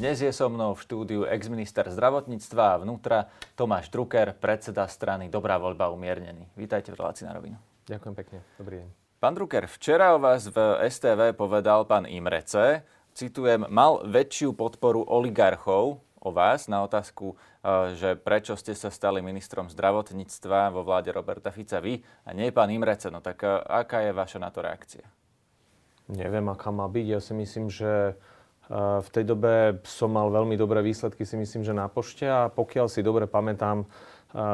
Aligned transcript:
Dnes 0.00 0.16
je 0.16 0.32
so 0.32 0.48
mnou 0.48 0.72
v 0.72 0.80
štúdiu 0.80 1.20
ex-minister 1.28 1.84
zdravotníctva 1.84 2.64
a 2.72 2.80
vnútra 2.80 3.28
Tomáš 3.52 3.92
Drucker, 3.92 4.32
predseda 4.32 4.88
strany 4.88 5.28
Dobrá 5.28 5.60
voľba 5.60 5.92
umiernený. 5.92 6.48
Vítajte 6.56 6.88
v 6.88 7.04
relácii 7.04 7.28
na 7.28 7.36
rovinu. 7.36 7.60
Ďakujem 7.84 8.14
pekne. 8.16 8.40
Dobrý 8.56 8.80
deň. 8.80 8.88
Pán 9.20 9.36
Drucker, 9.36 9.68
včera 9.68 10.16
o 10.16 10.18
vás 10.24 10.48
v 10.48 10.56
STV 10.88 11.36
povedal 11.36 11.84
pán 11.84 12.08
Imrece, 12.08 12.80
citujem, 13.12 13.68
mal 13.68 14.00
väčšiu 14.08 14.56
podporu 14.56 15.04
oligarchov 15.04 16.00
o 16.00 16.30
vás 16.32 16.64
na 16.64 16.80
otázku, 16.80 17.36
eh, 17.36 17.92
že 17.92 18.16
prečo 18.16 18.56
ste 18.56 18.72
sa 18.72 18.88
stali 18.88 19.20
ministrom 19.20 19.68
zdravotníctva 19.68 20.72
vo 20.72 20.80
vláde 20.80 21.12
Roberta 21.12 21.52
Fica 21.52 21.76
vy 21.76 22.00
a 22.24 22.32
nie 22.32 22.48
pán 22.56 22.72
Imrece. 22.72 23.12
No 23.12 23.20
tak 23.20 23.44
eh, 23.44 23.52
aká 23.68 24.00
je 24.08 24.16
vaša 24.16 24.40
na 24.40 24.48
to 24.48 24.64
reakcia? 24.64 25.04
Neviem, 26.08 26.48
aká 26.48 26.72
má 26.72 26.88
byť. 26.88 27.06
Ja 27.06 27.20
si 27.20 27.36
myslím, 27.36 27.68
že 27.68 28.16
v 28.70 29.08
tej 29.10 29.26
dobe 29.26 29.82
som 29.82 30.14
mal 30.14 30.30
veľmi 30.30 30.54
dobré 30.54 30.78
výsledky, 30.78 31.26
si 31.26 31.34
myslím, 31.34 31.66
že 31.66 31.74
na 31.74 31.90
pošte 31.90 32.22
a 32.22 32.46
pokiaľ 32.46 32.86
si 32.86 33.02
dobre 33.02 33.26
pamätám, 33.26 33.82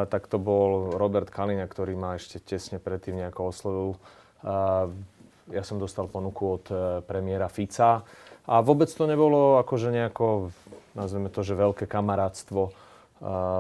tak 0.09 0.25
to 0.33 0.41
bol 0.41 0.97
Robert 0.97 1.29
Kalina, 1.29 1.69
ktorý 1.69 2.01
ma 2.01 2.17
ešte 2.17 2.41
tesne 2.41 2.81
predtým 2.81 3.21
nejako 3.21 3.53
oslovil. 3.53 4.01
Ja 5.53 5.63
som 5.69 5.77
dostal 5.77 6.09
ponuku 6.09 6.57
od 6.57 6.65
premiéra 7.05 7.53
Fica 7.53 8.01
a 8.49 8.55
vôbec 8.65 8.89
to 8.89 9.05
nebolo 9.05 9.61
akože 9.61 9.93
nejako, 9.93 10.49
nazveme 10.97 11.29
to, 11.29 11.45
že 11.45 11.53
veľké 11.53 11.85
kamarátstvo. 11.85 12.73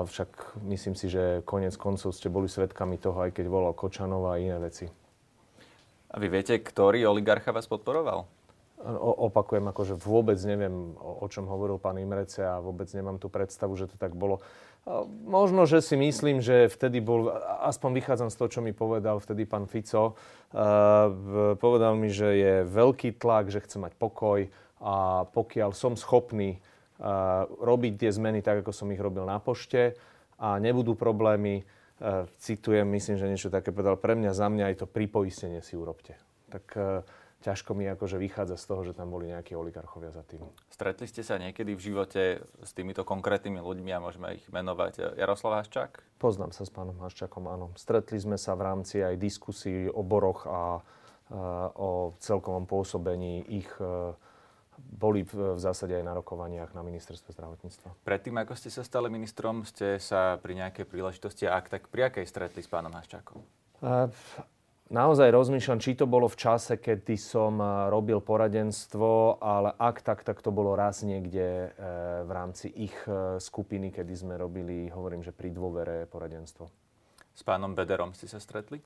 Však 0.09 0.61
myslím 0.73 0.97
si, 0.97 1.13
že 1.13 1.45
konec 1.45 1.77
koncov 1.77 2.17
ste 2.17 2.33
boli 2.33 2.49
svetkami 2.49 2.97
toho, 2.97 3.29
aj 3.29 3.37
keď 3.37 3.45
volal 3.53 3.77
Kočanov 3.77 4.33
a 4.33 4.41
iné 4.41 4.57
veci. 4.57 4.89
A 6.07 6.17
vy 6.17 6.33
viete, 6.33 6.57
ktorý 6.57 7.05
oligarcha 7.05 7.53
vás 7.53 7.69
podporoval? 7.69 8.25
Opakujem, 9.01 9.65
akože 9.73 9.97
vôbec 9.97 10.37
neviem, 10.45 10.93
o, 11.01 11.25
čom 11.27 11.49
hovoril 11.49 11.81
pán 11.81 11.97
Imrece 11.97 12.45
a 12.45 12.61
vôbec 12.61 12.87
nemám 12.93 13.17
tú 13.17 13.33
predstavu, 13.33 13.73
že 13.75 13.89
to 13.89 13.97
tak 13.97 14.13
bolo. 14.13 14.45
Možno, 15.27 15.67
že 15.67 15.83
si 15.83 15.99
myslím, 15.99 16.39
že 16.39 16.71
vtedy 16.71 17.03
bol, 17.03 17.27
aspoň 17.67 17.91
vychádzam 17.99 18.31
z 18.31 18.39
toho, 18.39 18.49
čo 18.53 18.61
mi 18.63 18.71
povedal 18.71 19.19
vtedy 19.19 19.43
pán 19.43 19.67
Fico, 19.67 20.15
povedal 21.59 21.99
mi, 21.99 22.07
že 22.07 22.29
je 22.39 22.55
veľký 22.71 23.19
tlak, 23.19 23.51
že 23.51 23.65
chce 23.67 23.83
mať 23.83 23.99
pokoj 23.99 24.47
a 24.79 25.27
pokiaľ 25.35 25.75
som 25.75 25.99
schopný 25.99 26.63
robiť 27.59 28.07
tie 28.07 28.11
zmeny 28.15 28.47
tak, 28.47 28.63
ako 28.63 28.71
som 28.71 28.93
ich 28.95 29.03
robil 29.03 29.27
na 29.27 29.43
pošte 29.43 29.99
a 30.39 30.63
nebudú 30.63 30.95
problémy, 30.95 31.67
citujem, 32.39 32.87
myslím, 32.87 33.17
že 33.19 33.27
niečo 33.27 33.51
také 33.51 33.75
povedal, 33.75 33.99
pre 33.99 34.15
mňa, 34.15 34.37
za 34.37 34.47
mňa 34.47 34.71
aj 34.71 34.77
to 34.85 34.87
pripoistenie 34.87 35.67
si 35.67 35.75
urobte. 35.75 36.15
Tak 36.53 36.79
ťažko 37.47 37.79
mi 37.79 37.87
akože 37.87 38.19
vychádza 38.19 38.59
z 38.59 38.65
toho, 38.67 38.83
že 38.83 38.93
tam 38.99 39.15
boli 39.15 39.31
nejakí 39.31 39.55
oligarchovia 39.55 40.11
za 40.11 40.27
tým. 40.27 40.43
Stretli 40.67 41.07
ste 41.07 41.23
sa 41.23 41.39
niekedy 41.39 41.79
v 41.79 41.85
živote 41.95 42.23
s 42.43 42.71
týmito 42.75 43.07
konkrétnymi 43.07 43.63
ľuďmi 43.63 43.91
a 43.95 44.03
môžeme 44.03 44.35
ich 44.35 44.45
menovať. 44.51 45.15
Jaroslav 45.15 45.63
Haščák? 45.63 46.19
Poznám 46.19 46.51
sa 46.51 46.67
s 46.67 46.75
pánom 46.75 46.99
Haščákom, 46.99 47.47
áno. 47.47 47.71
Stretli 47.79 48.19
sme 48.19 48.35
sa 48.35 48.59
v 48.59 48.67
rámci 48.67 48.99
aj 48.99 49.15
diskusí 49.15 49.87
o 49.87 50.03
boroch 50.03 50.43
a, 50.51 50.51
a 50.51 50.63
o 51.71 52.19
celkovom 52.19 52.67
pôsobení 52.67 53.47
ich 53.47 53.71
e, 53.79 54.11
boli 54.77 55.23
v, 55.23 55.55
v 55.55 55.61
zásade 55.63 55.95
aj 55.95 56.03
na 56.03 56.19
rokovaniach 56.19 56.75
na 56.75 56.83
ministerstve 56.83 57.31
zdravotníctva. 57.31 57.95
Predtým, 58.03 58.43
ako 58.43 58.59
ste 58.59 58.75
sa 58.75 58.83
stali 58.83 59.07
ministrom, 59.07 59.63
ste 59.63 60.03
sa 60.03 60.35
pri 60.43 60.59
nejakej 60.59 60.83
príležitosti, 60.91 61.47
ak 61.47 61.71
tak 61.71 61.83
pri 61.95 62.11
akej 62.11 62.27
stretli 62.27 62.59
s 62.59 62.67
pánom 62.67 62.91
Haščákom? 62.91 63.39
Uh, 63.85 64.09
naozaj 64.91 65.35
rozmýšľam, 65.35 65.83
či 65.83 65.99
to 65.99 66.07
bolo 66.07 66.31
v 66.31 66.39
čase, 66.39 66.79
kedy 66.79 67.19
som 67.19 67.59
eh, 67.59 67.91
robil 67.91 68.23
poradenstvo, 68.23 69.43
ale 69.43 69.75
ak 69.77 70.03
tak, 70.03 70.23
tak 70.23 70.39
to 70.43 70.55
bolo 70.55 70.79
raz 70.79 71.03
niekde 71.03 71.47
eh, 71.47 71.71
v 72.23 72.31
rámci 72.31 72.71
ich 72.71 72.97
eh, 73.07 73.39
skupiny, 73.43 73.91
kedy 73.91 74.15
sme 74.15 74.35
robili, 74.39 74.91
hovorím, 74.91 75.23
že 75.23 75.35
pri 75.35 75.51
dôvere 75.51 76.07
poradenstvo. 76.07 76.71
S 77.37 77.43
pánom 77.45 77.77
Bederom 77.77 78.17
ste 78.17 78.31
sa 78.31 78.41
stretli? 78.41 78.81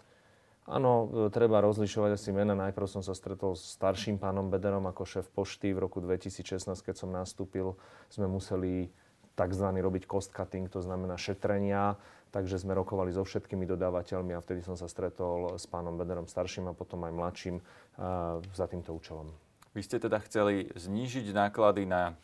Áno, 0.70 1.08
treba 1.32 1.58
rozlišovať 1.64 2.10
asi 2.14 2.30
mena. 2.30 2.52
Najprv 2.52 2.86
som 2.86 3.02
sa 3.02 3.16
stretol 3.16 3.56
s 3.56 3.74
starším 3.74 4.20
pánom 4.20 4.52
Bederom 4.52 4.84
ako 4.86 5.02
šéf 5.02 5.26
pošty 5.32 5.72
v 5.74 5.82
roku 5.82 5.98
2016, 5.98 6.62
keď 6.84 6.94
som 6.94 7.10
nastúpil. 7.10 7.74
Sme 8.12 8.28
museli 8.30 8.92
tzv. 9.40 9.66
robiť 9.72 10.04
cost 10.04 10.36
cutting, 10.36 10.68
to 10.68 10.84
znamená 10.84 11.16
šetrenia 11.16 11.96
Takže 12.30 12.62
sme 12.62 12.78
rokovali 12.78 13.10
so 13.10 13.26
všetkými 13.26 13.66
dodávateľmi 13.66 14.38
a 14.38 14.42
vtedy 14.42 14.62
som 14.62 14.78
sa 14.78 14.86
stretol 14.86 15.58
s 15.58 15.66
pánom 15.66 15.98
Bederom 15.98 16.30
starším 16.30 16.70
a 16.70 16.78
potom 16.78 17.02
aj 17.02 17.12
mladším 17.12 17.56
uh, 17.58 18.38
za 18.54 18.70
týmto 18.70 18.94
účelom. 18.94 19.34
Vy 19.74 19.82
ste 19.82 19.98
teda 19.98 20.22
chceli 20.22 20.70
znížiť 20.78 21.34
náklady 21.34 21.90
na 21.90 22.14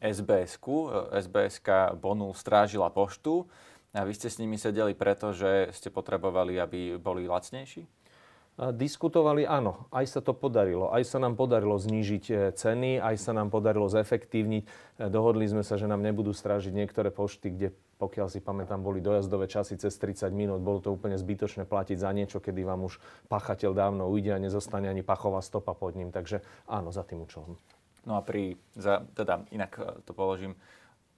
SBS-ku. 0.00 0.88
SBS-ka 1.12 1.92
Bonul 2.00 2.32
strážila 2.32 2.88
poštu 2.88 3.44
a 3.92 4.08
vy 4.08 4.12
ste 4.16 4.32
s 4.32 4.40
nimi 4.40 4.56
sedeli 4.56 4.96
preto, 4.96 5.36
že 5.36 5.68
ste 5.76 5.92
potrebovali, 5.92 6.56
aby 6.56 6.96
boli 6.96 7.28
lacnejší? 7.28 7.84
Diskutovali, 8.56 9.44
áno, 9.44 9.84
aj 9.92 10.16
sa 10.16 10.20
to 10.24 10.32
podarilo. 10.32 10.88
Aj 10.88 11.04
sa 11.04 11.20
nám 11.20 11.36
podarilo 11.36 11.76
znížiť 11.76 12.24
e, 12.32 12.34
ceny, 12.56 13.04
aj 13.04 13.20
sa 13.20 13.36
nám 13.36 13.52
podarilo 13.52 13.84
zefektívniť. 13.84 14.64
E, 14.64 14.68
dohodli 15.12 15.44
sme 15.44 15.60
sa, 15.60 15.76
že 15.76 15.84
nám 15.84 16.00
nebudú 16.00 16.32
strážiť 16.32 16.72
niektoré 16.72 17.12
pošty, 17.12 17.52
kde 17.52 17.68
pokiaľ 18.00 18.32
si 18.32 18.40
pamätám, 18.40 18.80
boli 18.80 19.04
dojazdové 19.04 19.44
časy 19.44 19.76
cez 19.76 19.92
30 20.00 20.32
minút. 20.32 20.64
Bolo 20.64 20.80
to 20.80 20.88
úplne 20.88 21.20
zbytočné 21.20 21.68
platiť 21.68 22.00
za 22.00 22.08
niečo, 22.16 22.40
kedy 22.40 22.64
vám 22.64 22.88
už 22.88 22.96
pachateľ 23.28 23.76
dávno 23.76 24.08
ujde 24.08 24.32
a 24.32 24.40
nezostane 24.40 24.88
ani 24.88 25.04
pachová 25.04 25.44
stopa 25.44 25.76
pod 25.76 25.92
ním. 25.92 26.08
Takže 26.08 26.40
áno, 26.64 26.88
za 26.96 27.04
tým 27.04 27.28
účelom. 27.28 27.60
No 28.08 28.16
a 28.16 28.24
pri, 28.24 28.56
za, 28.72 29.04
teda 29.12 29.44
inak 29.52 29.76
e, 29.76 30.00
to 30.08 30.16
položím, 30.16 30.56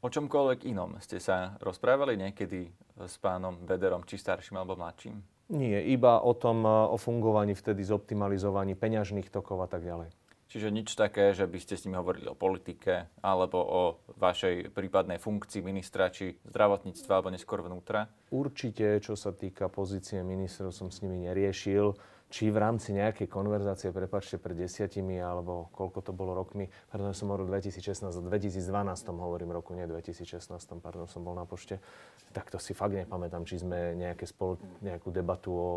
o 0.03 0.10
čomkoľvek 0.10 0.66
inom 0.66 0.99
ste 0.99 1.22
sa 1.22 1.55
rozprávali 1.62 2.19
niekedy 2.19 2.66
s 2.99 3.15
pánom 3.22 3.62
Bederom, 3.62 4.03
či 4.03 4.19
starším 4.19 4.59
alebo 4.59 4.75
mladším? 4.75 5.38
Nie, 5.48 5.81
iba 5.81 6.20
o 6.20 6.36
tom, 6.36 6.64
e, 6.64 6.70
o 6.92 6.97
fungovaní 7.00 7.56
vtedy 7.56 7.81
zoptimalizovaní 7.81 8.76
peňažných 8.76 9.32
tokov 9.32 9.64
a 9.64 9.69
tak 9.69 9.84
ďalej. 9.84 10.12
Čiže 10.48 10.72
nič 10.72 10.97
také, 10.97 11.36
že 11.36 11.44
by 11.44 11.60
ste 11.60 11.76
s 11.76 11.84
nimi 11.84 12.00
hovorili 12.00 12.25
o 12.25 12.36
politike 12.36 13.12
alebo 13.20 13.60
o 13.60 13.82
vašej 14.16 14.72
prípadnej 14.72 15.20
funkcii 15.20 15.60
ministra 15.60 16.08
či 16.08 16.41
zdravotníctva 16.48 17.12
alebo 17.20 17.28
neskôr 17.28 17.60
vnútra? 17.60 18.08
Určite, 18.32 18.97
čo 19.04 19.12
sa 19.12 19.37
týka 19.37 19.69
pozície 19.69 20.25
ministrov, 20.25 20.72
som 20.72 20.88
s 20.88 21.04
nimi 21.04 21.20
neriešil. 21.28 21.92
Či 22.28 22.52
v 22.52 22.60
rámci 22.60 22.92
nejakej 22.92 23.24
konverzácie, 23.24 23.88
prepačte, 23.88 24.36
pred 24.36 24.52
desiatimi 24.52 25.16
alebo 25.16 25.72
koľko 25.72 26.04
to 26.04 26.12
bolo 26.12 26.36
rokmi, 26.36 26.68
pardon, 26.92 27.16
som 27.16 27.32
hovoril 27.32 27.48
2016, 27.48 28.04
v 28.04 28.28
2012 28.28 28.60
hovorím 29.16 29.56
roku, 29.56 29.72
nie 29.72 29.88
2016, 29.88 30.52
pardon, 30.84 31.08
som 31.08 31.24
bol 31.24 31.32
na 31.32 31.48
pošte, 31.48 31.80
tak 32.36 32.52
to 32.52 32.60
si 32.60 32.76
fakt 32.76 32.92
nepamätám, 32.92 33.48
či 33.48 33.64
sme 33.64 33.96
nejaké 33.96 34.28
spolu, 34.28 34.60
nejakú 34.84 35.08
debatu 35.08 35.50
o 35.56 35.70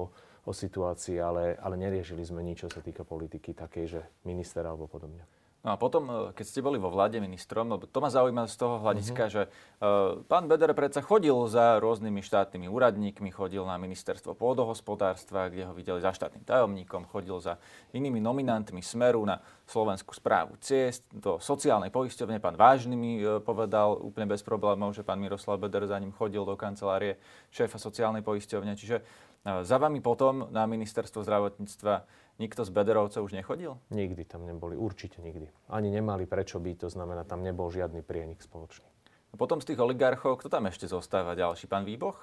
o 0.45 0.53
situácii, 0.53 1.21
ale, 1.21 1.53
ale 1.61 1.77
neriešili 1.77 2.25
sme 2.25 2.41
nič, 2.41 2.65
čo 2.65 2.69
sa 2.73 2.81
týka 2.81 3.05
politiky 3.05 3.53
takej, 3.53 3.85
že 3.85 4.01
minister 4.25 4.65
alebo 4.65 4.89
podobne. 4.89 5.21
No 5.61 5.73
a 5.73 5.75
potom, 5.77 6.09
e, 6.09 6.13
keď 6.33 6.45
ste 6.45 6.65
boli 6.65 6.81
vo 6.81 6.89
vláde 6.89 7.21
ministrom, 7.21 7.69
lebo 7.69 7.85
to 7.85 8.01
ma 8.01 8.09
zaujíma 8.09 8.49
z 8.49 8.55
toho 8.57 8.81
hľadiska, 8.81 9.23
uh-huh. 9.29 9.33
že 9.33 9.41
uh, 9.45 10.25
pán 10.25 10.49
Beder 10.49 10.73
predsa 10.73 11.05
chodil 11.05 11.37
za 11.45 11.77
rôznymi 11.77 12.25
štátnymi 12.25 12.65
úradníkmi, 12.65 13.29
chodil 13.29 13.61
na 13.61 13.77
ministerstvo 13.77 14.33
pôdohospodárstva, 14.33 15.53
kde 15.53 15.69
ho 15.69 15.73
videli 15.77 16.01
za 16.01 16.17
štátnym 16.17 16.41
tajomníkom, 16.49 17.05
chodil 17.13 17.37
za 17.37 17.61
inými 17.93 18.17
nominantmi 18.17 18.81
Smeru 18.81 19.21
na 19.21 19.37
Slovenskú 19.69 20.17
správu 20.17 20.57
ciest, 20.57 21.05
do 21.13 21.37
sociálnej 21.37 21.93
poisťovne. 21.93 22.41
Pán 22.41 22.57
Vážny 22.57 22.97
mi 22.97 23.21
uh, 23.21 23.37
povedal 23.37 24.01
úplne 24.01 24.33
bez 24.33 24.41
problémov, 24.41 24.97
že 24.97 25.05
pán 25.05 25.21
Miroslav 25.21 25.61
Beder 25.61 25.85
za 25.85 26.01
ním 26.01 26.09
chodil 26.09 26.41
do 26.41 26.57
kancelárie 26.57 27.21
šéfa 27.53 27.77
sociálnej 27.77 28.25
poisťovne. 28.25 28.73
Čiže 28.73 29.05
za 29.41 29.77
vami 29.81 29.99
potom 30.03 30.49
na 30.53 30.69
ministerstvo 30.69 31.25
zdravotníctva 31.25 32.05
Nikto 32.41 32.65
z 32.65 32.73
Bederovcov 32.73 33.21
už 33.21 33.37
nechodil? 33.37 33.77
Nikdy 33.93 34.25
tam 34.25 34.49
neboli, 34.49 34.73
určite 34.73 35.21
nikdy. 35.21 35.45
Ani 35.69 35.93
nemali 35.93 36.25
prečo 36.25 36.57
byť, 36.57 36.75
to 36.81 36.89
znamená, 36.89 37.21
tam 37.21 37.45
nebol 37.45 37.69
žiadny 37.69 38.01
prienik 38.01 38.41
spoločný. 38.41 38.89
A 39.29 39.37
potom 39.37 39.61
z 39.61 39.69
tých 39.69 39.79
oligarchov, 39.79 40.41
kto 40.41 40.49
tam 40.49 40.65
ešte 40.65 40.89
zostáva 40.89 41.37
ďalší? 41.37 41.69
Pán 41.69 41.85
Výboch? 41.85 42.17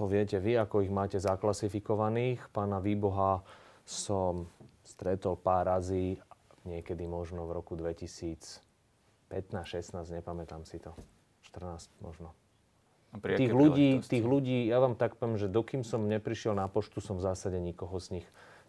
To 0.00 0.08
viete 0.08 0.40
vy, 0.40 0.56
ako 0.56 0.80
ich 0.80 0.88
máte 0.88 1.20
zaklasifikovaných. 1.20 2.48
Pána 2.56 2.80
Výboha 2.80 3.44
som 3.84 4.48
stretol 4.80 5.36
pár 5.36 5.68
razy, 5.76 6.16
niekedy 6.64 7.04
možno 7.04 7.44
v 7.44 7.60
roku 7.60 7.76
2015, 7.76 8.64
16, 9.28 9.92
nepamätám 10.08 10.64
si 10.64 10.80
to. 10.80 10.96
14 11.52 11.92
možno. 12.00 12.32
Tých 13.22 13.54
ľudí, 13.54 14.00
tých 14.04 14.24
ľudí, 14.24 14.68
ja 14.68 14.80
vám 14.80 14.94
tak 14.98 15.16
poviem, 15.16 15.40
že 15.40 15.50
dokým 15.50 15.82
som 15.82 16.04
neprišiel 16.04 16.52
na 16.52 16.66
poštu, 16.68 17.00
som 17.00 17.16
v 17.16 17.26
zásade 17.26 17.56
nikoho 17.60 17.96
z 17.96 18.20
nich 18.20 18.26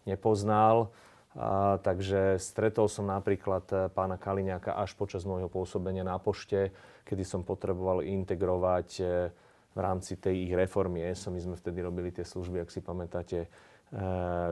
nepoznal. 0.08 0.92
A, 1.36 1.76
takže 1.84 2.40
stretol 2.40 2.88
som 2.88 3.06
napríklad 3.06 3.64
e, 3.70 3.74
pána 3.92 4.16
Kaliňáka 4.16 4.74
až 4.74 4.96
počas 4.96 5.28
môjho 5.28 5.46
pôsobenia 5.46 6.02
na 6.02 6.16
pošte, 6.16 6.72
kedy 7.04 7.22
som 7.22 7.44
potreboval 7.44 8.00
integrovať 8.00 8.88
e, 8.98 9.02
v 9.76 9.78
rámci 9.78 10.16
tej 10.18 10.48
ich 10.48 10.52
reformy 10.56 11.04
ESO. 11.04 11.30
My 11.30 11.38
sme 11.38 11.54
vtedy 11.54 11.84
robili 11.84 12.10
tie 12.10 12.24
služby, 12.24 12.64
ak 12.64 12.72
si 12.72 12.80
pamätáte, 12.80 13.46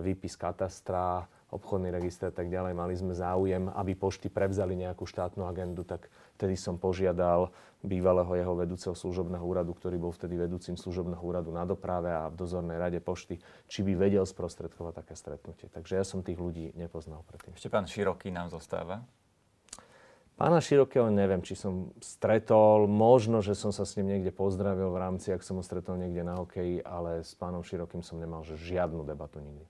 výpis 0.00 0.34
katastra, 0.38 1.28
obchodný 1.46 1.94
register 1.94 2.28
a 2.28 2.34
tak 2.34 2.50
ďalej. 2.50 2.72
Mali 2.74 2.94
sme 2.98 3.14
záujem, 3.14 3.70
aby 3.70 3.94
pošty 3.94 4.32
prevzali 4.32 4.74
nejakú 4.74 5.06
štátnu 5.06 5.46
agendu, 5.46 5.86
tak 5.86 6.10
vtedy 6.34 6.58
som 6.58 6.74
požiadal 6.76 7.54
bývalého 7.86 8.32
jeho 8.34 8.54
vedúceho 8.58 8.94
služobného 8.98 9.44
úradu, 9.46 9.70
ktorý 9.70 10.00
bol 10.00 10.10
vtedy 10.10 10.34
vedúcim 10.34 10.74
služobného 10.74 11.22
úradu 11.22 11.54
na 11.54 11.62
doprave 11.62 12.10
a 12.10 12.26
v 12.26 12.34
dozornej 12.34 12.80
rade 12.80 12.98
pošty, 12.98 13.38
či 13.70 13.86
by 13.86 13.94
vedel 13.94 14.26
sprostredkovať 14.26 15.06
také 15.06 15.14
stretnutie. 15.14 15.70
Takže 15.70 15.94
ja 15.94 16.04
som 16.04 16.24
tých 16.24 16.40
ľudí 16.40 16.74
nepoznal 16.74 17.22
predtým. 17.30 17.54
Ešte 17.54 17.70
pán 17.70 17.86
Široký 17.86 18.34
nám 18.34 18.50
zostáva. 18.50 19.06
Pána 20.36 20.60
Širokého 20.60 21.08
neviem, 21.08 21.40
či 21.40 21.56
som 21.56 21.96
stretol, 21.96 22.84
možno, 22.84 23.40
že 23.40 23.56
som 23.56 23.72
sa 23.72 23.88
s 23.88 23.96
ním 23.96 24.16
niekde 24.16 24.36
pozdravil 24.36 24.92
v 24.92 25.00
rámci, 25.00 25.32
ak 25.32 25.40
som 25.40 25.56
ho 25.56 25.64
stretol 25.64 25.96
niekde 25.96 26.20
na 26.20 26.36
hokeji, 26.36 26.84
ale 26.84 27.24
s 27.24 27.32
pánom 27.32 27.64
Širokým 27.64 28.04
som 28.04 28.20
nemal 28.20 28.44
žiadnu 28.44 29.00
debatu 29.08 29.40
nikdy 29.40 29.64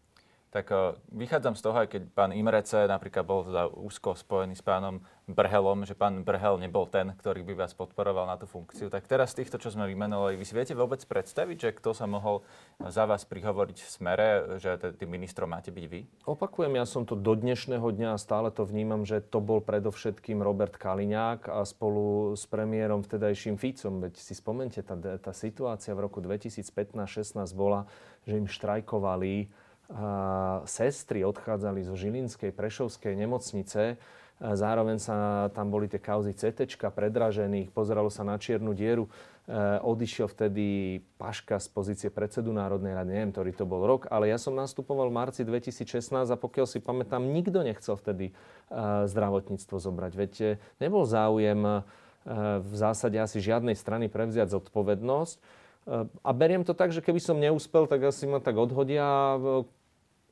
tak 0.56 0.72
uh, 0.72 0.96
vychádzam 1.12 1.52
z 1.52 1.60
toho, 1.60 1.76
aj 1.84 1.88
keď 1.92 2.02
pán 2.16 2.32
Imrece 2.32 2.88
napríklad 2.88 3.28
bol 3.28 3.44
za 3.44 3.68
úzko 3.68 4.16
spojený 4.16 4.56
s 4.56 4.64
pánom 4.64 5.04
Brhelom, 5.28 5.84
že 5.84 5.92
pán 5.92 6.24
Brhel 6.24 6.56
nebol 6.56 6.88
ten, 6.88 7.12
ktorý 7.12 7.44
by 7.44 7.66
vás 7.66 7.76
podporoval 7.76 8.24
na 8.24 8.40
tú 8.40 8.48
funkciu. 8.48 8.88
Tak 8.88 9.04
teraz 9.04 9.36
týchto, 9.36 9.60
čo 9.60 9.68
sme 9.68 9.84
vymenovali, 9.84 10.38
vy 10.38 10.46
si 10.48 10.56
viete 10.56 10.72
vôbec 10.72 11.02
predstaviť, 11.04 11.56
že 11.60 11.70
kto 11.76 11.92
sa 11.92 12.08
mohol 12.08 12.40
za 12.80 13.04
vás 13.04 13.28
prihovoriť 13.28 13.78
v 13.84 13.90
smere, 13.90 14.28
že 14.56 14.80
tým 14.96 15.12
ministrom 15.12 15.52
máte 15.52 15.68
byť 15.68 15.84
vy? 15.90 16.08
Opakujem, 16.24 16.72
ja 16.78 16.86
som 16.88 17.04
to 17.04 17.18
do 17.18 17.36
dnešného 17.36 17.84
dňa 17.84 18.14
a 18.14 18.22
stále 18.22 18.48
to 18.48 18.64
vnímam, 18.64 19.04
že 19.04 19.20
to 19.20 19.42
bol 19.44 19.60
predovšetkým 19.60 20.40
Robert 20.40 20.78
Kaliňák 20.80 21.52
a 21.52 21.66
spolu 21.68 22.32
s 22.32 22.48
premiérom 22.48 23.04
vtedajším 23.04 23.60
Ficom. 23.60 24.00
Veď 24.00 24.22
si 24.22 24.32
spomente, 24.32 24.80
tá, 24.80 24.96
tá 24.96 25.32
situácia 25.34 25.92
v 25.92 26.06
roku 26.06 26.22
2015-16 26.22 27.34
bola, 27.52 27.90
že 28.24 28.38
im 28.38 28.46
štrajkovali 28.46 29.65
sestry 30.66 31.22
odchádzali 31.22 31.86
zo 31.86 31.94
Žilinskej, 31.94 32.50
Prešovskej 32.50 33.14
nemocnice. 33.14 33.98
Zároveň 34.36 35.00
sa 35.00 35.48
tam 35.56 35.72
boli 35.72 35.88
tie 35.88 35.96
kauzy 35.96 36.36
CT, 36.36 36.68
predražených, 36.92 37.72
pozeralo 37.72 38.12
sa 38.12 38.20
na 38.20 38.36
čiernu 38.36 38.76
dieru. 38.76 39.08
E, 39.48 39.80
odišiel 39.80 40.28
vtedy 40.28 40.98
Paška 41.16 41.56
z 41.56 41.72
pozície 41.72 42.10
predsedu 42.12 42.52
Národnej 42.52 42.92
rady, 42.92 43.16
neviem, 43.16 43.32
ktorý 43.32 43.56
to 43.56 43.64
bol 43.64 43.80
rok, 43.88 44.10
ale 44.12 44.28
ja 44.28 44.36
som 44.36 44.52
nastupoval 44.52 45.08
v 45.08 45.16
marci 45.16 45.40
2016 45.46 46.12
a 46.12 46.36
pokiaľ 46.36 46.66
si 46.68 46.84
pamätám, 46.84 47.24
nikto 47.24 47.64
nechcel 47.64 47.96
vtedy 47.96 48.28
e, 48.28 48.32
zdravotníctvo 49.08 49.76
zobrať. 49.80 50.12
Veď 50.18 50.32
e, 50.36 50.46
nebol 50.82 51.06
záujem 51.08 51.86
v 52.58 52.74
zásade 52.74 53.14
asi 53.22 53.38
žiadnej 53.38 53.78
strany 53.78 54.10
prevziať 54.10 54.50
zodpovednosť. 54.50 55.38
A 56.22 56.30
beriem 56.34 56.66
to 56.66 56.74
tak, 56.74 56.90
že 56.90 56.98
keby 56.98 57.22
som 57.22 57.38
neúspel, 57.38 57.86
tak 57.86 58.02
asi 58.10 58.26
ma 58.26 58.42
tak 58.42 58.58
odhodia 58.58 59.38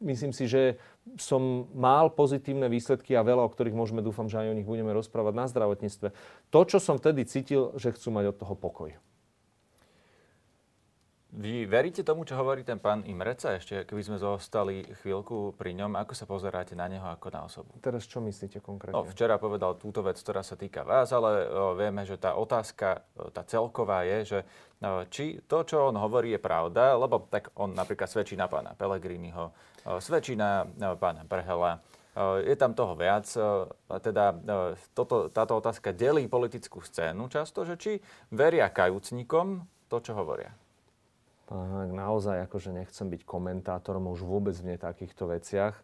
myslím 0.05 0.37
si, 0.37 0.45
že 0.51 0.77
som 1.17 1.67
mal 1.73 2.13
pozitívne 2.13 2.69
výsledky 2.69 3.17
a 3.17 3.23
veľa, 3.23 3.47
o 3.47 3.53
ktorých 3.53 3.77
môžeme, 3.77 4.05
dúfam, 4.05 4.29
že 4.29 4.41
aj 4.41 4.53
o 4.53 4.57
nich 4.57 4.69
budeme 4.69 4.93
rozprávať 4.93 5.35
na 5.35 5.47
zdravotníctve. 5.49 6.09
To, 6.51 6.61
čo 6.69 6.79
som 6.79 7.01
vtedy 7.01 7.25
cítil, 7.29 7.73
že 7.81 7.95
chcú 7.97 8.13
mať 8.13 8.35
od 8.35 8.39
toho 8.41 8.55
pokoj. 8.55 8.91
Vy 11.35 11.67
veríte 11.67 12.07
tomu, 12.07 12.23
čo 12.23 12.39
hovorí 12.39 12.63
ten 12.63 12.79
pán 12.79 13.03
Imreca? 13.11 13.59
Ešte 13.59 13.83
keby 13.83 14.07
sme 14.07 14.23
zostali 14.23 14.87
chvíľku 15.03 15.59
pri 15.59 15.75
ňom, 15.75 15.99
ako 15.99 16.15
sa 16.15 16.31
pozeráte 16.31 16.79
na 16.79 16.87
neho 16.87 17.03
ako 17.03 17.27
na 17.35 17.43
osobu? 17.43 17.75
Teraz 17.83 18.07
čo 18.07 18.23
myslíte 18.23 18.63
konkrétne? 18.63 18.95
No, 18.95 19.03
včera 19.03 19.35
povedal 19.35 19.75
túto 19.75 19.99
vec, 20.07 20.15
ktorá 20.15 20.47
sa 20.47 20.55
týka 20.55 20.87
vás, 20.87 21.11
ale 21.11 21.51
o, 21.51 21.75
vieme, 21.75 22.07
že 22.07 22.23
tá 22.23 22.39
otázka, 22.39 23.03
tá 23.35 23.43
celková 23.51 24.07
je, 24.07 24.19
že 24.23 24.39
o, 24.79 25.03
či 25.11 25.43
to, 25.51 25.67
čo 25.67 25.91
on 25.91 25.99
hovorí, 25.99 26.39
je 26.39 26.39
pravda, 26.39 26.95
lebo 26.95 27.27
tak 27.27 27.51
on 27.59 27.75
napríklad 27.75 28.07
svedčí 28.07 28.39
na 28.39 28.47
pána 28.47 28.79
Pelegriniho, 28.79 29.51
svedčí 29.99 30.39
na 30.39 30.63
pána 31.03 31.27
Brhela, 31.27 31.83
je 32.47 32.55
tam 32.55 32.79
toho 32.79 32.95
viac. 32.95 33.27
Teda 34.07 34.31
toto, 34.95 35.35
táto 35.35 35.59
otázka 35.59 35.91
delí 35.91 36.31
politickú 36.31 36.79
scénu 36.79 37.27
často, 37.27 37.67
že 37.67 37.75
či 37.75 37.99
veria 38.31 38.71
kajúcnikom 38.71 39.67
to, 39.91 39.99
čo 39.99 40.15
hovoria 40.15 40.55
naozaj 41.93 42.49
akože 42.49 42.73
nechcem 42.73 43.09
byť 43.13 43.23
komentátorom 43.29 44.09
už 44.13 44.25
vôbec 44.25 44.57
v 44.57 44.81
takýchto 44.81 45.29
veciach. 45.29 45.77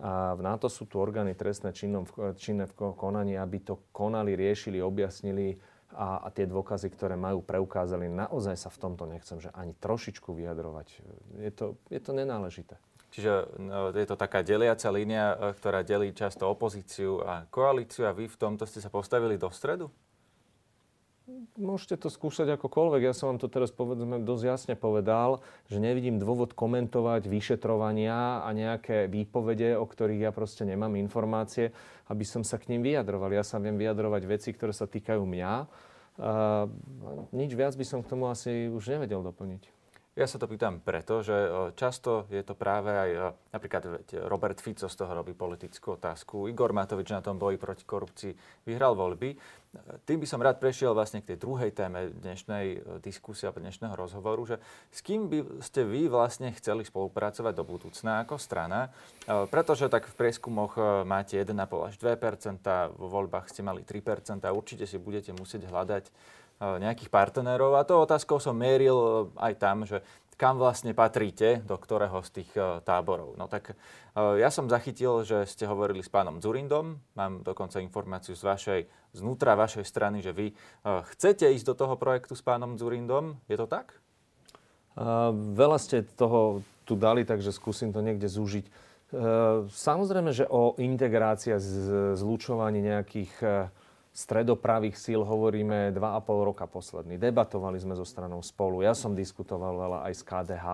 A 0.00 0.32
na 0.40 0.56
to 0.56 0.72
sú 0.72 0.88
tu 0.88 0.96
orgány 0.96 1.36
trestné 1.36 1.76
činnom, 1.76 2.08
činné 2.40 2.64
v 2.64 2.96
konaní, 2.96 3.36
aby 3.36 3.60
to 3.60 3.76
konali, 3.92 4.32
riešili, 4.32 4.80
objasnili 4.80 5.60
a, 5.92 6.24
a 6.24 6.28
tie 6.32 6.48
dôkazy, 6.48 6.88
ktoré 6.88 7.12
majú, 7.12 7.44
preukázali. 7.44 8.08
Naozaj 8.08 8.56
sa 8.56 8.72
v 8.72 8.80
tomto 8.80 9.04
nechcem, 9.04 9.36
že 9.36 9.52
ani 9.52 9.76
trošičku 9.76 10.32
vyjadrovať. 10.32 10.86
Je 11.44 11.52
to, 11.52 11.76
je 11.92 12.00
to 12.00 12.12
nenáležité. 12.16 12.80
Čiže 13.12 13.60
no, 13.60 13.92
je 13.92 14.08
to 14.08 14.16
taká 14.16 14.40
deliaca 14.40 14.88
línia, 14.88 15.36
ktorá 15.60 15.84
delí 15.84 16.16
často 16.16 16.48
opozíciu 16.48 17.20
a 17.20 17.44
koalíciu 17.52 18.08
a 18.08 18.16
vy 18.16 18.24
v 18.24 18.40
tomto 18.40 18.64
ste 18.64 18.80
sa 18.80 18.88
postavili 18.88 19.36
do 19.36 19.52
stredu? 19.52 19.92
Môžete 21.56 22.00
to 22.00 22.08
skúšať 22.08 22.56
akokoľvek. 22.56 23.02
Ja 23.04 23.14
som 23.16 23.34
vám 23.34 23.40
to 23.42 23.48
teraz 23.48 23.68
povedzme 23.68 24.24
dosť 24.24 24.44
jasne 24.44 24.74
povedal, 24.74 25.44
že 25.68 25.76
nevidím 25.82 26.16
dôvod 26.16 26.56
komentovať 26.56 27.28
vyšetrovania 27.28 28.40
a 28.40 28.48
nejaké 28.56 29.10
výpovede, 29.12 29.76
o 29.76 29.84
ktorých 29.84 30.28
ja 30.28 30.32
proste 30.32 30.64
nemám 30.64 30.96
informácie, 30.96 31.76
aby 32.08 32.24
som 32.24 32.40
sa 32.40 32.56
k 32.56 32.72
ním 32.72 32.80
vyjadroval. 32.84 33.36
Ja 33.36 33.44
sa 33.44 33.60
viem 33.60 33.76
vyjadrovať 33.76 34.22
veci, 34.24 34.56
ktoré 34.56 34.72
sa 34.72 34.88
týkajú 34.88 35.22
mňa. 35.24 35.52
A 36.22 36.68
nič 37.32 37.56
viac 37.56 37.72
by 37.76 37.84
som 37.84 38.00
k 38.04 38.10
tomu 38.12 38.28
asi 38.28 38.68
už 38.68 38.92
nevedel 38.92 39.24
doplniť. 39.24 39.81
Ja 40.12 40.28
sa 40.28 40.36
to 40.36 40.44
pýtam 40.44 40.76
preto, 40.84 41.24
že 41.24 41.32
často 41.72 42.28
je 42.28 42.44
to 42.44 42.52
práve 42.52 42.92
aj, 42.92 43.32
napríklad 43.48 44.04
Robert 44.28 44.60
Fico 44.60 44.84
z 44.84 44.92
toho 44.92 45.08
robí 45.08 45.32
politickú 45.32 45.96
otázku, 45.96 46.52
Igor 46.52 46.76
Matovič 46.76 47.08
na 47.16 47.24
tom 47.24 47.40
boji 47.40 47.56
proti 47.56 47.88
korupcii 47.88 48.36
vyhral 48.68 48.92
voľby. 48.92 49.32
Tým 50.04 50.20
by 50.20 50.28
som 50.28 50.44
rád 50.44 50.60
prešiel 50.60 50.92
vlastne 50.92 51.24
k 51.24 51.32
tej 51.32 51.40
druhej 51.40 51.72
téme 51.72 52.12
dnešnej 52.12 53.00
diskusie 53.00 53.48
alebo 53.48 53.64
dnešného 53.64 53.96
rozhovoru, 53.96 54.44
že 54.44 54.60
s 54.92 55.00
kým 55.00 55.32
by 55.32 55.64
ste 55.64 55.88
vy 55.88 56.12
vlastne 56.12 56.52
chceli 56.60 56.84
spolupracovať 56.84 57.56
do 57.56 57.64
budúcna 57.64 58.20
ako 58.28 58.36
strana, 58.36 58.92
pretože 59.24 59.88
tak 59.88 60.12
v 60.12 60.28
prieskumoch 60.28 60.76
máte 61.08 61.40
1,5 61.40 61.88
až 61.88 61.96
2 61.96 63.00
vo 63.00 63.08
voľbách 63.08 63.48
ste 63.48 63.64
mali 63.64 63.80
3% 63.80 64.44
určite 64.52 64.84
si 64.84 65.00
budete 65.00 65.32
musieť 65.32 65.72
hľadať 65.72 66.04
nejakých 66.62 67.10
partnerov 67.10 67.74
a 67.74 67.82
to 67.82 67.98
otázkou 67.98 68.38
som 68.38 68.54
mieril 68.54 68.94
e, 68.94 69.10
aj 69.42 69.52
tam, 69.58 69.82
že 69.82 69.98
kam 70.38 70.58
vlastne 70.58 70.94
patríte, 70.94 71.62
do 71.62 71.74
ktorého 71.78 72.22
z 72.22 72.42
tých 72.42 72.50
e, 72.54 72.78
táborov. 72.86 73.34
No 73.34 73.50
tak 73.50 73.74
e, 73.74 74.38
ja 74.38 74.48
som 74.54 74.70
zachytil, 74.70 75.26
že 75.26 75.42
ste 75.50 75.66
hovorili 75.66 76.06
s 76.06 76.10
pánom 76.10 76.38
Zurindom, 76.38 77.02
mám 77.18 77.42
dokonca 77.42 77.82
informáciu 77.82 78.38
z 78.38 78.42
vašej, 78.46 78.80
znútra 79.10 79.58
vašej 79.58 79.84
strany, 79.84 80.24
že 80.24 80.32
vy 80.32 80.56
chcete 80.86 81.44
ísť 81.44 81.66
do 81.68 81.74
toho 81.76 81.94
projektu 82.00 82.32
s 82.32 82.40
pánom 82.40 82.80
Zurindom. 82.80 83.36
Je 83.44 83.60
to 83.60 83.68
tak? 83.68 84.00
Veľa 85.52 85.76
ste 85.76 86.00
toho 86.16 86.64
tu 86.88 86.96
dali, 86.96 87.28
takže 87.28 87.52
skúsim 87.52 87.92
to 87.92 88.00
niekde 88.00 88.24
zúžiť. 88.24 88.72
Samozrejme, 89.68 90.32
že 90.32 90.48
o 90.48 90.72
integrácii 90.80 91.52
a 91.52 91.60
zlučovaní 92.16 92.80
nejakých 92.80 93.32
stredopravých 94.12 94.96
síl 94.96 95.24
hovoríme 95.24 95.90
2,5 95.96 96.48
roka 96.48 96.68
posledný. 96.68 97.16
Debatovali 97.16 97.80
sme 97.80 97.96
so 97.96 98.04
stranou 98.04 98.44
spolu. 98.44 98.84
Ja 98.84 98.92
som 98.92 99.16
diskutoval 99.16 99.72
veľa 99.76 99.98
aj 100.08 100.12
z 100.12 100.22
KDH. 100.22 100.66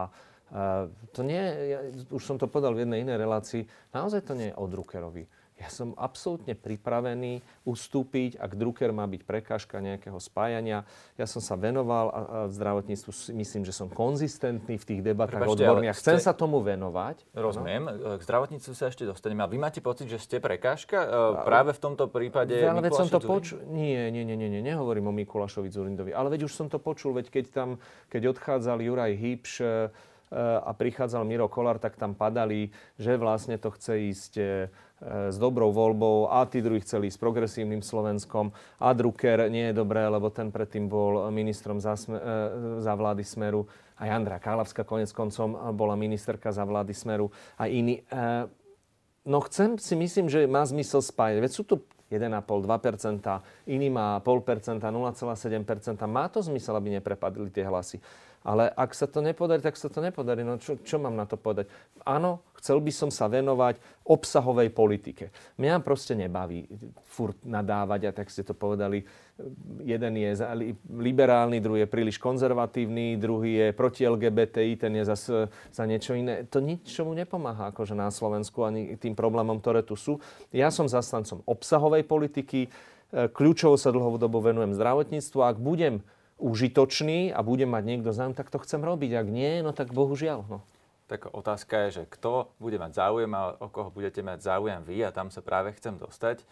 Uh, 0.49 0.90
to 1.14 1.23
nie, 1.23 1.38
ja, 1.71 1.78
už 2.11 2.23
som 2.25 2.35
to 2.40 2.50
povedal 2.50 2.75
v 2.75 2.83
jednej 2.83 3.04
inej 3.04 3.21
relácii, 3.21 3.62
naozaj 3.92 4.25
to 4.25 4.33
nie 4.33 4.49
je 4.50 4.57
o 4.57 4.64
Druckerovi 4.64 5.38
ja 5.59 5.69
som 5.75 5.91
absolútne 5.99 6.55
pripravený 6.55 7.43
ustúpiť, 7.67 8.38
ak 8.38 8.55
Drucker 8.55 8.95
má 8.95 9.11
byť 9.11 9.23
prekážka 9.27 9.83
nejakého 9.83 10.17
spájania. 10.23 10.87
Ja 11.19 11.27
som 11.27 11.43
sa 11.43 11.59
venoval 11.59 12.15
v 12.47 12.53
zdravotníctvu, 12.55 13.35
myslím, 13.35 13.67
že 13.67 13.75
som 13.75 13.91
konzistentný 13.91 14.79
v 14.79 14.85
tých 14.87 15.00
debatách 15.03 15.43
Prepačte, 15.43 15.67
odborných. 15.67 15.99
Chcem 15.99 16.23
ste... 16.23 16.31
sa 16.31 16.33
tomu 16.33 16.62
venovať. 16.62 17.27
Rozumiem. 17.35 17.83
No? 17.91 18.17
K 18.17 18.23
zdravotníctvu 18.23 18.73
sa 18.79 18.87
ešte 18.87 19.03
dostaneme. 19.03 19.43
A 19.43 19.50
vy 19.50 19.59
máte 19.59 19.83
pocit, 19.83 20.07
že 20.07 20.23
ste 20.23 20.38
prekážka 20.38 21.03
e, 21.03 21.09
práve 21.43 21.75
v 21.75 21.81
tomto 21.83 22.07
prípade 22.07 22.55
Ale 22.55 22.79
veď 22.79 22.95
som 22.95 23.11
to 23.11 23.19
počul. 23.19 23.59
Nie, 23.67 24.15
nie, 24.15 24.23
nie, 24.23 24.38
nie, 24.38 24.47
nie, 24.47 24.62
nehovorím 24.62 25.11
o 25.11 25.15
Mikulášovi 25.15 25.75
Zurindovi. 25.75 26.15
Ale 26.15 26.31
veď 26.31 26.47
už 26.47 26.55
som 26.55 26.71
to 26.71 26.79
počul, 26.79 27.19
veď 27.19 27.35
keď 27.35 27.45
tam, 27.50 27.69
keď 28.07 28.38
odchádzal 28.38 28.79
Juraj 28.79 29.12
e, 29.19 29.91
a 30.37 30.70
prichádzal 30.76 31.25
Miro 31.25 31.49
Kolár, 31.49 31.80
tak 31.80 31.97
tam 31.97 32.12
padali, 32.12 32.68
že 33.00 33.16
vlastne 33.16 33.56
to 33.56 33.73
chce 33.73 33.92
ísť 34.12 34.32
e, 34.37 34.44
s 35.32 35.37
dobrou 35.40 35.73
voľbou 35.73 36.28
a 36.28 36.44
tí 36.44 36.61
druhí 36.61 36.85
chceli 36.85 37.08
s 37.08 37.16
progresívnym 37.16 37.80
Slovenskom 37.80 38.52
a 38.82 38.92
Drucker 38.92 39.49
nie 39.49 39.70
je 39.73 39.78
dobré, 39.78 40.04
lebo 40.04 40.28
ten 40.28 40.52
predtým 40.52 40.90
bol 40.90 41.32
ministrom 41.32 41.80
za, 41.80 41.97
sme, 41.97 42.20
e, 42.20 42.82
za 42.85 42.92
vlády 42.92 43.25
Smeru. 43.25 43.64
Aj 43.99 44.11
Andra 44.12 44.38
Kálavská 44.38 44.87
konec 44.87 45.11
koncom 45.11 45.75
bola 45.75 45.99
ministerka 45.99 46.54
za 46.54 46.62
vlády 46.62 46.94
Smeru 46.94 47.35
a 47.58 47.66
iní. 47.66 47.99
No 49.26 49.42
chcem 49.42 49.75
si 49.75 49.99
myslím, 49.99 50.30
že 50.30 50.47
má 50.47 50.62
zmysel 50.62 51.02
spájať. 51.02 51.42
Veď 51.42 51.50
sú 51.50 51.66
tu 51.66 51.82
1,5, 52.08 52.49
2%, 52.64 53.20
iný 53.68 53.88
má 53.92 54.16
0,5%, 54.25 54.80
0,7%. 54.80 56.06
Má 56.08 56.25
to 56.32 56.40
zmysel, 56.40 56.73
aby 56.80 56.97
neprepadli 56.97 57.52
tie 57.52 57.68
hlasy. 57.68 58.00
Ale 58.47 58.71
ak 58.71 58.95
sa 58.95 59.11
to 59.11 59.18
nepodarí, 59.18 59.61
tak 59.61 59.75
sa 59.75 59.90
to 59.90 59.99
nepodarí. 59.99 60.47
No 60.47 60.57
čo, 60.57 60.78
čo 60.80 60.97
mám 60.97 61.18
na 61.18 61.26
to 61.26 61.35
povedať? 61.35 61.68
Áno, 62.07 62.40
chcel 62.57 62.78
by 62.80 62.92
som 62.95 63.11
sa 63.12 63.26
venovať 63.26 63.83
obsahovej 64.07 64.73
politike. 64.73 65.35
Mňa 65.61 65.85
proste 65.85 66.14
nebaví 66.16 66.64
furt 67.04 67.37
nadávať, 67.45 68.09
a 68.09 68.11
tak 68.14 68.30
ste 68.33 68.47
to 68.47 68.57
povedali, 68.57 69.04
jeden 69.85 70.14
je 70.16 70.35
liberálny, 70.90 71.62
druhý 71.62 71.85
je 71.85 71.92
príliš 71.92 72.16
konzervatívny, 72.18 73.21
druhý 73.21 73.52
je 73.59 73.66
proti 73.76 74.07
LGBTI, 74.07 74.80
ten 74.80 74.97
je 74.97 75.04
zase 75.07 75.50
za 75.71 75.85
niečo 75.85 76.14
iné. 76.16 76.47
To 76.49 76.59
ničomu 76.59 77.14
nepomáha 77.14 77.71
akože 77.71 77.95
na 77.95 78.09
Slovensku 78.09 78.64
ani 78.64 78.97
tým 78.97 79.12
problémom, 79.14 79.61
ktoré 79.61 79.85
tu 79.85 79.95
sú. 79.95 80.18
Ja 80.50 80.73
som 80.73 80.90
zastancom 80.90 81.45
obsahovej 81.47 82.07
politiky, 82.07 82.71
kľúčovo 83.12 83.76
sa 83.80 83.88
dlhodobo 83.88 84.40
venujem 84.40 84.76
zdravotníctvu. 84.76 85.38
Ak 85.40 85.57
budem 85.57 86.04
užitočný 86.38 87.35
a 87.35 87.42
bude 87.42 87.66
mať 87.66 87.83
niekto 87.85 88.11
záujem, 88.14 88.35
tak 88.38 88.49
to 88.49 88.62
chcem 88.62 88.80
robiť. 88.80 89.11
Ak 89.18 89.28
nie, 89.28 89.61
no 89.61 89.75
tak 89.75 89.90
bohužiaľ. 89.90 90.47
No. 90.47 90.59
Tak 91.09 91.33
otázka 91.33 91.88
je, 91.88 92.02
že 92.02 92.02
kto 92.04 92.52
bude 92.61 92.76
mať 92.76 93.00
záujem 93.00 93.33
a 93.33 93.57
o 93.57 93.73
koho 93.73 93.88
budete 93.88 94.21
mať 94.21 94.45
záujem 94.45 94.85
vy 94.85 95.09
a 95.09 95.11
tam 95.11 95.33
sa 95.33 95.40
práve 95.40 95.73
chcem 95.73 95.97
dostať. 95.97 96.45
E, 96.45 96.47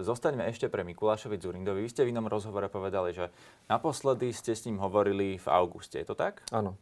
zostaňme 0.00 0.48
ešte 0.48 0.72
pre 0.72 0.88
Mikulášovi 0.88 1.36
Zurindovi. 1.36 1.84
Vy 1.84 1.92
ste 1.92 2.08
v 2.08 2.16
inom 2.16 2.24
rozhovore 2.24 2.64
povedali, 2.72 3.12
že 3.12 3.28
naposledy 3.68 4.32
ste 4.32 4.56
s 4.56 4.64
ním 4.64 4.80
hovorili 4.80 5.36
v 5.36 5.46
auguste. 5.52 6.00
Je 6.00 6.08
to 6.08 6.16
tak? 6.16 6.40
Áno. 6.48 6.80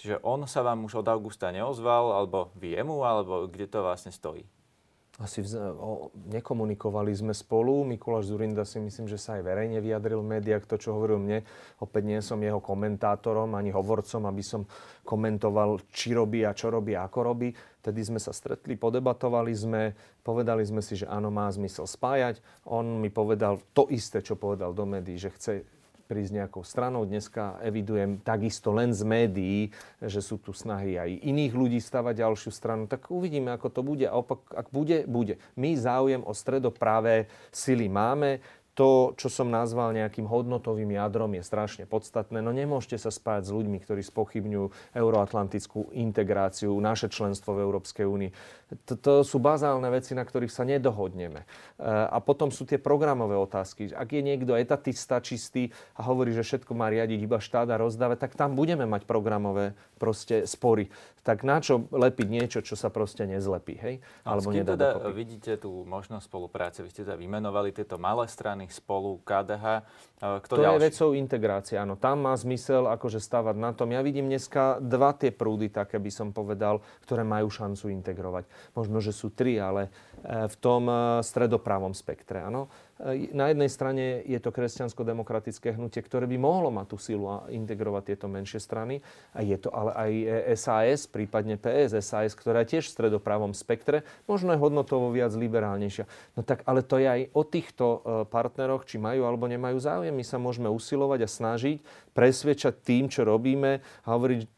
Čiže 0.00 0.24
on 0.24 0.48
sa 0.48 0.64
vám 0.64 0.88
už 0.88 1.04
od 1.04 1.10
augusta 1.12 1.52
neozval, 1.52 2.16
alebo 2.16 2.48
vy 2.56 2.80
jemu, 2.80 3.04
alebo 3.04 3.44
kde 3.44 3.68
to 3.68 3.84
vlastne 3.84 4.14
stojí? 4.14 4.48
Asi 5.18 5.42
vz- 5.42 5.58
o, 5.58 6.14
nekomunikovali 6.30 7.10
sme 7.10 7.34
spolu. 7.34 7.82
Mikuláš 7.82 8.30
Zurinda 8.30 8.62
si 8.62 8.78
myslím, 8.78 9.10
že 9.10 9.18
sa 9.18 9.34
aj 9.34 9.42
verejne 9.50 9.82
vyjadril 9.82 10.22
v 10.22 10.38
médiách 10.38 10.62
to, 10.70 10.78
čo 10.78 10.94
hovoril 10.94 11.18
mne. 11.18 11.42
Opäť 11.82 12.02
nie 12.06 12.22
som 12.22 12.38
jeho 12.38 12.62
komentátorom 12.62 13.58
ani 13.58 13.74
hovorcom, 13.74 14.30
aby 14.30 14.42
som 14.46 14.62
komentoval, 15.02 15.82
či 15.90 16.14
robí 16.14 16.46
a 16.46 16.54
čo 16.54 16.70
robí 16.70 16.94
a 16.94 17.10
ako 17.10 17.34
robí. 17.34 17.50
Tedy 17.82 18.00
sme 18.06 18.22
sa 18.22 18.30
stretli, 18.30 18.78
podebatovali 18.78 19.50
sme, 19.50 19.82
povedali 20.22 20.62
sme 20.62 20.78
si, 20.86 20.94
že 20.94 21.10
áno, 21.10 21.34
má 21.34 21.50
zmysel 21.50 21.90
spájať. 21.90 22.38
On 22.70 23.02
mi 23.02 23.10
povedal 23.10 23.58
to 23.74 23.90
isté, 23.90 24.22
čo 24.22 24.38
povedal 24.38 24.70
do 24.70 24.86
médií, 24.86 25.18
že 25.18 25.34
chce 25.34 25.52
prísť 26.08 26.40
nejakou 26.40 26.64
stranou. 26.64 27.04
Dneska 27.04 27.60
evidujem 27.60 28.16
takisto 28.24 28.72
len 28.72 28.96
z 28.96 29.04
médií, 29.04 29.60
že 30.00 30.24
sú 30.24 30.40
tu 30.40 30.56
snahy 30.56 30.96
aj 30.96 31.20
iných 31.20 31.52
ľudí 31.52 31.76
stavať 31.76 32.24
ďalšiu 32.24 32.50
stranu. 32.50 32.88
Tak 32.88 33.12
uvidíme, 33.12 33.52
ako 33.52 33.68
to 33.68 33.84
bude. 33.84 34.08
A 34.08 34.16
opak, 34.16 34.40
ak 34.56 34.72
bude, 34.72 35.04
bude. 35.04 35.36
My 35.60 35.76
záujem 35.76 36.24
o 36.24 36.32
stredopravé 36.32 37.28
sily 37.52 37.92
máme 37.92 38.40
to, 38.78 39.10
čo 39.18 39.26
som 39.26 39.50
nazval 39.50 39.90
nejakým 39.90 40.22
hodnotovým 40.22 40.94
jadrom, 40.94 41.34
je 41.34 41.42
strašne 41.42 41.82
podstatné. 41.82 42.38
No 42.38 42.54
nemôžete 42.54 42.94
sa 42.94 43.10
spájať 43.10 43.50
s 43.50 43.54
ľuďmi, 43.58 43.82
ktorí 43.82 44.06
spochybňujú 44.06 44.94
euroatlantickú 44.94 45.90
integráciu, 45.98 46.70
naše 46.78 47.10
členstvo 47.10 47.58
v 47.58 47.66
Európskej 47.66 48.06
únii. 48.06 48.30
To, 49.00 49.24
sú 49.24 49.40
bazálne 49.40 49.88
veci, 49.88 50.12
na 50.12 50.28
ktorých 50.28 50.52
sa 50.52 50.60
nedohodneme. 50.68 51.44
E, 51.44 51.46
a 51.88 52.20
potom 52.20 52.52
sú 52.52 52.68
tie 52.68 52.76
programové 52.76 53.32
otázky. 53.32 53.88
Ak 53.96 54.12
je 54.12 54.20
niekto 54.20 54.52
etatista 54.52 55.24
čistý 55.24 55.72
a 55.96 56.04
hovorí, 56.04 56.36
že 56.36 56.44
všetko 56.44 56.76
má 56.76 56.92
riadiť 56.92 57.18
iba 57.24 57.40
štát 57.40 57.64
a 57.72 57.80
rozdávať, 57.80 58.28
tak 58.28 58.36
tam 58.36 58.52
budeme 58.52 58.84
mať 58.84 59.08
programové 59.08 59.72
proste 59.96 60.44
spory 60.44 60.92
tak 61.28 61.44
na 61.44 61.60
čo 61.60 61.84
lepiť 61.92 62.28
niečo, 62.32 62.58
čo 62.64 62.72
sa 62.72 62.88
proste 62.88 63.28
nezlepí, 63.28 63.76
hej? 63.76 63.94
Alebo 64.24 64.48
nedá 64.48 64.80
teda 64.80 64.96
dokopy. 64.96 65.12
vidíte 65.12 65.60
tú 65.60 65.84
možnosť 65.84 66.24
spolupráce? 66.24 66.80
Vy 66.80 66.88
ste 66.88 67.04
teda 67.04 67.20
vymenovali 67.20 67.68
tieto 67.76 68.00
malé 68.00 68.24
strany 68.32 68.64
spolu, 68.72 69.20
KDH. 69.28 69.84
E, 70.24 70.40
kto 70.48 70.56
to 70.56 70.64
ďalší? 70.64 70.72
je 70.72 70.86
vecou 70.88 71.08
integrácie, 71.12 71.76
áno. 71.76 72.00
Tam 72.00 72.24
má 72.24 72.32
zmysel 72.32 72.88
akože 72.88 73.20
stavať 73.20 73.60
na 73.60 73.76
tom. 73.76 73.92
Ja 73.92 74.00
vidím 74.00 74.32
dneska 74.32 74.80
dva 74.80 75.12
tie 75.12 75.28
prúdy, 75.28 75.68
také 75.68 76.00
by 76.00 76.08
som 76.08 76.32
povedal, 76.32 76.80
ktoré 77.04 77.28
majú 77.28 77.52
šancu 77.52 77.92
integrovať. 77.92 78.48
Možno, 78.74 78.98
že 79.02 79.14
sú 79.14 79.30
tri, 79.32 79.56
ale 79.58 79.88
e, 80.22 80.46
v 80.48 80.56
tom 80.58 80.86
e, 80.86 81.24
stredopravom 81.24 81.94
spektre, 81.96 82.44
áno. 82.44 82.70
E, 82.98 83.30
na 83.32 83.50
jednej 83.50 83.70
strane 83.70 84.22
je 84.26 84.38
to 84.42 84.50
kresťansko-demokratické 84.50 85.74
hnutie, 85.74 86.02
ktoré 86.02 86.26
by 86.26 86.36
mohlo 86.36 86.68
mať 86.74 86.86
tú 86.90 86.96
silu 86.96 87.26
a 87.28 87.36
integrovať 87.48 88.02
tieto 88.14 88.26
menšie 88.26 88.60
strany. 88.60 89.00
A 89.32 89.42
je 89.46 89.56
to 89.56 89.70
ale 89.70 89.92
aj 89.94 90.12
SAS, 90.58 91.08
prípadne 91.08 91.56
PS 91.56 91.98
SAS, 92.02 92.34
ktorá 92.34 92.66
je 92.66 92.78
tiež 92.78 92.90
v 92.90 92.94
stredopravom 92.98 93.52
spektre, 93.54 94.02
možno 94.26 94.52
je 94.54 94.62
hodnotovo 94.62 95.10
viac 95.14 95.32
liberálnejšia. 95.32 96.04
No 96.34 96.42
tak 96.42 96.66
ale 96.66 96.82
to 96.82 96.98
je 96.98 97.08
aj 97.08 97.22
o 97.34 97.42
týchto 97.46 97.86
partneroch, 98.28 98.84
či 98.84 98.98
majú 98.98 99.24
alebo 99.24 99.46
nemajú 99.46 99.78
záujem. 99.78 100.14
My 100.14 100.24
sa 100.26 100.36
môžeme 100.42 100.66
usilovať 100.66 101.24
a 101.24 101.28
snažiť 101.28 101.78
presvedčať 102.18 102.74
tým, 102.82 103.06
čo 103.06 103.22
robíme 103.22 103.78
a 103.78 104.08
hovoriť, 104.10 104.57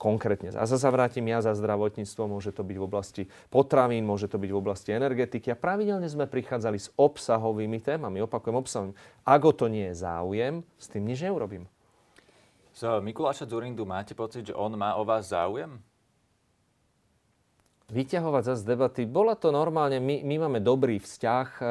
konkrétne. 0.00 0.48
A 0.56 0.64
zase 0.64 0.88
vrátim 0.88 1.28
ja 1.28 1.44
za 1.44 1.52
zdravotníctvo, 1.52 2.24
môže 2.24 2.56
to 2.56 2.64
byť 2.64 2.76
v 2.80 2.86
oblasti 2.88 3.22
potravín, 3.52 4.08
môže 4.08 4.32
to 4.32 4.40
byť 4.40 4.48
v 4.48 4.56
oblasti 4.56 4.96
energetiky. 4.96 5.52
A 5.52 5.60
pravidelne 5.60 6.08
sme 6.08 6.24
prichádzali 6.24 6.80
s 6.80 6.88
obsahovými 6.96 7.84
témami, 7.84 8.24
opakujem 8.24 8.56
obsahovým. 8.56 8.96
Ak 9.28 9.44
o 9.44 9.52
to 9.52 9.68
nie 9.68 9.92
je 9.92 10.00
záujem, 10.00 10.64
s 10.80 10.88
tým 10.88 11.04
nič 11.04 11.20
neurobím. 11.20 11.68
Z 12.72 13.04
Mikuláša 13.04 13.44
Zurindu 13.44 13.84
máte 13.84 14.16
pocit, 14.16 14.48
že 14.48 14.56
on 14.56 14.72
má 14.72 14.96
o 14.96 15.04
vás 15.04 15.28
záujem? 15.28 15.76
Vyťahovať 17.92 18.42
zase 18.56 18.62
debaty. 18.64 19.04
Bola 19.04 19.36
to 19.36 19.52
normálne, 19.52 20.00
my, 20.00 20.24
my 20.24 20.48
máme 20.48 20.62
dobrý 20.62 21.02
vzťah, 21.02 21.48
e, 21.58 21.64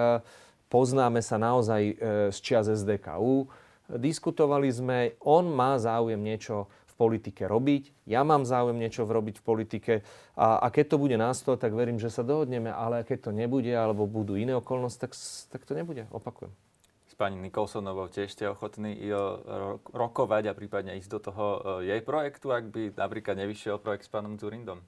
poznáme 0.67 1.23
sa 1.23 1.39
naozaj 1.39 1.81
e, 1.81 1.93
z 2.29 2.37
čias 2.43 2.67
SDKU, 2.67 3.47
diskutovali 3.97 4.69
sme, 4.69 5.17
on 5.25 5.49
má 5.49 5.79
záujem 5.81 6.19
niečo 6.19 6.69
politike 6.99 7.47
robiť. 7.47 8.03
Ja 8.03 8.27
mám 8.27 8.43
záujem 8.43 8.75
niečo 8.75 9.07
robiť 9.07 9.39
v 9.39 9.43
politike 9.47 9.93
a, 10.35 10.59
a 10.59 10.67
keď 10.67 10.95
to 10.95 10.97
bude 10.99 11.15
na 11.15 11.31
stôl, 11.31 11.55
tak 11.55 11.71
verím, 11.71 11.95
že 11.95 12.11
sa 12.11 12.27
dohodneme, 12.27 12.67
ale 12.67 13.07
keď 13.07 13.29
to 13.29 13.31
nebude 13.31 13.71
alebo 13.71 14.03
budú 14.03 14.35
iné 14.35 14.51
okolnosti, 14.59 14.99
tak, 14.99 15.15
tak 15.47 15.63
to 15.63 15.71
nebude. 15.71 16.03
Opakujem. 16.11 16.51
S 17.07 17.15
pani 17.15 17.39
Nikolsonovou 17.39 18.11
tiež 18.11 18.35
ste 18.35 18.51
ochotní 18.51 18.99
rokovať 19.95 20.51
a 20.51 20.53
prípadne 20.53 20.99
ísť 20.99 21.09
do 21.09 21.19
toho 21.23 21.45
jej 21.79 22.03
projektu, 22.03 22.51
ak 22.51 22.67
by 22.67 22.93
napríklad 22.99 23.39
nevyšiel 23.39 23.79
projekt 23.79 24.05
s 24.05 24.11
pánom 24.11 24.35
Zurindom? 24.35 24.83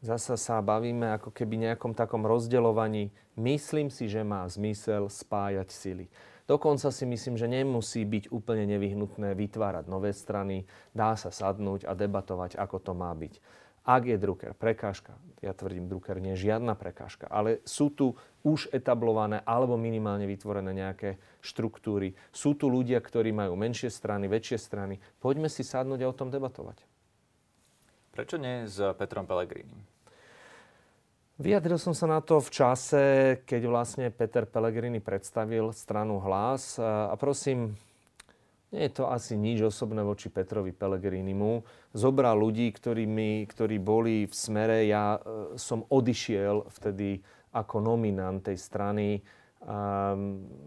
Zasa 0.00 0.40
sa 0.40 0.64
bavíme 0.64 1.12
ako 1.20 1.28
keby 1.28 1.60
nejakom 1.60 1.92
takom 1.92 2.24
rozdeľovaní. 2.24 3.12
Myslím 3.36 3.92
si, 3.92 4.08
že 4.08 4.24
má 4.24 4.48
zmysel 4.48 5.12
spájať 5.12 5.68
sily. 5.68 6.06
Dokonca 6.50 6.90
si 6.90 7.06
myslím, 7.06 7.38
že 7.38 7.46
nemusí 7.46 8.02
byť 8.02 8.34
úplne 8.34 8.66
nevyhnutné 8.66 9.38
vytvárať 9.38 9.86
nové 9.86 10.10
strany. 10.10 10.66
Dá 10.90 11.14
sa 11.14 11.30
sadnúť 11.30 11.86
a 11.86 11.94
debatovať, 11.94 12.58
ako 12.58 12.82
to 12.82 12.90
má 12.90 13.14
byť. 13.14 13.38
Ak 13.86 14.02
je 14.10 14.18
Drucker 14.18 14.58
prekážka, 14.58 15.14
ja 15.46 15.54
tvrdím, 15.54 15.86
Drucker 15.86 16.18
nie 16.18 16.34
je 16.34 16.50
žiadna 16.50 16.74
prekážka, 16.74 17.30
ale 17.30 17.62
sú 17.62 17.94
tu 17.94 18.18
už 18.42 18.66
etablované 18.74 19.46
alebo 19.46 19.78
minimálne 19.78 20.26
vytvorené 20.26 20.74
nejaké 20.74 21.22
štruktúry. 21.38 22.18
Sú 22.34 22.58
tu 22.58 22.66
ľudia, 22.66 22.98
ktorí 22.98 23.30
majú 23.30 23.54
menšie 23.54 23.86
strany, 23.86 24.26
väčšie 24.26 24.58
strany. 24.58 24.98
Poďme 25.22 25.46
si 25.46 25.62
sadnúť 25.62 26.02
a 26.02 26.10
o 26.10 26.18
tom 26.18 26.34
debatovať. 26.34 26.82
Prečo 28.10 28.42
nie 28.42 28.66
s 28.66 28.82
Petrom 28.98 29.22
Pelegrínim? 29.22 29.86
Vyjadril 31.40 31.80
som 31.80 31.96
sa 31.96 32.04
na 32.04 32.20
to 32.20 32.36
v 32.36 32.52
čase, 32.52 33.04
keď 33.48 33.62
vlastne 33.64 34.12
Peter 34.12 34.44
Pellegrini 34.44 35.00
predstavil 35.00 35.72
stranu 35.72 36.20
Hlas. 36.20 36.76
A 36.76 37.16
prosím, 37.16 37.80
nie 38.68 38.84
je 38.84 39.00
to 39.00 39.08
asi 39.08 39.40
nič 39.40 39.64
osobné 39.64 40.04
voči 40.04 40.28
Petrovi 40.28 40.76
Pellegrinimu. 40.76 41.64
Zobral 41.96 42.36
ľudí, 42.36 42.68
ktorými, 42.68 43.48
ktorí 43.48 43.80
boli 43.80 44.28
v 44.28 44.34
smere. 44.36 44.84
Ja 44.84 45.16
e, 45.16 45.56
som 45.56 45.88
odišiel 45.88 46.68
vtedy 46.76 47.24
ako 47.56 47.88
nominant 47.88 48.44
tej 48.44 48.60
strany. 48.60 49.24
A, 49.64 50.12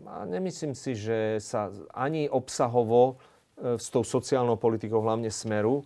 a 0.09 0.17
nemyslím 0.25 0.73
si, 0.73 0.97
že 0.97 1.37
sa 1.37 1.69
ani 1.93 2.25
obsahovo 2.25 3.21
e, 3.61 3.77
s 3.77 3.93
tou 3.93 4.01
sociálnou 4.01 4.57
politikou, 4.57 5.05
hlavne 5.05 5.29
smeru, 5.29 5.85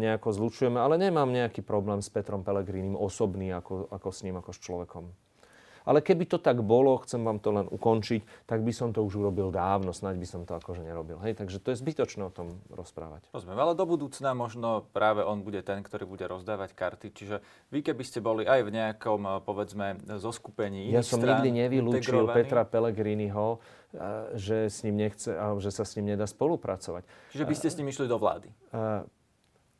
nejako 0.00 0.32
zlučujeme, 0.32 0.80
ale 0.80 0.96
nemám 0.96 1.28
nejaký 1.28 1.60
problém 1.60 2.00
s 2.00 2.08
Petrom 2.08 2.40
Pelegrínim 2.40 2.96
osobný, 2.96 3.52
ako, 3.52 3.92
ako 3.92 4.08
s 4.08 4.24
ním, 4.24 4.40
ako 4.40 4.50
s 4.56 4.60
človekom. 4.64 5.04
Ale 5.88 6.04
keby 6.04 6.28
to 6.28 6.36
tak 6.36 6.60
bolo, 6.60 7.00
chcem 7.00 7.24
vám 7.24 7.40
to 7.40 7.48
len 7.48 7.64
ukončiť, 7.64 8.44
tak 8.44 8.60
by 8.60 8.76
som 8.76 8.92
to 8.92 9.00
už 9.00 9.24
urobil 9.24 9.48
dávno, 9.48 9.96
snáď 9.96 10.20
by 10.20 10.28
som 10.28 10.40
to 10.44 10.52
akože 10.60 10.84
nerobil. 10.84 11.16
Hej, 11.24 11.40
takže 11.40 11.64
to 11.64 11.72
je 11.72 11.80
zbytočné 11.80 12.28
o 12.28 12.32
tom 12.32 12.60
rozprávať. 12.68 13.24
Rozumiem, 13.32 13.56
ale 13.56 13.72
do 13.72 13.88
budúcna 13.88 14.36
možno 14.36 14.84
práve 14.92 15.24
on 15.24 15.40
bude 15.40 15.64
ten, 15.64 15.80
ktorý 15.80 16.04
bude 16.04 16.28
rozdávať 16.28 16.76
karty. 16.76 17.08
Čiže 17.08 17.40
vy 17.72 17.80
keby 17.80 18.04
ste 18.04 18.20
boli 18.20 18.44
aj 18.44 18.68
v 18.68 18.70
nejakom, 18.76 19.40
povedzme, 19.48 19.96
zoskupení 20.20 20.92
Ja 20.92 21.00
som 21.00 21.24
nikdy 21.24 21.56
nevylúčil 21.56 22.28
Petra 22.36 22.68
Pellegriniho, 22.68 23.56
že, 24.36 24.68
s 24.68 24.84
ním 24.84 25.08
nechce, 25.08 25.32
že 25.56 25.70
sa 25.72 25.88
s 25.88 25.96
ním 25.96 26.12
nedá 26.12 26.28
spolupracovať. 26.28 27.08
Čiže 27.32 27.44
by 27.48 27.54
ste 27.56 27.68
s 27.72 27.76
ním 27.80 27.88
išli 27.88 28.04
do 28.04 28.20
vlády? 28.20 28.52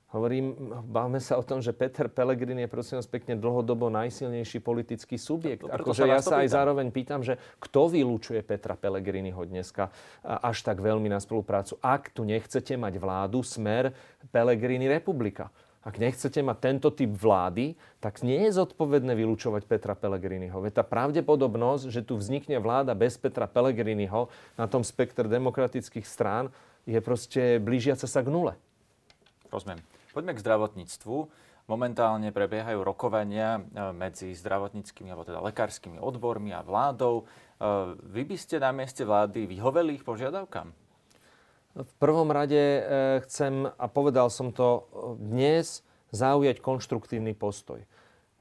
Hovorím, 0.08 0.56
bavme 0.88 1.20
sa 1.20 1.36
o 1.36 1.44
tom, 1.44 1.60
že 1.60 1.76
Peter 1.76 2.08
Pellegrini 2.08 2.64
je 2.64 2.72
prosím 2.72 2.96
vás 2.96 3.04
pekne 3.04 3.36
dlhodobo 3.36 3.92
najsilnejší 3.92 4.64
politický 4.64 5.20
subjekt. 5.20 5.68
Akože 5.68 6.08
ja 6.08 6.24
sa 6.24 6.40
aj 6.40 6.48
zároveň 6.48 6.88
pýtam, 6.88 7.20
že 7.20 7.36
kto 7.60 7.92
vylúčuje 7.92 8.40
Petra 8.40 8.72
Pellegriniho 8.72 9.36
dneska 9.44 9.92
až 10.24 10.64
tak 10.64 10.80
veľmi 10.80 11.12
na 11.12 11.20
spoluprácu. 11.20 11.76
Ak 11.84 12.08
tu 12.08 12.24
nechcete 12.24 12.72
mať 12.80 12.96
vládu, 12.96 13.44
smer 13.44 13.92
Pellegrini 14.32 14.88
republika. 14.88 15.52
Ak 15.84 16.00
nechcete 16.00 16.40
mať 16.40 16.56
tento 16.56 16.88
typ 16.88 17.12
vlády, 17.12 17.76
tak 18.00 18.24
nie 18.24 18.48
je 18.48 18.56
zodpovedné 18.56 19.12
vylúčovať 19.12 19.68
Petra 19.68 19.92
Pellegriniho. 19.92 20.56
Veď 20.56 20.80
tá 20.80 20.84
pravdepodobnosť, 20.88 21.92
že 21.92 22.00
tu 22.00 22.16
vznikne 22.16 22.56
vláda 22.64 22.96
bez 22.96 23.20
Petra 23.20 23.44
Pellegriniho 23.44 24.32
na 24.56 24.64
tom 24.72 24.80
spektre 24.80 25.28
demokratických 25.28 26.08
strán, 26.08 26.48
je 26.88 26.96
proste 27.04 27.60
blížiaca 27.60 28.08
sa 28.08 28.24
k 28.24 28.32
nule. 28.32 28.56
Rozumiem. 29.52 29.97
Poďme 30.12 30.32
k 30.36 30.42
zdravotníctvu. 30.42 31.16
Momentálne 31.68 32.32
prebiehajú 32.32 32.80
rokovania 32.80 33.60
e, 33.60 33.92
medzi 33.92 34.32
zdravotníckými 34.32 35.12
alebo 35.12 35.28
teda 35.28 35.44
lekárskymi 35.44 36.00
odbormi 36.00 36.56
a 36.56 36.64
vládou. 36.64 37.22
E, 37.22 37.24
vy 38.08 38.24
by 38.24 38.36
ste 38.40 38.56
na 38.56 38.72
mieste 38.72 39.04
vlády 39.04 39.44
vyhoveli 39.44 40.00
ich 40.00 40.04
požiadavkám? 40.08 40.72
V 41.76 41.92
prvom 42.00 42.32
rade 42.32 42.56
e, 42.56 42.82
chcem, 43.28 43.68
a 43.68 43.86
povedal 43.92 44.32
som 44.32 44.48
to 44.48 44.88
dnes, 45.20 45.84
zaujať 46.08 46.64
konštruktívny 46.64 47.36
postoj. 47.36 47.84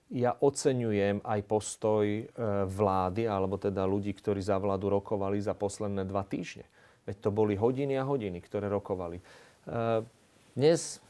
Ja 0.07 0.31
oceňujem 0.39 1.19
aj 1.19 1.39
postoj 1.51 2.31
vlády, 2.63 3.27
alebo 3.27 3.59
teda 3.59 3.83
ľudí, 3.83 4.15
ktorí 4.15 4.39
za 4.39 4.55
vládu 4.55 4.87
rokovali 4.87 5.35
za 5.43 5.51
posledné 5.51 6.07
dva 6.07 6.23
týždne. 6.23 6.63
Veď 7.03 7.27
to 7.27 7.29
boli 7.35 7.59
hodiny 7.59 7.99
a 7.99 8.07
hodiny, 8.07 8.39
ktoré 8.39 8.71
rokovali. 8.71 9.19
Dnes 10.55 11.03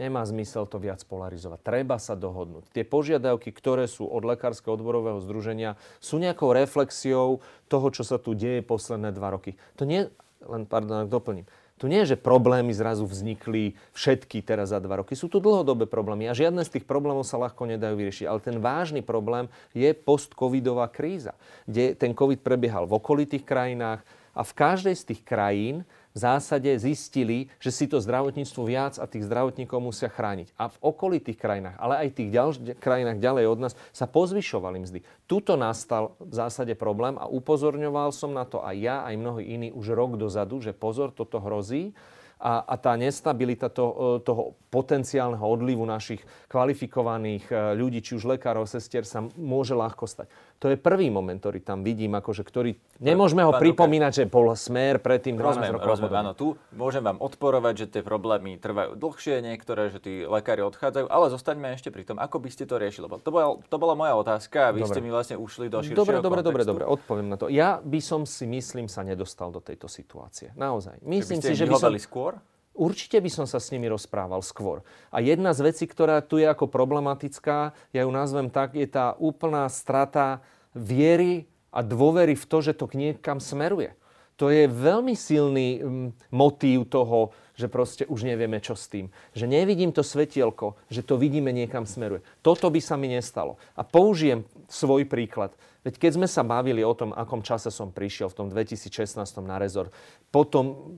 Nemá 0.00 0.24
zmysel 0.24 0.64
to 0.64 0.80
viac 0.80 1.04
polarizovať. 1.04 1.60
Treba 1.60 2.00
sa 2.00 2.16
dohodnúť. 2.16 2.72
Tie 2.72 2.80
požiadavky, 2.80 3.52
ktoré 3.52 3.84
sú 3.84 4.08
od 4.08 4.24
Lekárskeho 4.24 4.80
odborového 4.80 5.20
združenia, 5.20 5.76
sú 6.00 6.16
nejakou 6.16 6.56
reflexiou 6.56 7.44
toho, 7.68 7.86
čo 7.92 8.00
sa 8.00 8.16
tu 8.16 8.32
deje 8.32 8.64
posledné 8.64 9.12
dva 9.12 9.36
roky. 9.36 9.60
To 9.76 9.84
nie, 9.84 10.08
len 10.48 10.64
pardon, 10.64 11.04
doplním. 11.04 11.44
Tu 11.82 11.90
nie 11.90 12.06
je, 12.06 12.14
že 12.14 12.22
problémy 12.22 12.70
zrazu 12.70 13.02
vznikli 13.02 13.74
všetky 13.90 14.46
teraz 14.46 14.70
za 14.70 14.78
dva 14.78 15.02
roky. 15.02 15.18
Sú 15.18 15.26
tu 15.26 15.42
dlhodobé 15.42 15.90
problémy 15.90 16.30
a 16.30 16.36
žiadne 16.36 16.62
z 16.62 16.78
tých 16.78 16.86
problémov 16.86 17.26
sa 17.26 17.42
ľahko 17.42 17.66
nedajú 17.66 17.98
vyriešiť. 17.98 18.30
Ale 18.30 18.38
ten 18.38 18.62
vážny 18.62 19.02
problém 19.02 19.50
je 19.74 19.90
post-covidová 19.90 20.86
kríza, 20.94 21.34
kde 21.66 21.98
ten 21.98 22.14
covid 22.14 22.38
prebiehal 22.38 22.86
v 22.86 23.02
okolitých 23.02 23.42
krajinách 23.42 24.06
a 24.30 24.46
v 24.46 24.52
každej 24.54 24.94
z 24.94 25.04
tých 25.10 25.20
krajín 25.26 25.82
v 26.12 26.18
zásade 26.18 26.68
zistili, 26.76 27.48
že 27.56 27.72
si 27.72 27.88
to 27.88 27.96
zdravotníctvo 27.96 28.62
viac 28.68 29.00
a 29.00 29.08
tých 29.08 29.24
zdravotníkov 29.24 29.80
musia 29.80 30.12
chrániť. 30.12 30.52
A 30.60 30.68
v 30.68 30.76
okolitých 30.84 31.40
krajinách, 31.40 31.76
ale 31.80 32.04
aj 32.04 32.08
tých 32.12 32.30
ďalš- 32.30 32.60
krajinách 32.76 33.18
ďalej 33.18 33.44
od 33.48 33.58
nás 33.68 33.72
sa 33.96 34.04
pozvyšovali 34.04 34.84
mzdy. 34.84 35.00
Tuto 35.24 35.56
nastal 35.56 36.12
v 36.20 36.34
zásade 36.36 36.76
problém 36.76 37.16
a 37.16 37.24
upozorňoval 37.28 38.12
som 38.12 38.36
na 38.36 38.44
to 38.44 38.60
aj 38.60 38.76
ja, 38.76 38.96
aj 39.08 39.14
mnohí 39.16 39.42
iní 39.48 39.68
už 39.72 39.96
rok 39.96 40.20
dozadu, 40.20 40.60
že 40.60 40.76
pozor, 40.76 41.10
toto 41.16 41.40
hrozí 41.40 41.96
a, 42.42 42.66
a 42.66 42.74
tá 42.74 42.98
nestabilita 42.98 43.70
to, 43.70 44.18
e, 44.18 44.26
toho 44.26 44.58
potenciálneho 44.74 45.46
odlivu 45.46 45.86
našich 45.86 46.18
kvalifikovaných 46.50 47.46
e, 47.46 47.54
ľudí, 47.78 48.02
či 48.02 48.18
už 48.18 48.26
lekárov, 48.34 48.66
sestier, 48.66 49.06
sa 49.06 49.22
môže 49.38 49.78
ľahko 49.78 50.10
stať. 50.10 50.26
To 50.58 50.66
je 50.70 50.78
prvý 50.78 51.10
moment, 51.10 51.38
ktorý 51.38 51.62
tam 51.62 51.86
vidím, 51.86 52.18
akože, 52.18 52.42
ktorý... 52.42 52.74
Nemôžeme 52.98 53.46
ho 53.46 53.54
Pán 53.54 53.62
pripomínať, 53.62 54.12
že 54.22 54.24
bol 54.26 54.50
smer 54.54 54.98
predtým 54.98 55.38
12 55.38 55.42
rozumiem, 55.42 55.72
rokov. 55.74 55.88
Rozumiem, 55.90 56.18
áno, 56.18 56.32
tu 56.34 56.46
môžem 56.74 57.02
vám 57.02 57.18
odporovať, 57.22 57.74
že 57.78 57.86
tie 57.98 58.02
problémy 58.02 58.58
trvajú 58.58 58.98
dlhšie 58.98 59.42
niektoré, 59.42 59.90
že 59.90 59.98
tí 60.02 60.22
lekári 60.22 60.62
odchádzajú, 60.66 61.06
ale 61.10 61.26
zostaňme 61.30 61.74
ešte 61.74 61.90
pri 61.94 62.06
tom, 62.06 62.18
ako 62.18 62.42
by 62.42 62.50
ste 62.50 62.66
to 62.66 62.78
riešili. 62.78 63.06
To 63.10 63.30
bola, 63.30 63.58
to 63.58 63.76
bola 63.78 63.94
moja 63.98 64.14
otázka 64.18 64.70
a 64.70 64.74
vy 64.74 64.86
dobre. 64.86 64.94
ste 64.94 65.00
mi 65.02 65.10
vlastne 65.10 65.36
ušli 65.38 65.66
do 65.66 65.82
širšieho 65.82 65.98
Dobre, 65.98 66.18
dobre, 66.22 66.40
dobre, 66.46 66.62
dobre, 66.62 66.84
odpoviem 66.86 67.26
na 67.26 67.36
to. 67.38 67.50
Ja 67.50 67.82
by 67.82 68.00
som 68.02 68.22
si, 68.22 68.46
myslím, 68.46 68.86
sa 68.86 69.02
nedostal 69.02 69.50
do 69.50 69.58
tejto 69.58 69.90
situácie. 69.90 70.54
Naozaj. 70.54 71.02
Myslím 71.02 71.42
si, 71.42 71.58
že 71.58 71.66
by 71.66 71.74
som... 71.74 71.90
skôr? 71.98 72.31
Určite 72.72 73.20
by 73.20 73.28
som 73.28 73.44
sa 73.44 73.60
s 73.60 73.68
nimi 73.68 73.84
rozprával 73.84 74.40
skôr. 74.40 74.80
A 75.12 75.20
jedna 75.20 75.52
z 75.52 75.60
vecí, 75.68 75.84
ktorá 75.84 76.24
tu 76.24 76.40
je 76.40 76.48
ako 76.48 76.72
problematická, 76.72 77.76
ja 77.92 78.08
ju 78.08 78.10
nazvem 78.10 78.48
tak, 78.48 78.72
je 78.72 78.88
tá 78.88 79.12
úplná 79.20 79.68
strata 79.68 80.40
viery 80.72 81.44
a 81.68 81.84
dôvery 81.84 82.32
v 82.32 82.44
to, 82.48 82.58
že 82.64 82.72
to 82.72 82.88
k 82.88 82.96
niekam 82.96 83.40
smeruje. 83.40 83.92
To 84.40 84.48
je 84.48 84.64
veľmi 84.64 85.12
silný 85.12 85.78
mm, 85.78 86.08
motív 86.32 86.88
toho, 86.88 87.36
že 87.52 87.68
proste 87.68 88.08
už 88.08 88.24
nevieme, 88.24 88.58
čo 88.58 88.72
s 88.72 88.88
tým. 88.88 89.12
Že 89.36 89.46
nevidím 89.46 89.92
to 89.92 90.00
svetielko, 90.00 90.80
že 90.88 91.04
to 91.04 91.20
vidíme 91.20 91.52
niekam 91.52 91.84
smeruje. 91.84 92.24
Toto 92.40 92.72
by 92.72 92.80
sa 92.80 92.96
mi 92.96 93.12
nestalo. 93.12 93.60
A 93.76 93.84
použijem 93.84 94.48
svoj 94.72 95.04
príklad. 95.04 95.52
Veď 95.84 96.00
keď 96.00 96.10
sme 96.16 96.28
sa 96.30 96.40
bavili 96.42 96.80
o 96.80 96.96
tom, 96.96 97.12
akom 97.12 97.44
čase 97.44 97.68
som 97.68 97.92
prišiel 97.92 98.32
v 98.32 98.38
tom 98.42 98.48
2016 98.48 99.20
na 99.44 99.60
rezort, 99.60 99.92
potom 100.32 100.96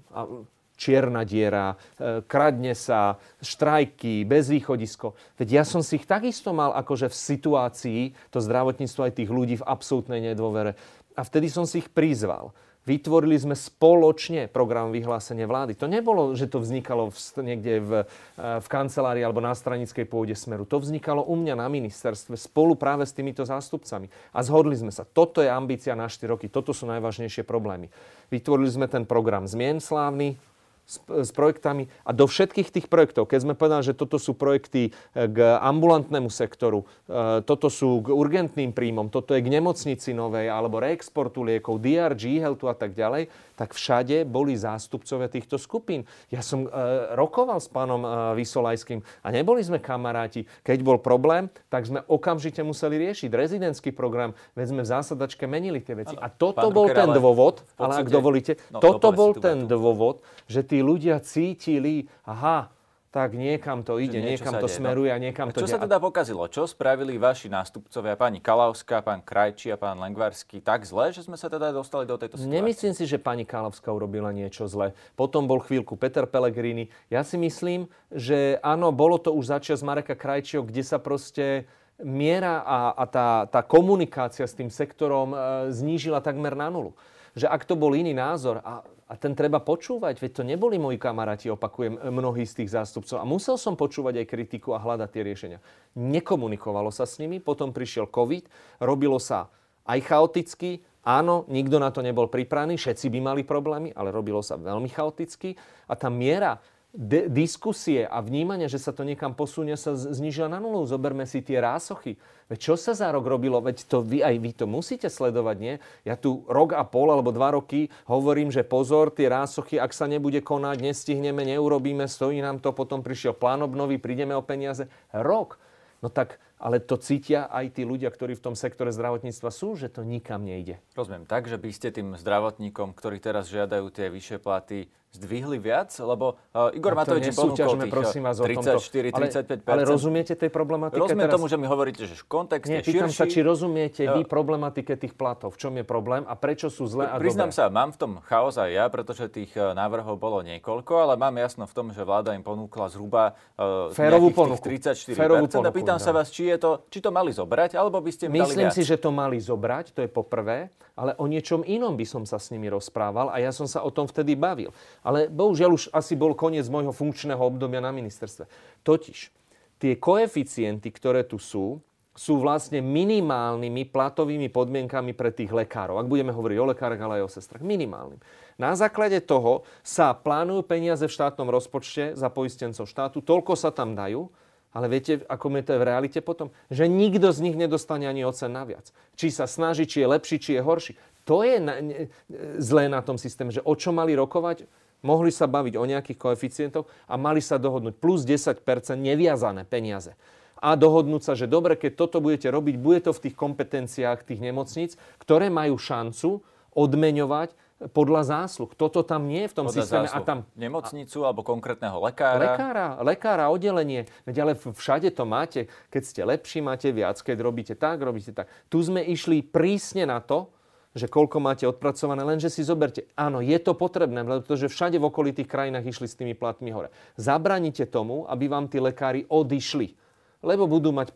čierna 0.75 1.23
diera, 1.23 1.75
e, 1.97 2.23
kradne 2.27 2.75
sa, 2.75 3.19
štrajky, 3.41 4.27
bezvýchodisko. 4.27 5.15
Veď 5.39 5.63
ja 5.63 5.65
som 5.65 5.81
si 5.81 6.03
ich 6.03 6.07
takisto 6.07 6.51
mal 6.51 6.75
akože 6.75 7.11
v 7.11 7.17
situácii, 7.17 8.01
to 8.35 8.39
zdravotníctvo 8.43 9.01
aj 9.07 9.13
tých 9.17 9.31
ľudí 9.31 9.55
v 9.59 9.67
absolútnej 9.67 10.21
nedôvere. 10.21 10.75
A 11.15 11.23
vtedy 11.23 11.47
som 11.47 11.63
si 11.63 11.79
ich 11.79 11.89
prizval. 11.91 12.51
Vytvorili 12.85 13.41
sme 13.41 13.57
spoločne 13.57 14.45
program 14.53 14.93
vyhlásenia 14.93 15.49
vlády. 15.49 15.73
To 15.81 15.89
nebolo, 15.89 16.37
že 16.37 16.53
to 16.53 16.61
vznikalo 16.61 17.09
v, 17.09 17.17
niekde 17.41 17.73
v, 17.81 17.91
e, 18.37 18.61
v 18.61 18.67
kancelárii 18.69 19.25
alebo 19.25 19.41
na 19.41 19.57
stranickej 19.57 20.05
pôde 20.05 20.37
Smeru. 20.37 20.69
To 20.69 20.85
vznikalo 20.85 21.25
u 21.25 21.33
mňa 21.33 21.57
na 21.57 21.73
ministerstve 21.73 22.37
spolu 22.37 22.77
práve 22.77 23.09
s 23.09 23.17
týmito 23.17 23.41
zástupcami. 23.41 24.13
A 24.37 24.45
zhodli 24.45 24.77
sme 24.77 24.93
sa. 24.93 25.09
Toto 25.09 25.41
je 25.41 25.49
ambícia 25.49 25.97
na 25.97 26.13
4 26.13 26.37
roky. 26.37 26.53
Toto 26.53 26.77
sú 26.77 26.85
najvážnejšie 26.85 27.49
problémy. 27.49 27.89
Vytvorili 28.29 28.69
sme 28.69 28.85
ten 28.85 29.09
program 29.09 29.49
Zmien 29.49 29.81
slávny, 29.81 30.37
s, 30.85 31.01
s 31.01 31.31
projektami 31.33 31.89
a 32.05 32.13
do 32.13 32.29
všetkých 32.29 32.69
tých 32.69 32.87
projektov, 32.93 33.25
keď 33.29 33.41
sme 33.49 33.55
povedali, 33.57 33.89
že 33.89 33.97
toto 33.97 34.21
sú 34.21 34.37
projekty 34.37 34.89
e, 34.89 35.27
k 35.29 35.39
ambulantnému 35.61 36.29
sektoru, 36.29 36.85
e, 37.09 37.41
toto 37.45 37.73
sú 37.73 38.05
k 38.05 38.13
urgentným 38.13 38.77
príjmom, 38.77 39.09
toto 39.09 39.33
je 39.33 39.41
k 39.41 39.49
nemocnici 39.49 40.13
novej 40.13 40.53
alebo 40.53 40.81
reexportu 40.81 41.41
liekov, 41.41 41.81
DRG, 41.81 42.41
healthu 42.41 42.69
a 42.69 42.77
tak 42.77 42.93
ďalej, 42.93 43.33
tak 43.55 43.73
všade 43.73 44.27
boli 44.27 44.59
zástupcovia 44.59 45.31
týchto 45.31 45.57
skupín. 45.57 46.03
Ja 46.29 46.43
som 46.43 46.67
e, 46.67 46.71
rokoval 47.15 47.63
s 47.63 47.71
pánom 47.71 48.03
e, 48.03 48.09
Vysolajským 48.43 49.01
a 49.23 49.29
neboli 49.31 49.63
sme 49.63 49.79
kamaráti. 49.79 50.45
Keď 50.67 50.79
bol 50.83 50.99
problém, 50.99 51.47
tak 51.71 51.87
sme 51.87 52.03
okamžite 52.11 52.61
museli 52.67 52.99
riešiť 52.99 53.31
rezidentský 53.31 53.95
program, 53.95 54.35
veď 54.59 54.67
sme 54.75 54.83
v 54.83 54.89
zásadačke 54.91 55.47
menili 55.47 55.79
tie 55.79 55.95
veci. 55.95 56.19
Ano, 56.19 56.27
a 56.27 56.29
toto 56.29 56.67
bol 56.75 56.91
ten 56.91 57.09
dôvod, 57.15 57.63
ale 57.79 58.03
ak 58.03 58.11
dovolíte, 58.11 58.59
no, 58.75 58.83
toto 58.83 59.15
bol 59.15 59.39
ten 59.39 59.71
dôvod, 59.71 60.21
že 60.51 60.67
tí 60.67 60.74
ľudia 60.81 61.21
cítili, 61.21 62.09
aha, 62.25 62.75
tak 63.15 63.39
niekam 63.39 63.87
to 63.87 64.03
ide, 64.03 64.19
niekam 64.19 64.59
to 64.59 64.67
deje, 64.67 64.75
no. 64.75 64.79
smeruje 64.83 65.11
a 65.15 65.23
niekam 65.23 65.47
a 65.47 65.55
to 65.55 65.63
Čo 65.63 65.71
sa 65.71 65.79
teda 65.79 66.03
pokazilo? 66.03 66.51
Čo 66.51 66.67
spravili 66.67 67.15
vaši 67.15 67.47
nástupcovia, 67.47 68.19
pani 68.19 68.43
Kalavská, 68.43 69.07
pán 69.07 69.23
Krajči 69.23 69.71
a 69.71 69.79
pán 69.79 70.03
Lengvarský, 70.03 70.59
tak 70.59 70.83
zle, 70.83 71.15
že 71.15 71.23
sme 71.23 71.39
sa 71.39 71.47
teda 71.47 71.71
dostali 71.71 72.11
do 72.11 72.19
tejto 72.19 72.43
situácie? 72.43 72.59
Nemyslím 72.59 72.91
si, 72.91 73.07
že 73.07 73.23
pani 73.23 73.47
Kalavská 73.47 73.95
urobila 73.95 74.35
niečo 74.35 74.67
zle. 74.67 74.99
Potom 75.15 75.47
bol 75.47 75.63
chvíľku 75.63 75.95
Peter 75.95 76.27
Pellegrini. 76.27 76.91
Ja 77.07 77.23
si 77.23 77.39
myslím, 77.39 77.87
že 78.11 78.59
áno, 78.67 78.91
bolo 78.91 79.23
to 79.23 79.31
už 79.31 79.47
začias 79.47 79.87
Mareka 79.87 80.19
Krajčího, 80.19 80.67
kde 80.67 80.83
sa 80.83 80.99
proste 80.99 81.71
miera 82.03 82.67
a, 82.67 82.99
a 82.99 83.05
tá, 83.07 83.29
tá 83.47 83.63
komunikácia 83.63 84.43
s 84.43 84.59
tým 84.59 84.75
sektorom 84.75 85.31
e, 85.31 85.37
znížila 85.71 86.19
takmer 86.19 86.59
na 86.59 86.67
nulu. 86.67 86.99
Že 87.39 87.47
ak 87.47 87.63
to 87.63 87.79
bol 87.79 87.95
iný 87.95 88.11
názor, 88.11 88.59
a 88.59 88.83
a 89.15 89.19
ten 89.23 89.39
treba 89.39 89.63
počúvať, 89.63 90.19
veď 90.19 90.31
to 90.35 90.43
neboli 90.43 90.75
moji 90.75 90.99
kamaráti, 90.99 91.47
opakujem, 91.47 92.03
mnohí 92.11 92.43
z 92.43 92.67
tých 92.67 92.75
zástupcov. 92.75 93.23
A 93.23 93.25
musel 93.25 93.55
som 93.55 93.79
počúvať 93.79 94.19
aj 94.19 94.27
kritiku 94.27 94.75
a 94.75 94.83
hľadať 94.83 95.09
tie 95.15 95.23
riešenia. 95.23 95.59
Nekomunikovalo 95.95 96.91
sa 96.91 97.07
s 97.07 97.23
nimi, 97.23 97.39
potom 97.39 97.71
prišiel 97.71 98.11
COVID, 98.11 98.51
robilo 98.83 99.23
sa 99.23 99.55
aj 99.87 100.03
chaoticky, 100.03 100.83
Áno, 101.05 101.45
nikto 101.53 101.77
na 101.77 101.93
to 101.93 102.01
nebol 102.01 102.33
pripravený, 102.33 102.81
všetci 102.81 103.13
by 103.13 103.21
mali 103.21 103.43
problémy, 103.45 103.93
ale 103.93 104.09
robilo 104.09 104.41
sa 104.41 104.57
veľmi 104.57 104.89
chaoticky 104.89 105.53
a 105.85 105.93
tá 106.01 106.09
miera 106.09 106.57
de- 106.95 107.27
diskusie 107.27 108.07
a 108.07 108.23
vnímania, 108.23 108.71
že 108.71 108.79
sa 108.79 108.95
to 108.95 109.03
niekam 109.03 109.35
posunie, 109.35 109.75
sa 109.75 109.99
znižila 109.99 110.47
na 110.47 110.63
nulu. 110.63 110.87
Zoberme 110.87 111.27
si 111.27 111.43
tie 111.43 111.59
rásochy. 111.59 112.15
Veď 112.47 112.59
čo 112.71 112.75
sa 112.79 112.95
za 112.95 113.11
rok 113.11 113.27
robilo? 113.27 113.59
Veď 113.59 113.83
to 113.91 114.01
vy 114.01 114.23
aj 114.23 114.37
vy 114.39 114.51
to 114.55 114.65
musíte 114.71 115.11
sledovať, 115.11 115.57
nie? 115.59 115.75
Ja 116.07 116.15
tu 116.15 116.47
rok 116.47 116.79
a 116.79 116.87
pol 116.87 117.11
alebo 117.11 117.35
dva 117.35 117.53
roky 117.53 117.91
hovorím, 118.07 118.55
že 118.55 118.63
pozor, 118.63 119.11
tie 119.11 119.27
rásochy, 119.27 119.77
ak 119.77 119.91
sa 119.91 120.07
nebude 120.07 120.39
konať, 120.39 120.79
nestihneme, 120.81 121.43
neurobíme, 121.43 122.07
stojí 122.07 122.39
nám 122.39 122.63
to, 122.63 122.71
potom 122.71 123.03
prišiel 123.03 123.35
plán 123.35 123.67
obnovy, 123.67 123.99
prídeme 123.99 124.39
o 124.39 124.47
peniaze. 124.47 124.87
Rok. 125.11 125.59
No 126.05 126.13
tak, 126.13 126.37
ale 126.61 126.85
to 126.85 127.01
cítia 127.01 127.49
aj 127.49 127.81
tí 127.81 127.83
ľudia, 127.89 128.13
ktorí 128.13 128.37
v 128.37 128.45
tom 128.53 128.55
sektore 128.55 128.93
zdravotníctva 128.93 129.49
sú, 129.49 129.73
že 129.73 129.89
to 129.89 130.05
nikam 130.05 130.45
nejde. 130.45 130.77
Rozumiem. 130.93 131.25
Tak, 131.25 131.49
že 131.49 131.57
by 131.57 131.71
ste 131.73 131.97
tým 131.97 132.13
zdravotníkom, 132.21 132.93
ktorí 132.93 133.25
teraz 133.25 133.49
žiadajú 133.49 133.89
tie 133.89 134.13
vyššie 134.13 134.37
platy, 134.37 134.93
zdvihli 135.15 135.63
viac? 135.63 135.95
Lebo 135.97 136.35
uh, 136.53 136.75
Igor 136.75 136.99
Matovič 136.99 137.31
ponúkol 137.33 137.87
tých 137.87 137.93
prosím 137.95 138.23
vás 138.27 138.37
34-35%. 138.43 139.65
Ale, 139.65 139.83
ale 139.83 139.83
rozumiete 139.87 140.35
tej 140.35 140.51
problematike 140.51 140.99
Rozumiem 140.99 141.31
teraz? 141.31 141.35
tomu, 141.39 141.47
že 141.47 141.57
mi 141.57 141.67
hovoríte, 141.71 142.03
že 142.05 142.15
v 142.19 142.27
kontexte 142.27 142.75
Nie, 142.75 142.83
pýtam 142.83 143.11
širší... 143.11 143.19
sa, 143.19 143.25
či 143.31 143.41
rozumiete 143.47 144.03
vy 144.11 144.27
problematike 144.27 144.99
tých 144.99 145.15
platov. 145.15 145.55
V 145.55 145.59
čom 145.63 145.73
je 145.79 145.85
problém 145.87 146.27
a 146.27 146.35
prečo 146.35 146.67
sú 146.67 146.91
zlé 146.91 147.07
a 147.07 147.17
Priznám 147.17 147.55
dobré? 147.55 147.59
sa, 147.63 147.71
mám 147.71 147.91
v 147.95 147.99
tom 147.99 148.13
chaos 148.27 148.59
aj 148.59 148.71
ja, 148.75 148.85
pretože 148.91 149.31
tých 149.31 149.55
e, 149.55 149.73
návrhov 149.73 150.19
bolo 150.19 150.43
niekoľko, 150.43 150.93
ale 151.09 151.15
mám 151.15 151.39
jasno 151.39 151.65
v 151.71 151.75
tom, 151.75 151.87
že 151.95 152.03
vláda 152.03 152.35
im 152.35 152.43
ponúkla 152.43 152.91
zhruba 152.91 153.39
uh, 153.57 153.95
Férovú 153.95 154.35
ponuku. 154.35 154.61
34%. 154.61 155.15
Férovú 155.15 155.47
ponuku, 155.47 155.71
a 155.71 155.71
pýtam 155.71 155.99
sa 156.03 156.11
vás, 156.11 156.29
či, 156.35 156.51
je 156.51 156.59
to, 156.59 156.85
či 156.91 156.99
to 156.99 157.15
mali 157.15 157.31
zobrať, 157.31 157.79
alebo 157.79 158.03
by 158.03 158.11
ste 158.11 158.27
im 158.27 158.35
Myslím 158.35 158.69
dali 158.69 158.75
si, 158.75 158.83
že 158.83 158.99
to 158.99 159.15
mali 159.15 159.39
zobrať, 159.39 159.95
to 159.95 160.01
je 160.03 160.11
poprvé, 160.11 160.73
ale 160.99 161.15
o 161.19 161.27
niečom 161.31 161.63
inom 161.63 161.95
by 161.95 162.07
som 162.07 162.23
sa 162.27 162.39
s 162.39 162.51
nimi 162.51 162.67
rozprával 162.71 163.31
a 163.31 163.39
ja 163.43 163.51
som 163.51 163.67
sa 163.67 163.83
o 163.83 163.91
tom 163.91 164.07
vtedy 164.07 164.35
bavil. 164.39 164.75
Ale 165.05 165.29
bohužiaľ 165.29 165.71
už 165.77 165.85
asi 165.93 166.17
bol 166.17 166.33
koniec 166.33 166.65
môjho 166.73 166.91
funkčného 166.91 167.39
obdobia 167.39 167.85
na 167.85 167.93
ministerstve. 167.93 168.49
Totiž, 168.81 169.29
tie 169.77 170.01
koeficienty, 170.01 170.89
ktoré 170.89 171.29
tu 171.29 171.37
sú, 171.37 171.85
sú 172.15 172.39
vlastne 172.39 172.79
minimálnymi 172.79 173.91
platovými 173.91 174.47
podmienkami 174.47 175.13
pre 175.19 175.35
tých 175.35 175.51
lekárov. 175.51 175.99
Ak 175.99 176.07
budeme 176.07 176.31
hovoriť 176.31 176.57
o 176.63 176.71
lekárach, 176.71 177.03
ale 177.03 177.21
aj 177.21 177.27
o 177.27 177.35
sestrach. 177.35 177.61
Minimálnym. 177.61 178.23
Na 178.55 178.79
základe 178.79 179.19
toho 179.19 179.67
sa 179.83 180.15
plánujú 180.15 180.63
peniaze 180.63 181.03
v 181.03 181.11
štátnom 181.11 181.51
rozpočte 181.51 182.15
za 182.15 182.31
poistencov 182.31 182.87
štátu, 182.87 183.19
toľko 183.19 183.59
sa 183.59 183.75
tam 183.75 183.99
dajú, 183.99 184.31
ale 184.75 184.87
viete, 184.91 185.23
ako 185.27 185.55
je 185.59 185.65
to 185.67 185.79
v 185.79 185.87
realite 185.87 186.21
potom? 186.23 186.55
Že 186.71 186.91
nikto 186.91 187.31
z 187.31 187.43
nich 187.47 187.55
nedostane 187.59 188.07
ani 188.07 188.27
ocen 188.27 188.51
naviac. 188.51 188.91
Či 189.15 189.31
sa 189.35 189.47
snaží, 189.47 189.87
či 189.87 190.03
je 190.03 190.11
lepší, 190.11 190.37
či 190.39 190.51
je 190.59 190.63
horší. 190.63 190.95
To 191.27 191.47
je 191.47 191.63
na, 191.63 191.79
ne, 191.79 192.11
zlé 192.59 192.91
na 192.91 193.03
tom 193.03 193.19
systéme, 193.19 193.55
že 193.55 193.63
o 193.63 193.75
čo 193.79 193.95
mali 193.95 194.15
rokovať? 194.19 194.67
Mohli 195.05 195.29
sa 195.29 195.45
baviť 195.45 195.77
o 195.77 195.85
nejakých 195.85 196.19
koeficientoch 196.19 196.89
a 197.05 197.15
mali 197.21 197.45
sa 197.45 197.61
dohodnúť 197.61 197.95
plus 198.01 198.25
10% 198.25 198.65
neviazané 198.97 199.69
peniaze. 199.69 200.17
A 200.65 200.81
dohodnúť 200.81 201.23
sa, 201.23 201.33
že 201.37 201.45
dobre, 201.45 201.77
keď 201.77 201.93
toto 201.93 202.25
budete 202.25 202.49
robiť, 202.49 202.81
bude 202.81 203.05
to 203.05 203.13
v 203.13 203.29
tých 203.29 203.37
kompetenciách 203.37 204.25
tých 204.25 204.41
nemocníc, 204.41 204.97
ktoré 205.21 205.53
majú 205.53 205.77
šancu 205.77 206.41
odmeňovať 206.73 207.53
podľa 207.93 208.23
zásluh. 208.25 208.73
Toto 208.73 209.05
tam 209.05 209.29
nie 209.29 209.45
je 209.45 209.51
v 209.53 209.57
tom 209.61 209.67
podľa 209.69 209.77
systéme. 209.85 210.07
Zásluh. 210.09 210.25
A 210.25 210.27
tam... 210.27 210.39
Nemocnicu 210.57 211.19
alebo 211.27 211.45
konkrétneho 211.45 212.01
lekára? 212.01 212.41
Lekára, 212.41 212.87
lekára, 213.05 213.45
oddelenie. 213.53 214.09
Veď 214.25 214.37
ale 214.41 214.53
všade 214.57 215.13
to 215.13 215.29
máte. 215.29 215.69
Keď 215.93 216.03
ste 216.03 216.21
lepší, 216.25 216.65
máte 216.65 216.89
viac. 216.95 217.21
Keď 217.21 217.37
robíte 217.45 217.75
tak, 217.77 218.01
robíte 218.01 218.33
tak. 218.33 218.49
Tu 218.73 218.81
sme 218.81 219.05
išli 219.05 219.45
prísne 219.45 220.09
na 220.09 220.23
to, 220.25 220.49
že 220.95 221.11
koľko 221.11 221.43
máte 221.43 221.67
odpracované, 221.67 222.23
lenže 222.23 222.55
si 222.55 222.63
zoberte, 222.63 223.11
áno, 223.19 223.43
je 223.43 223.59
to 223.59 223.75
potrebné, 223.75 224.23
pretože 224.23 224.71
všade 224.71 225.03
v 225.03 225.11
okolitých 225.11 225.51
krajinách 225.51 225.91
išli 225.91 226.07
s 226.07 226.15
tými 226.15 226.39
platmi 226.39 226.71
hore. 226.71 226.95
Zabranite 227.19 227.91
tomu, 227.91 228.31
aby 228.31 228.47
vám 228.47 228.71
tí 228.71 228.79
lekári 228.79 229.27
odišli, 229.27 229.99
lebo 230.47 230.71
budú 230.71 230.95
mať 230.95 231.11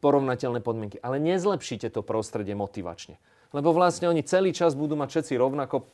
porovnateľné 0.00 0.64
podmienky. 0.64 0.96
Ale 1.04 1.20
nezlepšite 1.20 1.92
to 1.92 2.00
prostredie 2.00 2.56
motivačne. 2.56 3.20
Lebo 3.52 3.76
vlastne 3.76 4.08
oni 4.08 4.24
celý 4.24 4.56
čas 4.56 4.72
budú 4.72 4.96
mať 4.96 5.08
všetci 5.12 5.34
rovnako 5.36 5.76
e, 5.82 5.84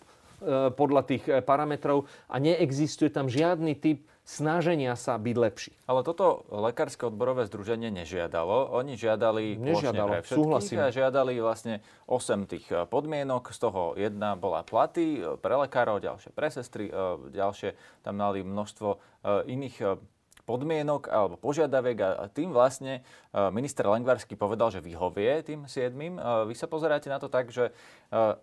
podľa 0.71 1.03
tých 1.09 1.25
e, 1.27 1.43
parametrov 1.43 2.07
a 2.31 2.37
neexistuje 2.39 3.11
tam 3.11 3.27
žiadny 3.27 3.75
typ 3.75 4.07
snaženia 4.27 4.99
sa 4.99 5.15
byť 5.17 5.37
lepší. 5.39 5.73
Ale 5.87 6.03
toto 6.03 6.43
Lekárske 6.51 7.07
odborové 7.07 7.47
združenie 7.47 7.95
nežiadalo. 7.95 8.75
Oni 8.75 8.99
žiadali 8.99 9.55
Nežiadalo, 9.55 10.19
pre 10.19 10.27
súhlasím. 10.27 10.83
a 10.83 10.91
žiadali 10.91 11.39
vlastne 11.39 11.79
8 12.11 12.51
tých 12.51 12.67
eh, 12.75 12.83
podmienok. 12.91 13.55
Z 13.55 13.59
toho 13.71 13.95
jedna 13.95 14.35
bola 14.35 14.67
platy 14.67 15.23
eh, 15.23 15.39
pre 15.39 15.55
lekárov, 15.55 16.03
ďalšie 16.03 16.35
pre 16.35 16.51
sestry, 16.51 16.91
eh, 16.91 16.99
ďalšie 17.31 18.03
tam 18.03 18.19
mali 18.19 18.43
množstvo 18.43 18.99
iných 19.27 19.99
podmienok 20.47 21.11
alebo 21.11 21.35
požiadaviek 21.35 21.99
a 21.99 22.31
tým 22.31 22.55
vlastne 22.55 23.03
minister 23.51 23.83
Lengvarsky 23.91 24.39
povedal, 24.39 24.71
že 24.71 24.79
vyhovie 24.79 25.43
tým 25.43 25.67
siedmým. 25.67 26.15
Vy 26.47 26.55
sa 26.55 26.71
pozeráte 26.71 27.11
na 27.11 27.19
to 27.19 27.27
tak, 27.27 27.51
že 27.51 27.75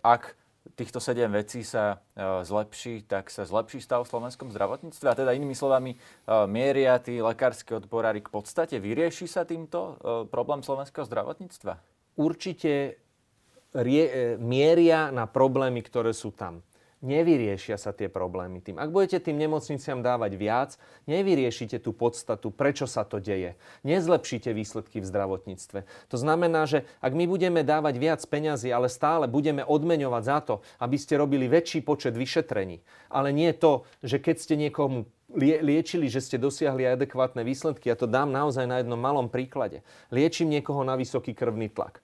ak 0.04 0.36
týchto 0.74 1.04
sedem 1.04 1.32
vecí 1.32 1.62
sa 1.62 2.00
e, 2.16 2.42
zlepší, 2.48 3.04
tak 3.04 3.28
sa 3.28 3.44
zlepší 3.44 3.84
stav 3.84 4.08
v 4.08 4.12
slovenskom 4.12 4.50
zdravotníctve? 4.50 5.06
A 5.12 5.18
teda 5.18 5.36
inými 5.36 5.54
slovami, 5.54 5.96
e, 5.96 5.98
mieria 6.48 6.98
tí 7.04 7.20
lekársky 7.20 7.76
odborári 7.76 8.24
k 8.24 8.32
podstate? 8.32 8.80
Vyrieši 8.80 9.28
sa 9.28 9.44
týmto 9.44 9.80
e, 9.80 9.94
problém 10.32 10.64
slovenského 10.64 11.04
zdravotníctva? 11.04 11.78
Určite 12.16 12.98
rie, 13.74 14.38
mieria 14.38 15.10
na 15.10 15.26
problémy, 15.26 15.82
ktoré 15.82 16.14
sú 16.14 16.30
tam 16.32 16.62
nevyriešia 17.04 17.76
sa 17.76 17.92
tie 17.92 18.08
problémy 18.08 18.64
tým. 18.64 18.80
Ak 18.80 18.90
budete 18.90 19.20
tým 19.20 19.36
nemocniciam 19.36 20.00
dávať 20.00 20.32
viac, 20.40 20.70
nevyriešite 21.06 21.84
tú 21.84 21.92
podstatu, 21.92 22.50
prečo 22.50 22.88
sa 22.88 23.04
to 23.04 23.20
deje. 23.20 23.60
Nezlepšíte 23.84 24.56
výsledky 24.56 25.04
v 25.04 25.10
zdravotníctve. 25.12 25.84
To 25.84 26.18
znamená, 26.18 26.64
že 26.64 26.88
ak 27.04 27.12
my 27.12 27.28
budeme 27.28 27.62
dávať 27.62 28.00
viac 28.00 28.22
peňazí, 28.24 28.72
ale 28.72 28.88
stále 28.88 29.28
budeme 29.28 29.62
odmeňovať 29.62 30.24
za 30.24 30.40
to, 30.42 30.56
aby 30.80 30.96
ste 30.96 31.20
robili 31.20 31.52
väčší 31.52 31.84
počet 31.84 32.16
vyšetrení, 32.16 32.80
ale 33.12 33.36
nie 33.36 33.52
to, 33.52 33.84
že 34.00 34.24
keď 34.24 34.36
ste 34.40 34.56
niekomu 34.56 35.06
liečili, 35.38 36.08
že 36.08 36.24
ste 36.24 36.38
dosiahli 36.40 36.88
adekvátne 36.88 37.44
výsledky, 37.44 37.92
ja 37.92 37.98
to 38.00 38.08
dám 38.08 38.32
naozaj 38.32 38.64
na 38.70 38.80
jednom 38.80 38.98
malom 38.98 39.28
príklade. 39.28 39.84
Liečím 40.14 40.54
niekoho 40.54 40.86
na 40.88 40.96
vysoký 40.96 41.36
krvný 41.36 41.68
tlak 41.68 42.00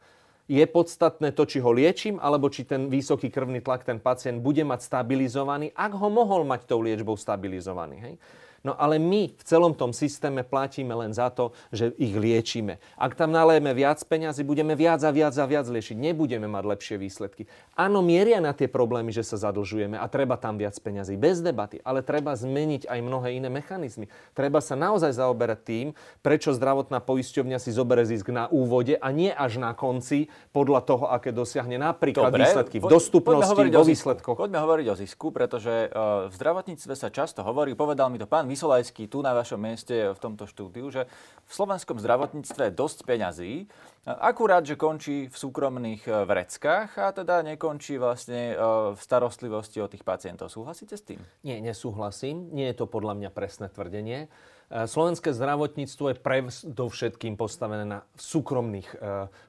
je 0.50 0.66
podstatné 0.66 1.30
to, 1.38 1.46
či 1.46 1.62
ho 1.62 1.70
liečím, 1.70 2.18
alebo 2.18 2.50
či 2.50 2.66
ten 2.66 2.90
vysoký 2.90 3.30
krvný 3.30 3.62
tlak 3.62 3.86
ten 3.86 4.02
pacient 4.02 4.42
bude 4.42 4.66
mať 4.66 4.82
stabilizovaný, 4.82 5.70
ak 5.78 5.94
ho 5.94 6.10
mohol 6.10 6.42
mať 6.50 6.66
tou 6.66 6.82
liečbou 6.82 7.14
stabilizovaný. 7.14 7.98
Hej? 8.02 8.14
No 8.64 8.76
ale 8.76 9.00
my 9.00 9.32
v 9.32 9.44
celom 9.48 9.72
tom 9.72 9.96
systéme 9.96 10.44
platíme 10.44 10.92
len 10.92 11.16
za 11.16 11.32
to, 11.32 11.56
že 11.72 11.96
ich 11.96 12.12
liečíme. 12.12 12.82
Ak 13.00 13.16
tam 13.16 13.32
nalejeme 13.32 13.72
viac 13.72 14.04
peňazí, 14.04 14.44
budeme 14.44 14.76
viac 14.76 15.00
a 15.06 15.12
viac 15.16 15.36
a 15.40 15.46
viac 15.48 15.66
liečiť. 15.72 15.96
Nebudeme 15.96 16.52
mať 16.52 16.64
lepšie 16.68 16.96
výsledky. 17.00 17.48
Áno, 17.80 18.04
mieria 18.04 18.44
na 18.44 18.52
tie 18.52 18.68
problémy, 18.68 19.16
že 19.16 19.24
sa 19.24 19.40
zadlžujeme 19.40 19.96
a 19.96 20.06
treba 20.12 20.36
tam 20.36 20.60
viac 20.60 20.76
peňazí. 20.76 21.16
Bez 21.16 21.40
debaty. 21.40 21.80
Ale 21.88 22.04
treba 22.04 22.36
zmeniť 22.36 22.92
aj 22.92 23.00
mnohé 23.00 23.40
iné 23.40 23.48
mechanizmy. 23.48 24.12
Treba 24.36 24.60
sa 24.60 24.76
naozaj 24.76 25.16
zaoberať 25.16 25.60
tým, 25.64 25.88
prečo 26.20 26.52
zdravotná 26.52 27.00
poisťovňa 27.00 27.58
si 27.64 27.72
zoberie 27.72 28.04
zisk 28.04 28.28
na 28.34 28.52
úvode 28.52 29.00
a 29.00 29.08
nie 29.16 29.32
až 29.32 29.62
na 29.62 29.72
konci 29.72 30.28
podľa 30.52 30.82
toho, 30.84 31.06
aké 31.08 31.32
dosiahne 31.32 31.80
napríklad 31.80 32.34
Dobre, 32.34 32.44
výsledky 32.44 32.84
v 32.84 32.92
dostupnosti, 32.92 33.56
vo 33.56 33.86
výsledkoch. 33.88 34.36
Poďme 34.36 34.60
hovoriť 34.60 34.86
o 34.92 34.96
zisku, 34.98 35.32
pretože 35.32 35.88
uh, 35.88 36.28
v 36.28 36.34
zdravotníctve 36.36 36.94
sa 36.98 37.08
často 37.08 37.46
hovorí, 37.46 37.78
povedal 37.78 38.12
mi 38.12 38.20
to 38.20 38.28
pán 38.28 38.49
Vysolajský 38.50 39.06
tu 39.06 39.22
na 39.22 39.38
vašom 39.38 39.62
mieste 39.62 40.10
v 40.10 40.20
tomto 40.20 40.50
štúdiu, 40.50 40.90
že 40.90 41.06
v 41.46 41.52
slovenskom 41.54 42.02
zdravotníctve 42.02 42.70
je 42.70 42.74
dosť 42.74 42.98
peňazí, 43.06 43.70
akurát, 44.06 44.66
že 44.66 44.74
končí 44.74 45.30
v 45.30 45.36
súkromných 45.38 46.10
e, 46.10 46.26
vreckách 46.26 46.98
a 46.98 47.14
teda 47.14 47.46
nekončí 47.46 48.02
vlastne 48.02 48.54
e, 48.54 48.56
v 48.96 49.00
starostlivosti 49.00 49.78
o 49.78 49.92
tých 49.92 50.02
pacientov. 50.02 50.50
Súhlasíte 50.50 50.98
s 50.98 51.06
tým? 51.06 51.22
Nie, 51.46 51.62
nesúhlasím. 51.62 52.50
Nie 52.50 52.74
je 52.74 52.82
to 52.82 52.86
podľa 52.90 53.14
mňa 53.22 53.30
presné 53.30 53.70
tvrdenie. 53.70 54.26
E, 54.70 54.86
slovenské 54.86 55.34
zdravotníctvo 55.34 56.14
je 56.14 56.16
pre 56.22 56.46
do 56.70 56.86
všetkým 56.86 57.34
postavené 57.34 57.90
na 57.90 58.06
súkromných 58.14 58.90
e, 58.94 58.98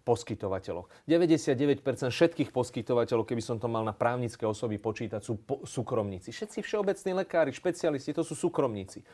poskytovateľoch. 0.09 0.89
99% 1.05 1.85
všetkých 2.09 2.51
poskytovateľov, 2.57 3.29
keby 3.29 3.45
som 3.45 3.61
to 3.61 3.69
mal 3.69 3.85
na 3.85 3.93
právnické 3.93 4.49
osoby 4.49 4.81
počítať, 4.81 5.21
sú 5.21 5.37
po- 5.45 5.61
súkromníci. 5.69 6.33
Všetci 6.33 6.65
všeobecní 6.65 7.13
lekári, 7.21 7.53
špecialisti, 7.53 8.17
to 8.17 8.25
sú 8.25 8.33
súkromníci. 8.33 9.05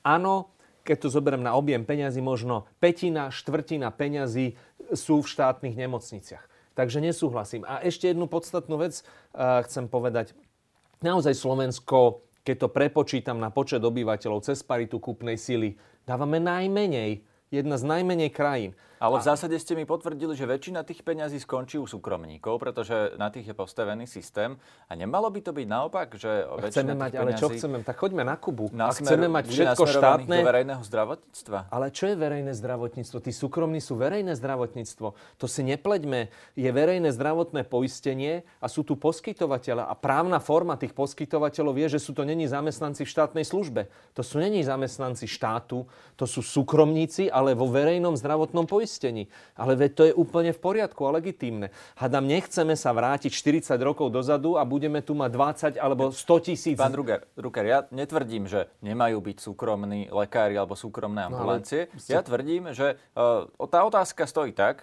Áno, 0.00 0.56
keď 0.80 0.96
to 0.96 1.08
zoberiem 1.12 1.44
na 1.44 1.52
objem 1.52 1.84
peňazí, 1.84 2.24
možno 2.24 2.64
petina, 2.80 3.28
štvrtina 3.28 3.92
peňazí 3.92 4.56
sú 4.96 5.20
v 5.20 5.28
štátnych 5.28 5.76
nemocniciach. 5.76 6.48
Takže 6.72 7.04
nesúhlasím. 7.04 7.68
A 7.68 7.84
ešte 7.84 8.08
jednu 8.08 8.24
podstatnú 8.24 8.80
vec 8.80 9.04
uh, 9.36 9.60
chcem 9.68 9.84
povedať. 9.84 10.32
Naozaj 11.04 11.36
Slovensko 11.36 12.24
keď 12.44 12.56
to 12.66 12.68
prepočítam 12.72 13.36
na 13.36 13.52
počet 13.52 13.84
obyvateľov 13.84 14.44
cez 14.44 14.64
paritu 14.64 14.96
kúpnej 14.96 15.36
sily, 15.36 15.76
dávame 16.08 16.40
najmenej, 16.40 17.22
jedna 17.52 17.76
z 17.76 17.84
najmenej 17.84 18.30
krajín. 18.32 18.72
Ale 19.00 19.16
v 19.16 19.24
zásade 19.24 19.56
ste 19.56 19.72
mi 19.72 19.88
potvrdili, 19.88 20.36
že 20.36 20.44
väčšina 20.44 20.84
tých 20.84 21.00
peňazí 21.00 21.40
skončí 21.40 21.80
u 21.80 21.88
súkromníkov, 21.88 22.60
pretože 22.60 23.16
na 23.16 23.32
tých 23.32 23.48
je 23.48 23.56
postavený 23.56 24.04
systém. 24.04 24.60
A 24.60 24.92
nemalo 24.92 25.32
by 25.32 25.40
to 25.40 25.56
byť 25.56 25.64
naopak, 25.64 26.20
že 26.20 26.44
chceme 26.68 26.92
mať, 26.92 27.16
ale 27.16 27.32
čo 27.32 27.48
chceme? 27.48 27.80
Tak 27.80 27.96
choďme 27.96 28.28
na 28.28 28.36
Kubu. 28.36 28.68
Na 28.76 28.92
a 28.92 28.94
chceme 28.94 29.24
mať 29.24 29.48
všetko 29.48 29.84
štátne. 29.88 30.36
do 30.36 30.44
verejného 30.44 30.84
zdravotníctva. 30.84 31.72
Ale 31.72 31.88
čo 31.96 32.12
je 32.12 32.14
verejné 32.20 32.52
zdravotníctvo? 32.52 33.24
Tí 33.24 33.32
súkromní 33.32 33.80
sú 33.80 33.96
verejné 33.96 34.36
zdravotníctvo. 34.36 35.16
To 35.16 35.46
si 35.48 35.64
nepleďme. 35.64 36.28
Je 36.52 36.68
verejné 36.68 37.08
zdravotné 37.16 37.64
poistenie 37.64 38.44
a 38.60 38.68
sú 38.68 38.84
tu 38.84 39.00
poskytovateľa. 39.00 39.88
A 39.88 39.96
právna 39.96 40.44
forma 40.44 40.76
tých 40.76 40.92
poskytovateľov 40.92 41.88
je, 41.88 41.96
že 41.96 42.04
sú 42.04 42.12
to 42.12 42.28
není 42.28 42.44
zamestnanci 42.44 43.08
v 43.08 43.12
štátnej 43.16 43.48
službe. 43.48 43.88
To 44.12 44.20
sú 44.20 44.36
není 44.36 44.60
zamestnanci 44.60 45.24
štátu, 45.24 45.88
to 46.20 46.28
sú 46.28 46.44
súkromníci, 46.44 47.32
ale 47.32 47.56
vo 47.56 47.64
verejnom 47.64 48.12
zdravotnom 48.12 48.68
poistení 48.68 48.89
poistení. 48.90 49.30
Ale 49.54 49.78
veď 49.78 49.90
to 49.94 50.02
je 50.10 50.12
úplne 50.18 50.50
v 50.50 50.58
poriadku 50.58 51.06
a 51.06 51.14
legitímne. 51.14 51.70
Hadam, 51.94 52.26
nechceme 52.26 52.74
sa 52.74 52.90
vrátiť 52.90 53.30
40 53.30 53.78
rokov 53.78 54.10
dozadu 54.10 54.58
a 54.58 54.66
budeme 54.66 54.98
tu 54.98 55.14
mať 55.14 55.78
20 55.78 55.78
alebo 55.78 56.10
100 56.10 56.46
tisíc. 56.50 56.74
Pán 56.74 56.90
Ruger, 56.90 57.22
Ruger, 57.38 57.64
ja 57.70 57.78
netvrdím, 57.94 58.50
že 58.50 58.66
nemajú 58.82 59.22
byť 59.22 59.36
súkromní 59.38 60.10
lekári 60.10 60.58
alebo 60.58 60.74
súkromné 60.74 61.30
ambulancie. 61.30 61.86
No, 61.86 62.02
ale... 62.02 62.10
Ja 62.10 62.20
tvrdím, 62.26 62.74
že 62.74 62.98
uh, 63.14 63.46
tá 63.70 63.86
otázka 63.86 64.26
stojí 64.26 64.50
tak, 64.50 64.82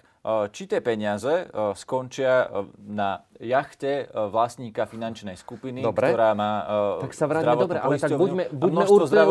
či 0.52 0.66
tie 0.66 0.82
peniaze 0.82 1.46
skončia 1.78 2.50
na 2.82 3.22
jachte 3.38 4.10
vlastníka 4.12 4.84
finančnej 4.84 5.38
skupiny, 5.38 5.80
dobre. 5.80 6.10
ktorá 6.10 6.34
má 6.34 6.52
Tak 7.00 7.14
sa 7.14 7.24
vráťme, 7.30 7.54
dobre, 7.54 7.78
ale 7.78 7.94
tak 7.96 8.12
buďme, 8.18 8.44
buďme 8.50 8.84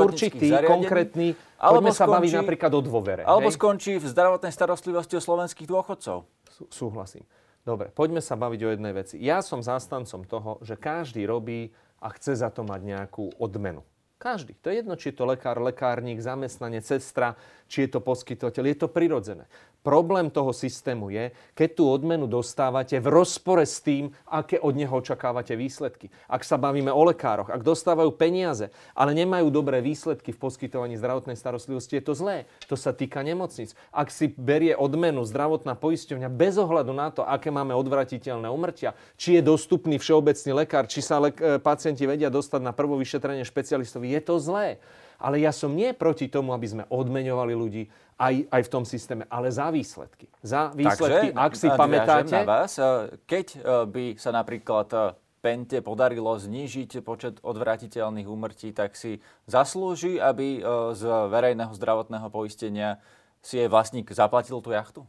určitý, 0.08 0.47
konkrétny, 0.63 1.36
poďme 1.60 1.91
sa 1.91 2.08
baviť 2.08 2.32
napríklad 2.39 2.71
o 2.73 2.82
dôvere. 2.82 3.21
Alebo 3.28 3.52
hej? 3.52 3.60
skončí 3.60 4.00
v 4.00 4.08
zdravotnej 4.08 4.56
starostlivosti 4.56 5.19
o 5.19 5.21
slovenských 5.21 5.67
dôchodcov. 5.67 6.26
Súhlasím. 6.71 7.28
Dobre, 7.67 7.91
poďme 7.91 8.23
sa 8.23 8.39
baviť 8.39 8.60
o 8.63 8.69
jednej 8.71 8.93
veci. 8.95 9.19
Ja 9.19 9.43
som 9.43 9.60
zástancom 9.60 10.23
toho, 10.23 10.58
že 10.63 10.80
každý 10.80 11.28
robí 11.28 11.76
a 12.00 12.08
chce 12.15 12.39
za 12.39 12.47
to 12.47 12.63
mať 12.63 12.80
nejakú 12.80 13.36
odmenu. 13.43 13.84
Každý. 14.17 14.58
To 14.65 14.73
je 14.73 14.82
jedno, 14.82 14.97
či 14.97 15.13
je 15.13 15.21
to 15.21 15.30
lekár, 15.30 15.62
lekárnik, 15.62 16.17
zamestnanec, 16.17 16.82
sestra, 16.82 17.38
či 17.69 17.86
je 17.86 17.89
to 17.93 18.00
poskytovateľ. 18.02 18.63
Je 18.65 18.78
to 18.82 18.89
prirodzené. 18.89 19.45
Problém 19.88 20.28
toho 20.28 20.52
systému 20.52 21.08
je, 21.15 21.32
keď 21.56 21.69
tú 21.80 21.88
odmenu 21.88 22.28
dostávate 22.28 23.00
v 23.00 23.08
rozpore 23.08 23.63
s 23.63 23.80
tým, 23.80 24.12
aké 24.28 24.60
od 24.60 24.76
neho 24.76 24.91
očakávate 24.91 25.56
výsledky. 25.56 26.12
Ak 26.28 26.43
sa 26.43 26.60
bavíme 26.60 26.91
o 26.91 27.08
lekároch, 27.08 27.47
ak 27.47 27.63
dostávajú 27.63 28.12
peniaze, 28.12 28.67
ale 28.91 29.15
nemajú 29.15 29.47
dobré 29.47 29.80
výsledky 29.80 30.36
v 30.36 30.43
poskytovaní 30.43 31.00
zdravotnej 31.00 31.39
starostlivosti, 31.39 32.04
je 32.04 32.04
to 32.04 32.19
zlé. 32.19 32.52
To 32.67 32.76
sa 32.76 32.91
týka 32.91 33.23
nemocnic. 33.23 33.80
Ak 33.95 34.12
si 34.12 34.28
berie 34.28 34.76
odmenu 34.76 35.23
zdravotná 35.23 35.80
poisťovňa 35.80 36.36
bez 36.36 36.60
ohľadu 36.60 36.91
na 36.91 37.08
to, 37.08 37.23
aké 37.23 37.47
máme 37.47 37.71
odvratiteľné 37.71 38.52
umrtia, 38.52 38.91
či 39.15 39.39
je 39.39 39.41
dostupný 39.47 39.95
všeobecný 40.04 40.67
lekár, 40.67 40.91
či 40.91 41.00
sa 41.00 41.23
lek- 41.23 41.39
e, 41.39 41.63
pacienti 41.63 42.04
vedia 42.04 42.28
dostať 42.28 42.60
na 42.60 42.76
prvo 42.76 43.00
vyšetrenie 43.00 43.47
špecialistovi, 43.47 44.12
je 44.19 44.19
to 44.19 44.36
zlé. 44.36 44.84
Ale 45.17 45.41
ja 45.41 45.49
som 45.49 45.73
nie 45.73 45.93
proti 45.97 46.30
tomu, 46.30 46.53
aby 46.53 46.67
sme 46.69 46.84
odmeňovali 46.89 47.53
ľudí 47.58 47.84
aj, 48.17 48.49
aj 48.49 48.62
v 48.65 48.69
tom 48.73 48.84
systéme, 48.86 49.23
ale 49.30 49.53
za 49.53 49.69
výsledky. 49.69 50.25
Za 50.41 50.73
výsledky, 50.73 51.34
Takže, 51.34 51.38
ak 51.38 51.53
si 51.53 51.67
pamätáte... 51.69 52.38
Na 52.41 52.45
vás, 52.45 52.73
e, 52.82 53.13
keď 53.30 53.45
e, 53.53 53.58
by 53.86 54.06
sa 54.17 54.34
napríklad 54.34 54.88
e, 54.89 54.97
Pente 55.38 55.86
podarilo 55.86 56.34
znížiť 56.34 57.06
počet 57.06 57.38
odvratiteľných 57.45 58.25
úmrtí, 58.25 58.73
tak 58.73 58.97
si 58.97 59.21
zaslúži, 59.45 60.17
aby 60.17 60.65
z 60.97 61.03
verejného 61.06 61.71
zdravotného 61.77 62.27
poistenia 62.34 62.97
si 63.45 63.62
jej 63.62 63.69
vlastník 63.69 64.10
zaplatil 64.10 64.60
tú 64.65 64.73
jachtu? 64.73 65.06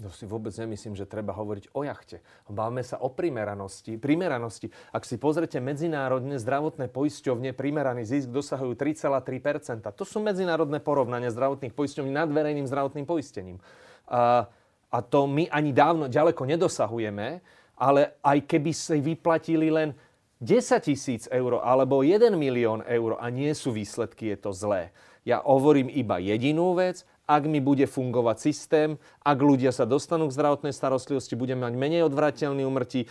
To 0.00 0.08
si 0.08 0.24
vôbec 0.24 0.56
nemyslím, 0.56 0.96
že 0.96 1.04
treba 1.04 1.36
hovoriť 1.36 1.76
o 1.76 1.84
jachte. 1.84 2.24
Bávame 2.48 2.80
sa 2.80 2.96
o 3.04 3.12
primeranosti. 3.12 4.00
primeranosti. 4.00 4.72
Ak 4.96 5.04
si 5.04 5.20
pozrete 5.20 5.60
medzinárodné 5.60 6.40
zdravotné 6.40 6.88
poisťovne, 6.88 7.52
primeraný 7.52 8.08
zisk 8.08 8.32
dosahujú 8.32 8.80
3,3% 8.80 9.84
To 9.92 10.04
sú 10.08 10.24
medzinárodné 10.24 10.80
porovnania 10.80 11.28
zdravotných 11.28 11.76
poisťovní 11.76 12.16
nad 12.16 12.32
verejným 12.32 12.64
zdravotným 12.64 13.04
poistením. 13.04 13.60
A, 14.08 14.48
a 14.88 14.98
to 15.04 15.28
my 15.28 15.52
ani 15.52 15.76
dávno 15.76 16.08
ďaleko 16.08 16.48
nedosahujeme, 16.48 17.44
ale 17.76 18.16
aj 18.24 18.38
keby 18.48 18.72
sa 18.72 18.96
vyplatili 18.96 19.68
len 19.68 19.92
10 20.40 20.80
tisíc 20.80 21.28
eur 21.28 21.60
alebo 21.60 22.00
1 22.00 22.32
milión 22.32 22.80
eur 22.88 23.20
a 23.20 23.28
nie 23.28 23.52
sú 23.52 23.76
výsledky, 23.76 24.32
je 24.32 24.38
to 24.40 24.50
zlé. 24.56 24.88
Ja 25.28 25.44
hovorím 25.44 25.92
iba 25.92 26.16
jedinú 26.16 26.72
vec 26.72 27.04
ak 27.30 27.46
mi 27.46 27.62
bude 27.62 27.86
fungovať 27.86 28.36
systém, 28.42 28.98
ak 29.22 29.38
ľudia 29.38 29.70
sa 29.70 29.86
dostanú 29.86 30.26
k 30.26 30.34
zdravotnej 30.34 30.74
starostlivosti, 30.74 31.38
budeme 31.38 31.62
mať 31.62 31.74
menej 31.78 32.02
odvrateľný 32.10 32.66
umrtí, 32.66 33.06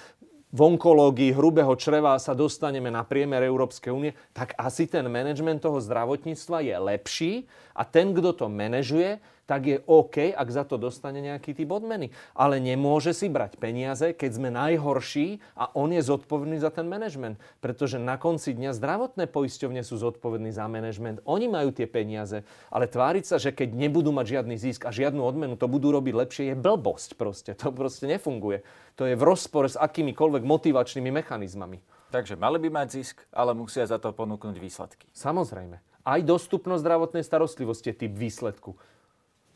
v 0.50 0.66
onkológii 0.66 1.38
hrubého 1.38 1.70
čreva 1.78 2.18
sa 2.18 2.34
dostaneme 2.34 2.90
na 2.90 3.06
priemer 3.06 3.46
Európskej 3.46 3.94
únie, 3.94 4.18
tak 4.34 4.58
asi 4.58 4.90
ten 4.90 5.06
manažment 5.06 5.62
toho 5.62 5.78
zdravotníctva 5.78 6.66
je 6.66 6.76
lepší 6.76 7.34
a 7.78 7.86
ten, 7.86 8.18
kto 8.18 8.34
to 8.34 8.46
manažuje, 8.50 9.22
tak 9.50 9.66
je 9.66 9.82
OK, 9.90 10.30
ak 10.30 10.50
za 10.54 10.62
to 10.62 10.78
dostane 10.78 11.18
nejaký 11.26 11.58
typ 11.58 11.74
odmeny. 11.74 12.14
Ale 12.38 12.62
nemôže 12.62 13.18
si 13.18 13.26
brať 13.26 13.58
peniaze, 13.58 14.14
keď 14.14 14.38
sme 14.38 14.54
najhorší 14.54 15.42
a 15.58 15.74
on 15.74 15.90
je 15.90 16.06
zodpovedný 16.06 16.62
za 16.62 16.70
ten 16.70 16.86
manažment. 16.86 17.42
Pretože 17.58 17.98
na 17.98 18.22
konci 18.22 18.54
dňa 18.54 18.78
zdravotné 18.78 19.26
poisťovne 19.26 19.82
sú 19.82 19.98
zodpovední 19.98 20.54
za 20.54 20.70
manažment. 20.70 21.26
Oni 21.26 21.50
majú 21.50 21.74
tie 21.74 21.90
peniaze. 21.90 22.46
Ale 22.70 22.86
tváriť 22.86 23.26
sa, 23.26 23.42
že 23.42 23.50
keď 23.50 23.74
nebudú 23.74 24.14
mať 24.14 24.38
žiadny 24.38 24.56
zisk 24.62 24.86
a 24.86 24.94
žiadnu 24.94 25.26
odmenu, 25.26 25.58
to 25.58 25.66
budú 25.66 25.90
robiť 25.90 26.14
lepšie, 26.14 26.44
je 26.54 26.56
blbosť 26.56 27.18
proste. 27.18 27.52
To 27.58 27.74
proste 27.74 28.06
nefunguje. 28.06 28.62
To 29.02 29.10
je 29.10 29.18
v 29.18 29.24
rozpore 29.26 29.66
s 29.66 29.80
akýmikoľvek 29.82 30.46
motivačnými 30.46 31.10
mechanizmami. 31.10 31.82
Takže 32.14 32.38
mali 32.38 32.62
by 32.62 32.70
mať 32.70 32.88
zisk, 33.02 33.26
ale 33.34 33.58
musia 33.58 33.90
za 33.90 33.98
to 33.98 34.14
ponúknuť 34.14 34.62
výsledky. 34.62 35.10
Samozrejme. 35.18 35.82
Aj 36.06 36.20
dostupnosť 36.26 36.82
zdravotnej 36.82 37.24
starostlivosti 37.24 37.94
je 37.94 38.06
typ 38.06 38.14
výsledku. 38.18 38.74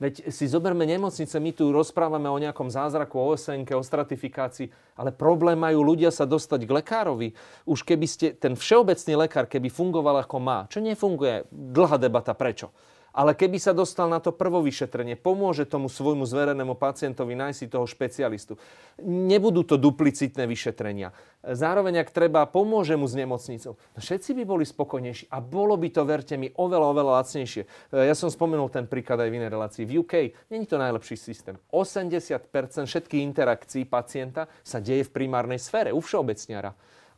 Veď 0.04 0.36
si 0.36 0.52
zoberme 0.52 0.84
nemocnice, 0.84 1.40
my 1.40 1.56
tu 1.56 1.72
rozprávame 1.72 2.28
o 2.28 2.36
nejakom 2.36 2.68
zázraku, 2.68 3.16
o 3.16 3.40
OSNK, 3.40 3.72
o 3.72 3.80
stratifikácii, 3.80 4.68
ale 5.00 5.16
problém 5.16 5.56
majú 5.56 5.80
ľudia 5.80 6.12
sa 6.12 6.28
dostať 6.28 6.68
k 6.68 6.76
lekárovi. 6.84 7.32
Už 7.64 7.88
keby 7.88 8.04
ste, 8.04 8.36
ten 8.36 8.60
všeobecný 8.60 9.24
lekár, 9.24 9.48
keby 9.48 9.72
fungoval 9.72 10.20
ako 10.20 10.44
má, 10.44 10.68
čo 10.68 10.84
nefunguje, 10.84 11.48
dlhá 11.48 11.96
debata, 11.96 12.36
prečo? 12.36 12.76
Ale 13.14 13.38
keby 13.38 13.62
sa 13.62 13.78
dostal 13.78 14.10
na 14.10 14.18
to 14.18 14.34
prvo 14.34 14.66
vyšetrenie, 14.66 15.14
pomôže 15.14 15.70
tomu 15.70 15.86
svojmu 15.86 16.26
zverenému 16.26 16.74
pacientovi 16.74 17.38
nájsť 17.38 17.58
si 17.58 17.68
toho 17.70 17.86
špecialistu. 17.86 18.58
Nebudú 19.06 19.62
to 19.62 19.78
duplicitné 19.78 20.50
vyšetrenia. 20.50 21.14
Zároveň, 21.46 22.02
ak 22.02 22.10
treba, 22.10 22.50
pomôže 22.50 22.98
mu 22.98 23.06
s 23.06 23.14
nemocnicou. 23.14 23.78
No 23.78 24.00
všetci 24.02 24.34
by 24.34 24.44
boli 24.50 24.66
spokojnejší 24.66 25.30
a 25.30 25.38
bolo 25.40 25.78
by 25.78 25.94
to, 25.94 26.02
verte 26.10 26.34
mi, 26.42 26.50
oveľa, 26.50 26.88
oveľa 26.90 27.12
lacnejšie. 27.22 27.64
E, 27.94 28.08
ja 28.10 28.16
som 28.18 28.34
spomenul 28.34 28.74
ten 28.74 28.90
príklad 28.90 29.22
aj 29.22 29.30
v 29.30 29.38
inej 29.38 29.52
relácii. 29.54 29.84
V 29.86 30.02
UK 30.02 30.14
není 30.50 30.66
to 30.66 30.82
najlepší 30.82 31.14
systém. 31.20 31.54
80% 31.70 32.50
všetkých 32.90 33.22
interakcií 33.22 33.86
pacienta 33.86 34.50
sa 34.66 34.82
deje 34.82 35.06
v 35.06 35.14
primárnej 35.14 35.62
sfére, 35.62 35.94
u 35.94 36.02
všeobecniara 36.02 36.74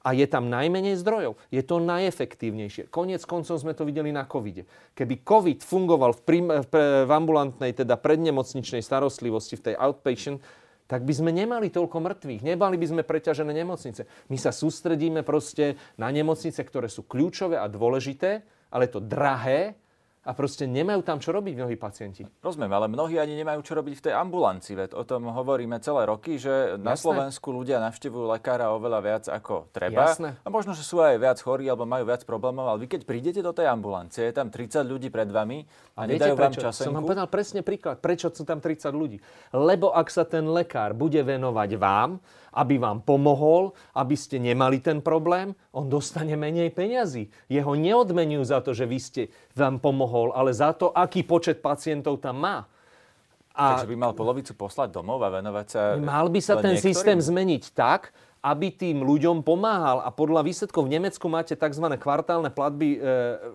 a 0.05 0.13
je 0.13 0.29
tam 0.29 0.53
najmenej 0.53 1.01
zdrojov. 1.01 1.41
Je 1.49 1.65
to 1.65 1.81
najefektívnejšie. 1.81 2.93
Konec 2.93 3.25
koncov 3.25 3.57
sme 3.57 3.73
to 3.73 3.89
videli 3.89 4.13
na 4.13 4.29
covide. 4.29 4.69
Keby 4.93 5.25
covid 5.25 5.65
fungoval 5.65 6.13
v, 6.13 6.21
prim, 6.21 6.45
v, 6.45 7.09
ambulantnej, 7.09 7.73
teda 7.73 7.97
prednemocničnej 7.97 8.85
starostlivosti, 8.85 9.57
v 9.57 9.73
tej 9.73 9.75
outpatient, 9.81 10.37
tak 10.85 11.01
by 11.01 11.13
sme 11.17 11.33
nemali 11.33 11.73
toľko 11.73 11.97
mŕtvych, 11.97 12.45
nemali 12.45 12.77
by 12.77 12.85
sme 12.85 13.01
preťažené 13.01 13.49
nemocnice. 13.65 14.05
My 14.29 14.37
sa 14.37 14.53
sústredíme 14.53 15.25
proste 15.25 15.81
na 15.97 16.13
nemocnice, 16.13 16.61
ktoré 16.61 16.85
sú 16.85 17.09
kľúčové 17.09 17.57
a 17.57 17.65
dôležité, 17.65 18.45
ale 18.69 18.85
to 18.85 19.01
drahé 19.01 19.73
a 20.25 20.33
proste 20.33 20.65
nemajú 20.65 21.05
tam 21.05 21.21
čo 21.21 21.29
robiť 21.29 21.53
mnohí 21.53 21.77
pacienti. 21.77 22.25
Rozumiem, 22.41 22.73
ale 22.73 22.89
mnohí 22.89 23.21
ani 23.21 23.37
nemajú 23.37 23.61
čo 23.61 23.77
robiť 23.77 23.93
v 23.93 24.03
tej 24.09 24.13
ambulancii. 24.17 24.73
Veď 24.73 24.89
o 24.97 25.05
tom 25.05 25.29
hovoríme 25.29 25.77
celé 25.85 26.09
roky, 26.09 26.41
že 26.41 26.81
na 26.81 26.97
Jasné. 26.97 27.05
Slovensku 27.05 27.53
ľudia 27.53 27.77
navštevujú 27.77 28.25
lekára 28.33 28.73
oveľa 28.73 28.99
viac 29.05 29.23
ako 29.29 29.69
treba. 29.69 30.09
Jasné. 30.09 30.41
A 30.41 30.49
možno, 30.49 30.73
že 30.73 30.81
sú 30.81 30.97
aj 30.97 31.21
viac 31.21 31.37
chorí 31.37 31.69
alebo 31.69 31.85
majú 31.85 32.09
viac 32.09 32.25
problémov, 32.25 32.65
ale 32.65 32.89
vy 32.89 32.97
keď 32.97 33.01
prídete 33.05 33.45
do 33.45 33.53
tej 33.53 33.69
ambulancie, 33.69 34.25
je 34.25 34.33
tam 34.33 34.49
30 34.49 34.81
ľudí 34.81 35.13
pred 35.13 35.29
vami 35.29 35.61
a, 35.93 36.03
a 36.03 36.09
nedajú 36.09 36.33
vám 36.33 36.57
časenku. 36.57 36.89
Som 36.89 36.97
vám 36.97 37.05
povedal 37.05 37.29
presne 37.29 37.61
príklad, 37.61 38.01
prečo 38.01 38.33
sú 38.33 38.41
tam 38.41 38.57
30 38.57 38.89
ľudí. 38.97 39.21
Lebo 39.53 39.93
ak 39.93 40.09
sa 40.09 40.25
ten 40.25 40.49
lekár 40.49 40.97
bude 40.97 41.21
venovať 41.21 41.77
vám, 41.77 42.17
aby 42.55 42.79
vám 42.79 43.03
pomohol, 43.03 43.75
aby 43.91 44.15
ste 44.15 44.39
nemali 44.39 44.79
ten 44.79 45.03
problém, 45.03 45.51
on 45.75 45.91
dostane 45.91 46.33
menej 46.39 46.71
peňazí. 46.71 47.27
Jeho 47.51 47.75
neodmenujú 47.75 48.43
za 48.47 48.63
to, 48.63 48.71
že 48.71 48.87
vy 48.87 48.97
ste 48.97 49.21
vám 49.51 49.83
pomohol, 49.83 50.31
ale 50.31 50.55
za 50.55 50.71
to, 50.71 50.95
aký 50.95 51.27
počet 51.27 51.59
pacientov 51.59 52.23
tam 52.23 52.39
má. 52.39 52.57
A 53.55 53.79
Takže 53.79 53.87
by 53.87 53.95
mal 53.95 54.11
polovicu 54.11 54.51
poslať 54.51 54.91
domov 54.91 55.23
a 55.23 55.31
venovať 55.31 55.67
sa 55.67 55.81
Mal 55.95 56.27
by 56.27 56.39
sa 56.43 56.59
ten 56.59 56.75
niektorým? 56.75 56.91
systém 56.91 57.19
zmeniť 57.23 57.71
tak, 57.71 58.11
aby 58.43 58.67
tým 58.69 59.01
ľuďom 59.01 59.41
pomáhal. 59.41 60.03
A 60.03 60.11
podľa 60.11 60.43
výsledkov 60.43 60.85
v 60.85 60.99
Nemecku 60.99 61.25
máte 61.31 61.55
tzv. 61.55 61.87
kvartálne 61.95 62.51
platby 62.51 62.87
e, 62.93 62.97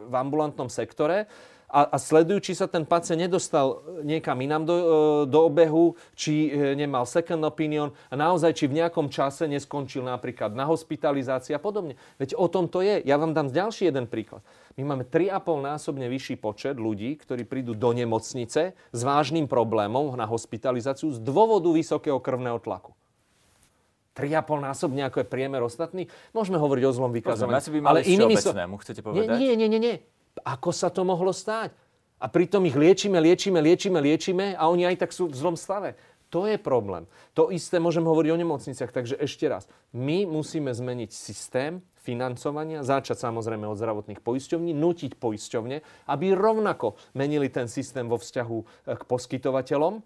v 0.08 0.14
ambulantnom 0.16 0.72
sektore 0.72 1.28
a, 1.70 1.94
a 1.94 1.96
sledujú, 2.02 2.42
či 2.42 2.52
sa 2.58 2.66
ten 2.66 2.82
pacient 2.82 3.22
nedostal 3.22 3.78
niekam 4.02 4.34
inám 4.42 4.66
do, 4.66 4.74
e, 4.74 4.84
do 5.30 5.38
obehu, 5.46 5.94
či 6.18 6.50
e, 6.50 6.74
nemal 6.74 7.06
second 7.06 7.40
opinion 7.46 7.94
a 8.10 8.18
naozaj, 8.18 8.58
či 8.58 8.66
v 8.66 8.82
nejakom 8.82 9.06
čase 9.06 9.46
neskončil 9.46 10.02
napríklad 10.02 10.50
na 10.52 10.66
hospitalizácii 10.66 11.54
a 11.54 11.62
podobne. 11.62 11.94
Veď 12.18 12.34
o 12.34 12.50
tom 12.50 12.66
to 12.66 12.82
je. 12.82 12.98
Ja 13.06 13.16
vám 13.16 13.32
dám 13.32 13.54
ďalší 13.54 13.88
jeden 13.88 14.10
príklad. 14.10 14.42
My 14.74 14.82
máme 14.82 15.06
3,5 15.06 15.62
násobne 15.62 16.10
vyšší 16.10 16.42
počet 16.42 16.74
ľudí, 16.74 17.14
ktorí 17.14 17.46
prídu 17.46 17.78
do 17.78 17.94
nemocnice 17.94 18.74
s 18.74 19.00
vážnym 19.00 19.46
problémom 19.46 20.18
na 20.18 20.26
hospitalizáciu 20.26 21.14
z 21.14 21.22
dôvodu 21.22 21.70
vysokého 21.70 22.18
krvného 22.18 22.58
tlaku. 22.58 22.98
3,5 24.18 24.58
násobne, 24.58 25.06
ako 25.06 25.22
je 25.22 25.26
priemer 25.30 25.62
ostatný. 25.62 26.10
Môžeme 26.34 26.58
hovoriť 26.58 26.82
o 26.82 26.92
zlom 26.92 27.14
vykazovaní. 27.14 27.62
ale 27.86 28.02
inými 28.02 28.34
so... 28.36 28.50
chcete 28.52 29.00
povedať? 29.06 29.38
Nie, 29.38 29.54
nie, 29.54 29.70
nie, 29.70 29.78
nie. 29.78 29.96
Ako 30.46 30.70
sa 30.70 30.88
to 30.88 31.02
mohlo 31.02 31.34
stať? 31.34 31.74
A 32.20 32.28
pritom 32.28 32.68
ich 32.68 32.76
liečíme, 32.76 33.16
liečíme, 33.16 33.58
liečíme, 33.64 33.98
liečíme 33.98 34.46
a 34.52 34.68
oni 34.68 34.84
aj 34.84 35.06
tak 35.06 35.10
sú 35.16 35.32
v 35.32 35.36
zlom 35.36 35.56
stave. 35.56 35.96
To 36.30 36.46
je 36.46 36.60
problém. 36.62 37.10
To 37.34 37.50
isté 37.50 37.82
môžem 37.82 38.06
hovoriť 38.06 38.30
o 38.30 38.40
nemocniciach. 38.40 38.94
Takže 38.94 39.18
ešte 39.18 39.50
raz, 39.50 39.66
my 39.90 40.28
musíme 40.30 40.70
zmeniť 40.70 41.10
systém 41.10 41.82
financovania, 42.00 42.86
začať 42.86 43.18
samozrejme 43.18 43.66
od 43.66 43.76
zdravotných 43.76 44.22
poisťovní, 44.22 44.72
nutiť 44.72 45.18
poisťovne, 45.18 46.06
aby 46.06 46.26
rovnako 46.32 46.94
menili 47.18 47.50
ten 47.50 47.66
systém 47.66 48.06
vo 48.06 48.16
vzťahu 48.16 48.58
e, 48.62 48.64
k 48.94 49.02
poskytovateľom, 49.04 49.94
e, 49.98 50.02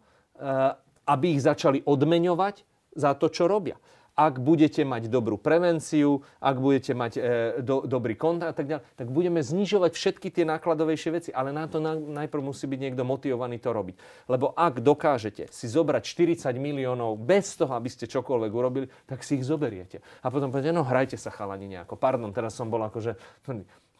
aby 1.06 1.26
ich 1.36 1.44
začali 1.44 1.84
odmeňovať 1.84 2.66
za 2.96 3.14
to, 3.14 3.28
čo 3.28 3.44
robia 3.46 3.76
ak 4.14 4.38
budete 4.38 4.86
mať 4.86 5.10
dobrú 5.10 5.34
prevenciu, 5.34 6.22
ak 6.38 6.56
budete 6.62 6.94
mať 6.94 7.12
e, 7.18 7.20
do, 7.66 7.82
dobrý 7.82 8.14
kontakt 8.14 8.54
a 8.54 8.56
tak 8.56 8.66
ďalej, 8.70 8.84
tak 8.94 9.08
budeme 9.10 9.42
znižovať 9.42 9.90
všetky 9.90 10.30
tie 10.30 10.46
nákladovejšie 10.46 11.10
veci. 11.10 11.30
Ale 11.34 11.50
na 11.50 11.66
to 11.66 11.82
na, 11.82 11.98
najprv 11.98 12.42
musí 12.42 12.70
byť 12.70 12.80
niekto 12.80 13.02
motivovaný 13.02 13.58
to 13.58 13.74
robiť. 13.74 13.96
Lebo 14.30 14.54
ak 14.54 14.78
dokážete 14.78 15.50
si 15.50 15.66
zobrať 15.66 16.02
40 16.06 16.54
miliónov 16.56 17.18
bez 17.18 17.58
toho, 17.58 17.74
aby 17.74 17.90
ste 17.90 18.06
čokoľvek 18.06 18.52
urobili, 18.54 18.86
tak 19.10 19.26
si 19.26 19.42
ich 19.42 19.44
zoberiete. 19.44 19.98
A 20.22 20.30
potom 20.30 20.54
poviete, 20.54 20.70
no 20.70 20.86
hrajte 20.86 21.18
sa 21.18 21.34
chalani 21.34 21.66
nejako. 21.66 21.98
Pardon, 21.98 22.30
teraz 22.30 22.54
som 22.54 22.70
bol 22.70 22.86
akože... 22.86 23.18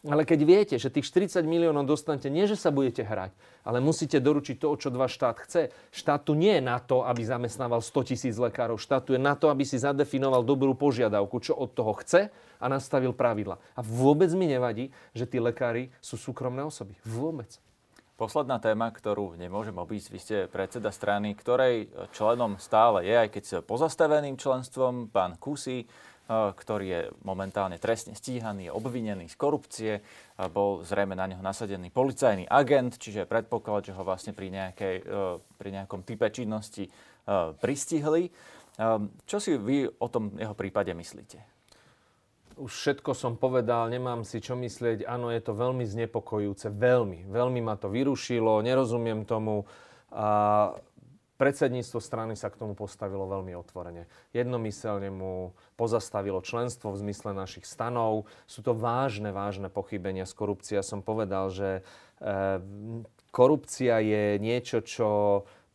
Ale 0.05 0.21
keď 0.21 0.39
viete, 0.45 0.75
že 0.77 0.93
tých 0.93 1.09
40 1.09 1.41
miliónov 1.49 1.89
dostanete, 1.89 2.29
nie 2.29 2.45
že 2.45 2.53
sa 2.53 2.69
budete 2.69 3.01
hrať, 3.01 3.33
ale 3.65 3.81
musíte 3.81 4.21
doručiť 4.21 4.61
to, 4.61 4.77
čo 4.77 4.93
dva 4.93 5.09
štát 5.09 5.37
chce. 5.41 5.73
Štát 5.89 6.21
tu 6.21 6.37
nie 6.37 6.61
je 6.61 6.63
na 6.63 6.77
to, 6.77 7.01
aby 7.01 7.25
zamestnával 7.25 7.81
100 7.81 8.13
tisíc 8.13 8.37
lekárov. 8.37 8.77
Štát 8.77 9.01
tu 9.01 9.17
je 9.17 9.21
na 9.21 9.33
to, 9.33 9.49
aby 9.49 9.65
si 9.65 9.81
zadefinoval 9.81 10.45
dobrú 10.45 10.77
požiadavku, 10.77 11.41
čo 11.41 11.57
od 11.57 11.73
toho 11.73 11.97
chce 11.97 12.29
a 12.61 12.65
nastavil 12.69 13.17
pravidla. 13.17 13.57
A 13.73 13.81
vôbec 13.81 14.29
mi 14.37 14.45
nevadí, 14.45 14.93
že 15.17 15.25
tí 15.25 15.41
lekári 15.41 15.89
sú 16.05 16.21
súkromné 16.21 16.61
osoby. 16.61 16.93
Vôbec. 17.01 17.57
Posledná 18.15 18.63
téma, 18.63 18.95
ktorú 18.95 19.35
nemôžem 19.35 19.75
obísť, 19.75 20.07
vy 20.07 20.19
ste 20.23 20.37
predseda 20.47 20.87
strany, 20.87 21.35
ktorej 21.35 21.91
členom 22.15 22.55
stále 22.55 23.03
je, 23.03 23.11
aj 23.11 23.27
keď 23.27 23.43
pozastaveným 23.67 24.39
členstvom, 24.39 25.11
pán 25.11 25.35
Kusy, 25.35 25.83
ktorý 26.29 26.85
je 26.89 27.01
momentálne 27.21 27.77
trestne 27.77 28.17
stíhaný, 28.17 28.67
je 28.67 28.73
obvinený 28.73 29.29
z 29.29 29.37
korupcie, 29.37 29.93
bol 30.49 30.81
zrejme 30.81 31.13
na 31.13 31.29
neho 31.29 31.41
nasadený 31.45 31.93
policajný 31.93 32.49
agent, 32.49 32.97
čiže 32.97 33.29
predpoklad, 33.29 33.89
že 33.89 33.93
ho 33.93 34.01
vlastne 34.01 34.33
pri, 34.33 34.49
nejakej, 34.49 34.95
pri 35.57 35.69
nejakom 35.69 36.01
type 36.01 36.25
činnosti 36.33 36.89
pristihli. 37.61 38.33
Čo 39.29 39.37
si 39.37 39.53
vy 39.55 39.85
o 39.87 40.07
tom 40.09 40.33
jeho 40.33 40.57
prípade 40.57 40.91
myslíte? 40.97 41.39
Už 42.55 42.71
všetko 42.71 43.11
som 43.11 43.35
povedal, 43.35 43.91
nemám 43.91 44.23
si 44.23 44.39
čo 44.39 44.55
myslieť. 44.55 45.03
Áno, 45.05 45.27
je 45.27 45.43
to 45.43 45.51
veľmi 45.51 45.83
znepokojúce, 45.83 46.71
veľmi, 46.71 47.27
veľmi 47.27 47.59
ma 47.59 47.75
to 47.75 47.91
vyrušilo, 47.91 48.63
nerozumiem 48.63 49.27
tomu. 49.27 49.67
A 50.15 50.71
Predsedníctvo 51.35 51.99
strany 51.99 52.39
sa 52.39 52.47
k 52.47 52.55
tomu 52.55 52.79
postavilo 52.79 53.27
veľmi 53.27 53.51
otvorene. 53.59 54.07
Jednomyselne 54.31 55.11
mu 55.11 55.51
pozastavilo 55.75 56.39
členstvo 56.39 56.95
v 56.95 57.01
zmysle 57.03 57.35
našich 57.35 57.67
stanov. 57.67 58.23
Sú 58.47 58.63
to 58.63 58.71
vážne, 58.71 59.35
vážne 59.35 59.67
pochybenia 59.67 60.23
z 60.23 60.31
korupcie. 60.31 60.79
Som 60.79 61.03
povedal, 61.03 61.51
že 61.51 61.83
e, 62.23 62.63
korupcia 63.35 63.99
je 63.99 64.39
niečo, 64.39 64.79
čo 64.79 65.09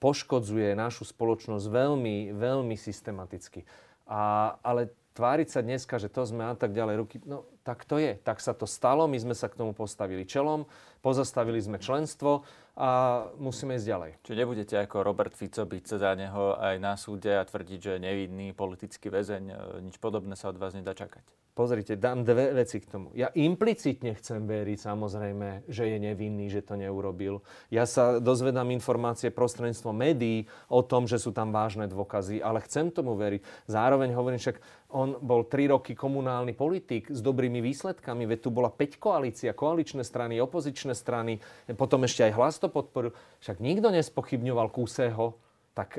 poškodzuje 0.01 0.73
našu 0.73 1.05
spoločnosť 1.05 1.69
veľmi, 1.69 2.33
veľmi 2.33 2.77
systematicky. 2.81 3.69
A, 4.09 4.57
ale 4.65 4.97
tváriť 5.13 5.49
sa 5.53 5.61
dneska, 5.61 6.01
že 6.01 6.09
to 6.09 6.25
sme 6.25 6.49
a 6.49 6.57
tak 6.57 6.73
ďalej, 6.73 6.95
ruky, 7.05 7.17
no 7.29 7.45
tak 7.63 7.85
to 7.85 8.01
je. 8.01 8.17
Tak 8.21 8.41
sa 8.41 8.57
to 8.57 8.65
stalo, 8.65 9.05
my 9.05 9.19
sme 9.21 9.35
sa 9.37 9.49
k 9.49 9.59
tomu 9.59 9.77
postavili 9.77 10.25
čelom, 10.25 10.65
pozastavili 11.05 11.61
sme 11.61 11.77
členstvo 11.77 12.45
a 12.77 13.25
musíme 13.37 13.77
ísť 13.77 13.89
ďalej. 13.89 14.11
Čiže 14.25 14.41
nebudete 14.41 14.75
ako 14.81 15.05
Robert 15.05 15.37
Fico 15.37 15.65
byť 15.69 15.85
za 16.01 16.13
neho 16.17 16.57
aj 16.57 16.77
na 16.81 16.97
súde 16.97 17.33
a 17.37 17.45
tvrdiť, 17.45 17.79
že 17.81 18.03
nevidný 18.03 18.57
politický 18.57 19.13
väzeň. 19.13 19.45
E, 19.49 19.55
nič 19.85 20.01
podobné 20.01 20.33
sa 20.37 20.49
od 20.49 20.57
vás 20.57 20.73
nedá 20.73 20.97
čakať. 20.97 21.40
Pozrite, 21.51 21.99
dám 21.99 22.23
dve 22.23 22.55
veci 22.55 22.79
k 22.79 22.87
tomu. 22.87 23.11
Ja 23.11 23.27
implicitne 23.35 24.15
chcem 24.15 24.47
veriť 24.47 24.79
samozrejme, 24.81 25.67
že 25.67 25.91
je 25.91 25.99
nevinný, 25.99 26.47
že 26.47 26.63
to 26.63 26.79
neurobil. 26.79 27.43
Ja 27.75 27.91
sa 27.91 28.23
dozvedám 28.23 28.71
informácie 28.71 29.35
prostredníctvom 29.35 29.93
médií 29.93 30.47
o 30.71 30.87
tom, 30.87 31.11
že 31.11 31.19
sú 31.19 31.35
tam 31.35 31.51
vážne 31.51 31.91
dôkazy, 31.91 32.39
ale 32.39 32.63
chcem 32.63 32.95
tomu 32.95 33.19
veriť. 33.19 33.67
Zároveň 33.67 34.15
hovorím 34.15 34.39
však, 34.39 34.63
on 34.95 35.19
bol 35.19 35.43
tri 35.43 35.67
roky 35.67 35.99
komunálny 35.99 36.55
politik 36.55 37.11
s 37.11 37.19
dobrými 37.19 37.59
výsledkami, 37.59 38.31
veď 38.31 38.39
tu 38.47 38.51
bola 38.55 38.71
5 38.71 39.03
koalícia, 39.03 39.51
koaličné 39.51 40.07
strany, 40.07 40.39
opozičné 40.39 40.95
strany, 40.95 41.43
potom 41.75 42.07
ešte 42.07 42.31
aj 42.31 42.33
hlas 42.39 42.63
to 42.63 42.71
podporil. 42.71 43.11
Však 43.43 43.59
nikto 43.59 43.91
nespochybňoval 43.91 44.71
Kúseho, 44.71 45.35
tak 45.75 45.99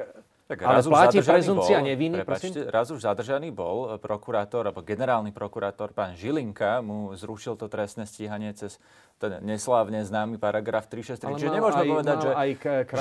tak 0.52 0.68
ale 0.68 0.84
platí 0.84 1.24
prezumcia 1.24 1.80
neviny, 1.80 2.28
prepačte, 2.28 2.68
raz 2.68 2.92
už 2.92 3.08
zadržaný 3.08 3.56
bol 3.56 3.96
prokurátor, 4.04 4.68
alebo 4.68 4.84
generálny 4.84 5.32
prokurátor, 5.32 5.96
pán 5.96 6.20
Žilinka, 6.20 6.84
mu 6.84 7.16
zrušil 7.16 7.56
to 7.56 7.72
trestné 7.72 8.04
stíhanie 8.04 8.52
cez 8.52 8.76
ten 9.22 9.38
neslávne 9.46 10.02
známy 10.02 10.42
paragraf 10.42 10.90
363. 10.90 11.38
Čiže 11.38 11.54
nemôžeme 11.54 11.86
povedať, 11.94 12.18
že 12.26 12.32
aj 12.34 12.50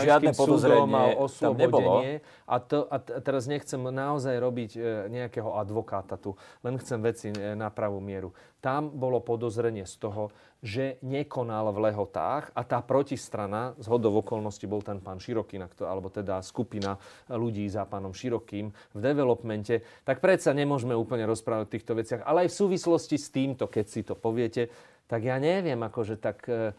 žiadne 0.05 0.33
podozrenie 0.37 1.17
tam 1.41 1.57
nebolo. 1.57 2.05
A, 2.45 2.57
to, 2.61 2.85
a 2.93 3.01
teraz 3.01 3.49
nechcem 3.49 3.81
naozaj 3.81 4.37
robiť 4.37 4.71
e, 4.77 4.81
nejakého 5.09 5.57
advokáta 5.57 6.21
tu, 6.21 6.37
len 6.61 6.77
chcem 6.77 7.01
veci 7.01 7.33
e, 7.33 7.57
na 7.57 7.73
pravú 7.73 8.05
mieru. 8.05 8.37
Tam 8.61 8.93
bolo 8.93 9.25
podozrenie 9.25 9.89
z 9.89 9.97
toho, 9.97 10.29
že 10.61 11.01
nekonal 11.01 11.73
v 11.73 11.89
lehotách 11.89 12.53
a 12.53 12.61
tá 12.69 12.85
protistrana, 12.85 13.73
z 13.81 13.89
hodov 13.89 14.21
okolností 14.21 14.69
bol 14.69 14.85
ten 14.85 15.01
pán 15.01 15.17
Široký, 15.17 15.57
alebo 15.81 16.13
teda 16.13 16.45
skupina 16.45 17.01
ľudí 17.33 17.65
za 17.73 17.89
pánom 17.89 18.13
Širokým 18.13 18.69
v 18.69 19.01
developmente, 19.01 19.81
tak 20.05 20.21
predsa 20.21 20.53
nemôžeme 20.53 20.93
úplne 20.93 21.25
rozprávať 21.25 21.65
o 21.65 21.73
týchto 21.73 21.93
veciach. 21.97 22.21
Ale 22.29 22.45
aj 22.45 22.53
v 22.53 22.59
súvislosti 22.61 23.17
s 23.17 23.33
týmto, 23.33 23.73
keď 23.73 23.85
si 23.89 24.05
to 24.05 24.13
poviete, 24.13 24.69
tak 25.09 25.25
ja 25.25 25.41
neviem, 25.41 25.81
akože 25.81 26.21
tak, 26.21 26.45
e, 26.45 26.77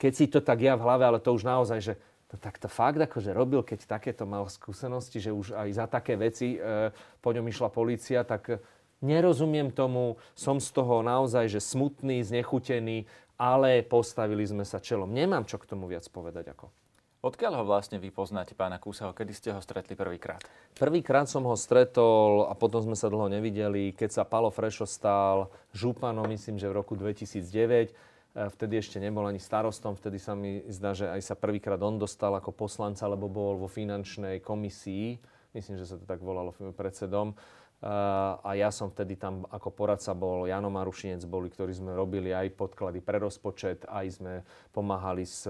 keď 0.00 0.12
si 0.16 0.26
to 0.32 0.40
tak 0.40 0.64
ja 0.64 0.80
v 0.80 0.84
hlave, 0.88 1.04
ale 1.04 1.18
to 1.20 1.36
už 1.36 1.44
naozaj, 1.44 1.78
že 1.84 1.94
to 2.30 2.38
tak 2.38 2.62
to 2.62 2.70
fakt 2.70 2.96
akože 2.96 3.34
robil, 3.34 3.66
keď 3.66 3.90
takéto 3.90 4.22
mal 4.22 4.46
skúsenosti, 4.46 5.18
že 5.18 5.34
už 5.34 5.52
aj 5.52 5.68
za 5.74 5.86
také 5.90 6.14
veci 6.14 6.56
e, 6.56 6.88
po 7.20 7.30
ňom 7.34 7.44
išla 7.50 7.68
policia, 7.74 8.22
tak 8.22 8.62
nerozumiem 9.00 9.72
tomu, 9.72 10.20
som 10.36 10.60
z 10.60 10.70
toho 10.72 11.00
naozaj 11.00 11.48
že 11.48 11.60
smutný, 11.60 12.20
znechutený, 12.24 13.08
ale 13.40 13.80
postavili 13.80 14.44
sme 14.44 14.68
sa 14.68 14.78
čelom. 14.80 15.08
Nemám 15.08 15.48
čo 15.48 15.56
k 15.56 15.68
tomu 15.68 15.88
viac 15.88 16.04
povedať 16.12 16.52
ako. 16.52 16.68
Odkiaľ 17.20 17.60
ho 17.60 17.64
vlastne 17.68 18.00
vy 18.00 18.08
poznáte, 18.08 18.56
pána 18.56 18.80
Kúsaho? 18.80 19.12
Kedy 19.12 19.32
ste 19.36 19.48
ho 19.52 19.60
stretli 19.60 19.92
prvýkrát? 19.92 20.40
Prvýkrát 20.72 21.28
som 21.28 21.44
ho 21.44 21.52
stretol 21.52 22.48
a 22.48 22.56
potom 22.56 22.80
sme 22.80 22.96
sa 22.96 23.12
dlho 23.12 23.28
nevideli, 23.28 23.92
keď 23.92 24.08
sa 24.08 24.22
Palo 24.24 24.48
Frešo 24.48 24.88
stal 24.88 25.52
županom, 25.76 26.24
myslím, 26.32 26.56
že 26.56 26.72
v 26.72 26.80
roku 26.80 26.96
2009. 26.96 27.44
E, 27.44 28.48
vtedy 28.56 28.80
ešte 28.80 28.96
nebol 28.96 29.28
ani 29.28 29.36
starostom, 29.36 30.00
vtedy 30.00 30.16
sa 30.16 30.32
mi 30.32 30.64
zdá, 30.72 30.96
že 30.96 31.12
aj 31.12 31.20
sa 31.20 31.36
prvýkrát 31.36 31.76
on 31.84 32.00
dostal 32.00 32.32
ako 32.32 32.56
poslanca, 32.56 33.04
lebo 33.04 33.28
bol 33.28 33.60
vo 33.60 33.68
finančnej 33.68 34.40
komisii. 34.40 35.20
Myslím, 35.52 35.76
že 35.76 35.92
sa 35.92 36.00
to 36.00 36.08
tak 36.08 36.24
volalo 36.24 36.56
predsedom 36.72 37.36
a 37.80 38.50
ja 38.60 38.68
som 38.68 38.92
vtedy 38.92 39.16
tam 39.16 39.48
ako 39.48 39.72
poradca 39.72 40.12
bol, 40.12 40.44
Jano 40.44 40.68
Marušinec 40.68 41.24
boli, 41.24 41.48
ktorí 41.48 41.72
sme 41.72 41.96
robili 41.96 42.28
aj 42.28 42.52
podklady 42.52 43.00
pre 43.00 43.16
rozpočet, 43.16 43.88
aj 43.88 44.20
sme 44.20 44.32
pomáhali 44.68 45.24
s, 45.24 45.48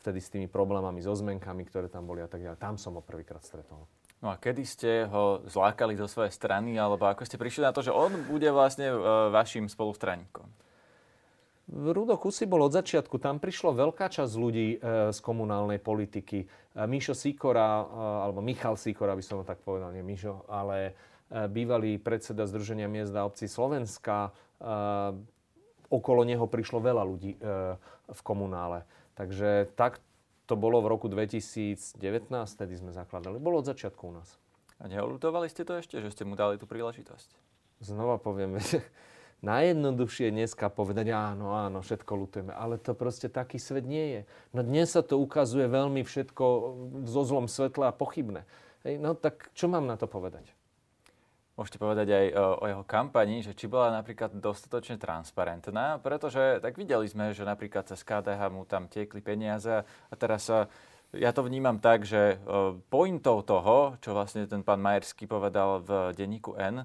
vtedy 0.00 0.18
s 0.24 0.32
tými 0.32 0.48
problémami, 0.48 1.04
so 1.04 1.12
zmenkami, 1.12 1.68
ktoré 1.68 1.92
tam 1.92 2.08
boli 2.08 2.24
a 2.24 2.28
tak 2.32 2.40
ďalej. 2.40 2.56
Tam 2.56 2.80
som 2.80 2.96
ho 2.96 3.04
prvýkrát 3.04 3.44
stretol. 3.44 3.84
No 4.24 4.32
a 4.32 4.40
kedy 4.40 4.64
ste 4.64 5.04
ho 5.12 5.44
zlákali 5.44 6.00
zo 6.00 6.08
svojej 6.08 6.32
strany, 6.32 6.80
alebo 6.80 7.04
ako 7.04 7.28
ste 7.28 7.36
prišli 7.36 7.68
na 7.68 7.76
to, 7.76 7.84
že 7.84 7.92
on 7.92 8.24
bude 8.24 8.48
vlastne 8.48 8.88
e, 8.88 8.96
vašim 9.28 9.68
spolustraníkom? 9.68 10.48
Rudo 11.68 12.16
Kusy 12.16 12.48
bol 12.48 12.64
od 12.64 12.72
začiatku, 12.72 13.20
tam 13.20 13.36
prišlo 13.36 13.76
veľká 13.76 14.08
časť 14.08 14.32
ľudí 14.32 14.68
e, 14.72 15.12
z 15.12 15.18
komunálnej 15.20 15.76
politiky. 15.84 16.38
E, 16.40 16.46
Mišo 16.88 17.12
Sikora, 17.12 17.84
alebo 18.24 18.40
Michal 18.40 18.80
Sikora, 18.80 19.12
by 19.12 19.20
som 19.20 19.44
ho 19.44 19.44
tak 19.44 19.60
povedal, 19.60 19.92
nie 19.92 20.00
Mišo, 20.00 20.48
ale 20.48 20.96
E, 21.15 21.15
bývalý 21.30 21.98
predseda 21.98 22.46
Združenia 22.46 22.86
miest 22.86 23.10
a 23.14 23.26
obcí 23.26 23.50
Slovenska. 23.50 24.30
E, 24.30 24.70
okolo 25.90 26.22
neho 26.22 26.46
prišlo 26.46 26.78
veľa 26.78 27.02
ľudí 27.02 27.34
e, 27.34 27.38
v 28.10 28.20
komunále. 28.22 28.86
Takže 29.18 29.70
tak 29.74 29.98
to 30.46 30.54
bolo 30.54 30.78
v 30.78 30.90
roku 30.94 31.10
2019, 31.10 31.98
tedy 32.54 32.74
sme 32.78 32.94
zakladali. 32.94 33.42
Bolo 33.42 33.58
od 33.62 33.66
začiatku 33.66 34.02
u 34.06 34.12
nás. 34.14 34.38
A 34.78 34.86
neolutovali 34.86 35.50
ste 35.50 35.66
to 35.66 35.74
ešte, 35.74 35.98
že 35.98 36.12
ste 36.12 36.22
mu 36.22 36.38
dali 36.38 36.60
tú 36.60 36.68
príležitosť? 36.68 37.30
Znova 37.82 38.22
poviem, 38.22 38.60
najjednoduchšie 39.50 40.30
dneska 40.30 40.70
povedať, 40.70 41.10
áno, 41.10 41.56
áno, 41.58 41.82
všetko 41.82 42.12
lutujeme, 42.14 42.52
ale 42.54 42.78
to 42.78 42.94
proste 42.94 43.32
taký 43.32 43.58
svet 43.58 43.88
nie 43.88 44.06
je. 44.14 44.20
No 44.54 44.62
dnes 44.62 44.94
sa 44.94 45.02
to 45.02 45.18
ukazuje 45.18 45.66
veľmi 45.66 46.06
všetko 46.06 46.44
zo 47.08 47.22
zlom 47.26 47.50
svetle 47.50 47.88
a 47.88 47.92
pochybné. 47.96 48.46
Hej, 48.86 49.02
no 49.02 49.18
tak 49.18 49.50
čo 49.56 49.66
mám 49.66 49.88
na 49.88 49.98
to 49.98 50.06
povedať? 50.06 50.54
Môžete 51.56 51.80
povedať 51.80 52.08
aj 52.12 52.26
o, 52.36 52.46
o 52.60 52.64
jeho 52.68 52.84
kampani, 52.84 53.40
že 53.40 53.56
či 53.56 53.66
bola 53.66 53.90
napríklad 53.90 54.36
dostatočne 54.36 55.00
transparentná, 55.00 55.98
pretože 56.04 56.60
tak 56.60 56.76
videli 56.76 57.08
sme, 57.08 57.32
že 57.32 57.48
napríklad 57.48 57.88
cez 57.88 58.04
KDH 58.04 58.40
mu 58.52 58.68
tam 58.68 58.86
tiekli 58.86 59.24
peniaze 59.24 59.82
a 59.82 60.14
teraz 60.14 60.46
sa 60.52 60.68
ja 61.14 61.30
to 61.30 61.46
vnímam 61.46 61.78
tak, 61.78 62.02
že 62.02 62.36
pointou 62.90 63.40
toho, 63.46 63.94
čo 64.02 64.10
vlastne 64.10 64.44
ten 64.44 64.66
pán 64.66 64.82
Majerský 64.82 65.30
povedal 65.30 65.80
v 65.80 66.12
denníku 66.18 66.58
N, 66.58 66.82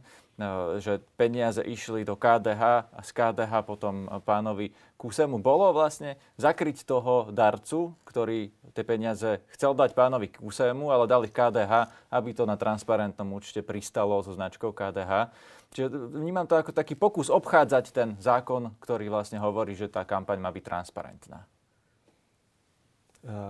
že 0.82 1.00
peniaze 1.16 1.62
išli 1.62 2.02
do 2.02 2.18
KDH 2.18 2.89
a 2.89 3.02
z 3.06 3.12
KDH 3.14 3.52
potom 3.64 4.10
pánovi 4.26 4.74
Kusemu 4.98 5.42
bolo 5.42 5.74
vlastne 5.74 6.18
zakryť 6.38 6.86
toho 6.86 7.34
darcu, 7.34 7.98
ktorý 8.06 8.54
tie 8.78 8.86
peniaze 8.86 9.42
chcel 9.58 9.74
dať 9.74 9.98
pánovi 9.98 10.30
Kusemu, 10.30 10.94
ale 10.94 11.10
dali 11.10 11.30
KDH, 11.30 11.89
aby 12.14 12.30
to 12.38 12.46
na 12.46 12.54
transparentnom 12.54 13.26
účte 13.34 13.66
pristalo 13.66 14.22
so 14.22 14.34
značkou 14.34 14.70
KDH. 14.74 15.34
Čiže 15.72 15.88
vnímam 15.89 16.46
to 16.46 16.60
ako 16.60 16.76
taký 16.76 17.00
pokus 17.00 17.32
obchádzať 17.32 17.86
ten 17.96 18.10
zákon, 18.20 18.76
ktorý 18.84 19.08
vlastne 19.08 19.39
hovorí, 19.39 19.74
že 19.74 19.88
tá 19.88 20.04
kampaň 20.04 20.38
má 20.38 20.52
byť 20.52 20.64
transparentná. 20.68 21.48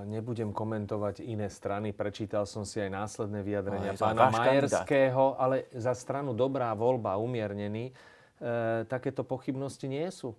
Nebudem 0.04 0.52
komentovať 0.52 1.24
iné 1.24 1.48
strany, 1.48 1.96
prečítal 1.96 2.44
som 2.44 2.68
si 2.68 2.84
aj 2.84 2.92
následné 2.92 3.40
vyjadrenia 3.40 3.96
no, 3.96 4.04
pána 4.04 4.28
Majerského, 4.28 5.40
ale 5.40 5.72
za 5.72 5.96
stranu 5.96 6.36
dobrá 6.36 6.76
voľba, 6.76 7.16
umiernený, 7.16 7.88
e, 7.88 7.94
takéto 8.92 9.24
pochybnosti 9.24 9.88
nie 9.88 10.12
sú. 10.12 10.36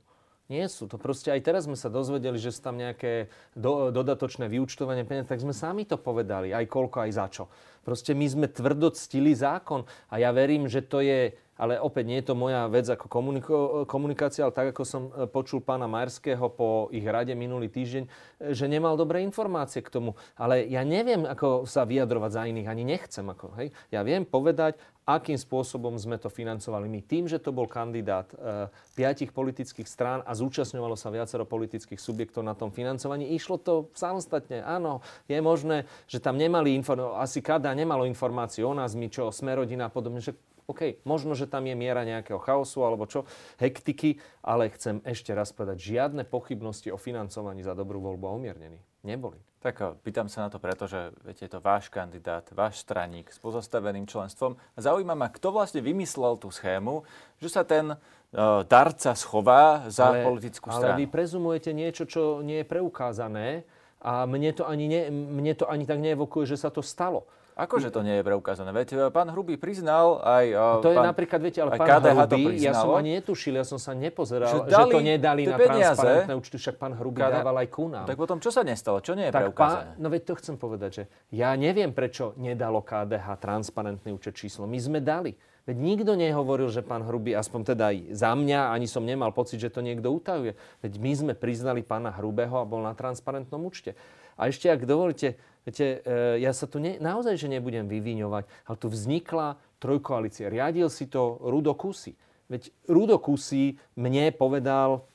Nie 0.52 0.68
sú. 0.68 0.84
To 0.84 1.00
proste 1.00 1.32
aj 1.32 1.48
teraz 1.48 1.64
sme 1.64 1.80
sa 1.80 1.88
dozvedeli, 1.88 2.36
že 2.36 2.52
sú 2.52 2.60
tam 2.60 2.76
nejaké 2.76 3.32
do, 3.56 3.88
dodatočné 3.88 4.52
vyučtovanie 4.52 5.08
peniaz, 5.08 5.32
tak 5.32 5.40
sme 5.40 5.56
sami 5.56 5.88
to 5.88 5.96
povedali, 5.96 6.52
aj 6.52 6.68
koľko, 6.68 7.08
aj 7.08 7.12
za 7.16 7.26
čo. 7.32 7.44
Proste 7.88 8.12
my 8.12 8.28
sme 8.28 8.46
tvrdo 8.52 8.92
ctili 8.92 9.32
zákon 9.32 9.88
a 10.12 10.20
ja 10.20 10.28
verím, 10.28 10.68
že 10.68 10.84
to 10.84 11.00
je 11.00 11.32
ale 11.62 11.78
opäť 11.78 12.04
nie 12.10 12.18
je 12.18 12.26
to 12.26 12.34
moja 12.34 12.66
vec 12.66 12.90
ako 12.90 13.06
komuniko- 13.06 13.86
komunikácia, 13.86 14.42
ale 14.42 14.50
tak 14.50 14.74
ako 14.74 14.82
som 14.82 15.02
e, 15.14 15.30
počul 15.30 15.62
pána 15.62 15.86
Majerského 15.86 16.50
po 16.50 16.90
ich 16.90 17.06
rade 17.06 17.30
minulý 17.38 17.70
týždeň, 17.70 18.02
e, 18.02 18.10
že 18.50 18.66
nemal 18.66 18.98
dobré 18.98 19.22
informácie 19.22 19.78
k 19.78 19.94
tomu. 19.94 20.18
Ale 20.34 20.66
ja 20.66 20.82
neviem, 20.82 21.22
ako 21.22 21.62
sa 21.62 21.86
vyjadrovať 21.86 22.30
za 22.34 22.42
iných, 22.50 22.66
ani 22.66 22.82
nechcem. 22.82 23.22
Ako, 23.22 23.54
hej. 23.62 23.70
Ja 23.94 24.02
viem 24.02 24.26
povedať, 24.26 24.74
akým 25.06 25.38
spôsobom 25.38 25.94
sme 25.94 26.18
to 26.18 26.26
financovali 26.26 26.90
my. 26.90 27.00
Tým, 27.06 27.30
že 27.30 27.38
to 27.38 27.54
bol 27.54 27.70
kandidát 27.70 28.26
e, 28.34 28.66
piatich 28.98 29.30
politických 29.30 29.86
strán 29.86 30.26
a 30.26 30.34
zúčastňovalo 30.34 30.98
sa 30.98 31.14
viacero 31.14 31.46
politických 31.46 32.02
subjektov 32.02 32.42
na 32.42 32.58
tom 32.58 32.74
financovaní, 32.74 33.30
išlo 33.38 33.62
to 33.62 33.74
samostatne. 33.94 34.66
Áno, 34.66 34.98
je 35.30 35.38
možné, 35.38 35.86
že 36.10 36.18
tam 36.18 36.34
nemali 36.34 36.74
informácie, 36.74 37.22
asi 37.22 37.38
kada 37.38 37.70
nemalo 37.70 38.02
informáciu 38.02 38.66
o 38.66 38.74
nás, 38.74 38.98
my 38.98 39.06
čo, 39.06 39.30
Smerodina 39.30 39.86
a 39.86 39.94
podobne, 39.94 40.18
že 40.18 40.34
OK, 40.70 41.02
možno, 41.02 41.34
že 41.34 41.50
tam 41.50 41.66
je 41.66 41.74
miera 41.74 42.06
nejakého 42.06 42.38
chaosu 42.38 42.86
alebo 42.86 43.06
čo, 43.10 43.26
hektiky, 43.58 44.22
ale 44.46 44.70
chcem 44.74 45.02
ešte 45.02 45.34
raz 45.34 45.50
povedať, 45.50 45.82
žiadne 45.82 46.22
pochybnosti 46.22 46.94
o 46.94 46.98
financovaní 46.98 47.66
za 47.66 47.74
dobrú 47.74 47.98
voľbu 47.98 48.24
a 48.30 48.36
umiernený. 48.38 48.78
Neboli. 49.02 49.42
Tak 49.62 49.74
eh, 49.78 49.94
pýtam 50.02 50.26
sa 50.26 50.46
na 50.46 50.50
to 50.50 50.58
preto, 50.58 50.90
že 50.90 51.14
viete, 51.22 51.46
je 51.46 51.52
to 51.54 51.62
váš 51.62 51.90
kandidát, 51.90 52.46
váš 52.54 52.82
straník 52.82 53.30
s 53.30 53.38
pozastaveným 53.38 54.06
členstvom. 54.06 54.58
Zaujíma 54.78 55.14
ma, 55.14 55.30
kto 55.30 55.54
vlastne 55.54 55.82
vymyslel 55.82 56.38
tú 56.38 56.50
schému, 56.50 57.06
že 57.38 57.48
sa 57.50 57.62
ten 57.62 57.94
uh, 57.94 58.62
darca 58.66 59.14
schová 59.14 59.86
za 59.90 60.10
ale, 60.10 60.26
politickú 60.26 60.70
stranu. 60.70 60.98
Ale 60.98 61.00
vy 61.02 61.06
prezumujete 61.10 61.70
niečo, 61.70 62.06
čo 62.06 62.42
nie 62.42 62.62
je 62.62 62.66
preukázané 62.66 63.66
a 64.02 64.26
mne 64.26 64.50
to 64.50 64.66
ani, 64.66 64.90
ne, 64.90 65.02
mne 65.14 65.54
to 65.54 65.70
ani 65.70 65.86
tak 65.86 66.02
neevokuje, 66.02 66.54
že 66.54 66.58
sa 66.58 66.70
to 66.74 66.82
stalo. 66.82 67.26
Akože 67.52 67.92
to 67.92 68.00
nie 68.00 68.20
je 68.20 68.22
preukázané? 68.24 68.72
Veď 68.72 68.88
e, 68.96 68.96
pán 69.12 69.28
Hrubý 69.28 69.60
priznal 69.60 70.24
aj... 70.24 70.46
Uh, 70.56 70.80
to 70.80 70.88
pán, 70.88 70.96
je 70.96 71.08
napríklad, 71.12 71.40
viete, 71.44 71.60
ale 71.60 71.76
pán 71.76 71.84
KDH 71.84 72.18
Hrubý, 72.24 72.42
ja 72.56 72.72
som 72.72 72.96
ani 72.96 73.20
netušil, 73.20 73.54
ja 73.60 73.66
som 73.68 73.76
sa 73.76 73.92
nepozeral, 73.92 74.48
že, 74.48 74.72
dali 74.72 74.88
že 74.88 74.94
to 74.96 75.00
nedali 75.04 75.42
na 75.44 75.56
peniaze, 75.60 76.00
transparentné 76.00 76.32
účty, 76.32 76.56
však 76.56 76.76
pán 76.80 76.92
Hrubý 76.96 77.20
KDH, 77.20 77.34
dával 77.36 77.56
aj 77.60 77.68
ku 77.68 77.84
nám. 77.92 78.08
Tak 78.08 78.16
potom 78.16 78.40
čo 78.40 78.48
sa 78.48 78.64
nestalo? 78.64 79.04
Čo 79.04 79.12
nie 79.12 79.28
je 79.28 79.32
tak 79.36 79.52
preukázané? 79.52 79.92
Pán, 79.92 80.00
no 80.00 80.08
veď 80.08 80.22
to 80.24 80.34
chcem 80.40 80.56
povedať, 80.56 80.90
že 80.96 81.02
ja 81.28 81.52
neviem, 81.52 81.92
prečo 81.92 82.32
nedalo 82.40 82.80
KDH 82.80 83.26
transparentný 83.36 84.16
účet 84.16 84.32
číslo. 84.32 84.64
My 84.64 84.80
sme 84.80 85.04
dali. 85.04 85.36
Veď 85.62 85.78
nikto 85.78 86.18
nehovoril, 86.18 86.74
že 86.74 86.82
pán 86.82 87.06
Hrubý, 87.06 87.38
aspoň 87.38 87.60
teda 87.76 87.94
aj 87.94 88.18
za 88.18 88.34
mňa, 88.34 88.74
ani 88.74 88.90
som 88.90 89.06
nemal 89.06 89.30
pocit, 89.30 89.62
že 89.62 89.70
to 89.70 89.78
niekto 89.78 90.10
utajuje. 90.10 90.58
Veď 90.82 90.92
my 90.98 91.12
sme 91.14 91.32
priznali 91.38 91.86
pána 91.86 92.10
Hrubého 92.10 92.58
a 92.58 92.66
bol 92.66 92.82
na 92.82 92.98
transparentnom 92.98 93.62
účte. 93.62 93.94
A 94.34 94.50
ešte, 94.50 94.66
ak 94.66 94.82
dovolíte, 94.82 95.38
viete, 95.66 96.02
e, 96.02 96.42
ja 96.42 96.52
sa 96.54 96.66
tu 96.66 96.82
ne, 96.82 96.98
naozaj 96.98 97.38
že 97.38 97.48
nebudem 97.50 97.86
vyvíňovať, 97.86 98.44
ale 98.66 98.76
tu 98.78 98.86
vznikla 98.90 99.58
trojkoalícia. 99.82 100.50
Riadil 100.50 100.86
si 100.90 101.10
to 101.10 101.42
Rudo 101.42 101.74
Kusy. 101.74 102.14
Veď 102.46 102.70
Rudo 102.86 103.16
Kusy 103.18 103.78
mne 103.98 104.30
povedal 104.34 105.06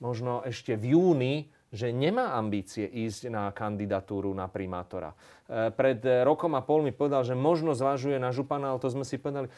možno 0.00 0.42
ešte 0.42 0.74
v 0.74 0.96
júni, 0.96 1.34
že 1.70 1.94
nemá 1.94 2.34
ambície 2.34 2.82
ísť 2.82 3.30
na 3.30 3.46
kandidatúru 3.54 4.34
na 4.34 4.50
primátora. 4.50 5.14
E, 5.46 5.70
pred 5.70 6.02
rokom 6.26 6.58
a 6.58 6.66
pol 6.66 6.82
mi 6.82 6.90
povedal, 6.90 7.22
že 7.22 7.38
možno 7.38 7.78
zvažuje 7.78 8.18
na 8.18 8.34
župana, 8.34 8.74
ale 8.74 8.82
to 8.82 8.90
sme 8.90 9.06
si 9.06 9.22
povedali. 9.22 9.46
E, 9.46 9.52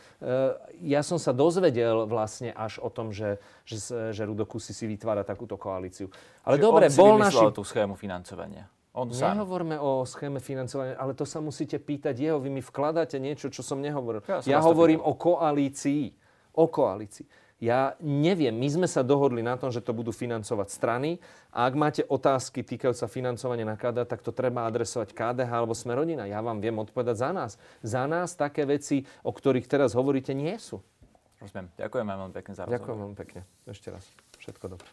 ja 0.92 1.00
som 1.00 1.16
sa 1.16 1.32
dozvedel 1.32 2.04
vlastne 2.04 2.52
až 2.52 2.84
o 2.84 2.92
tom, 2.92 3.16
že, 3.16 3.40
že, 3.64 4.12
že 4.12 4.22
Rudo 4.28 4.44
Kusy 4.44 4.76
si 4.76 4.84
vytvára 4.84 5.24
takúto 5.24 5.56
koalíciu. 5.56 6.12
Ale 6.44 6.60
Čiže 6.60 6.64
dobre, 6.68 6.84
bol 6.92 7.16
naši... 7.16 7.48
tú 7.48 7.64
schému 7.64 7.96
financovania. 7.96 8.68
On 8.92 9.08
sám. 9.08 9.40
Nehovorme 9.40 9.80
o 9.80 10.04
schéme 10.04 10.36
financovania, 10.36 11.00
ale 11.00 11.16
to 11.16 11.24
sa 11.24 11.40
musíte 11.40 11.80
pýtať 11.80 12.12
jeho. 12.12 12.36
Vy 12.36 12.52
mi 12.52 12.60
vkladáte 12.60 13.16
niečo, 13.16 13.48
čo 13.48 13.64
som 13.64 13.80
nehovoril. 13.80 14.20
Ja, 14.28 14.44
ja 14.44 14.60
hovorím 14.60 15.00
o 15.00 15.16
koalícii. 15.16 16.12
O 16.52 16.68
koalícii. 16.68 17.24
Ja 17.62 17.94
neviem, 18.02 18.50
my 18.50 18.66
sme 18.66 18.88
sa 18.90 19.06
dohodli 19.06 19.38
na 19.38 19.54
tom, 19.54 19.70
že 19.70 19.78
to 19.78 19.94
budú 19.94 20.10
financovať 20.10 20.66
strany 20.66 21.22
a 21.54 21.70
ak 21.70 21.74
máte 21.78 22.02
otázky 22.02 22.66
týkajúce 22.66 23.06
financovania 23.06 23.62
na 23.62 23.78
KDH, 23.78 24.10
tak 24.10 24.20
to 24.20 24.34
treba 24.34 24.66
adresovať 24.66 25.14
KDH 25.14 25.62
alebo 25.62 25.70
sme 25.70 25.94
rodina. 25.94 26.26
Ja 26.26 26.42
vám 26.42 26.58
viem 26.58 26.74
odpovedať 26.82 27.22
za 27.22 27.30
nás. 27.30 27.52
Za 27.86 28.10
nás 28.10 28.34
také 28.34 28.66
veci, 28.66 29.06
o 29.22 29.30
ktorých 29.30 29.70
teraz 29.70 29.94
hovoríte, 29.94 30.34
nie 30.34 30.58
sú. 30.58 30.82
Rozumiem. 31.38 31.70
Ďakujem 31.78 32.06
veľmi 32.10 32.34
pekne 32.34 32.52
za 32.58 32.62
rozhovor. 32.66 32.74
Ďakujem 32.74 32.98
veľmi 32.98 33.16
pekne. 33.16 33.40
Ešte 33.70 33.88
raz. 33.94 34.04
Všetko 34.42 34.66
dobré. 34.66 34.90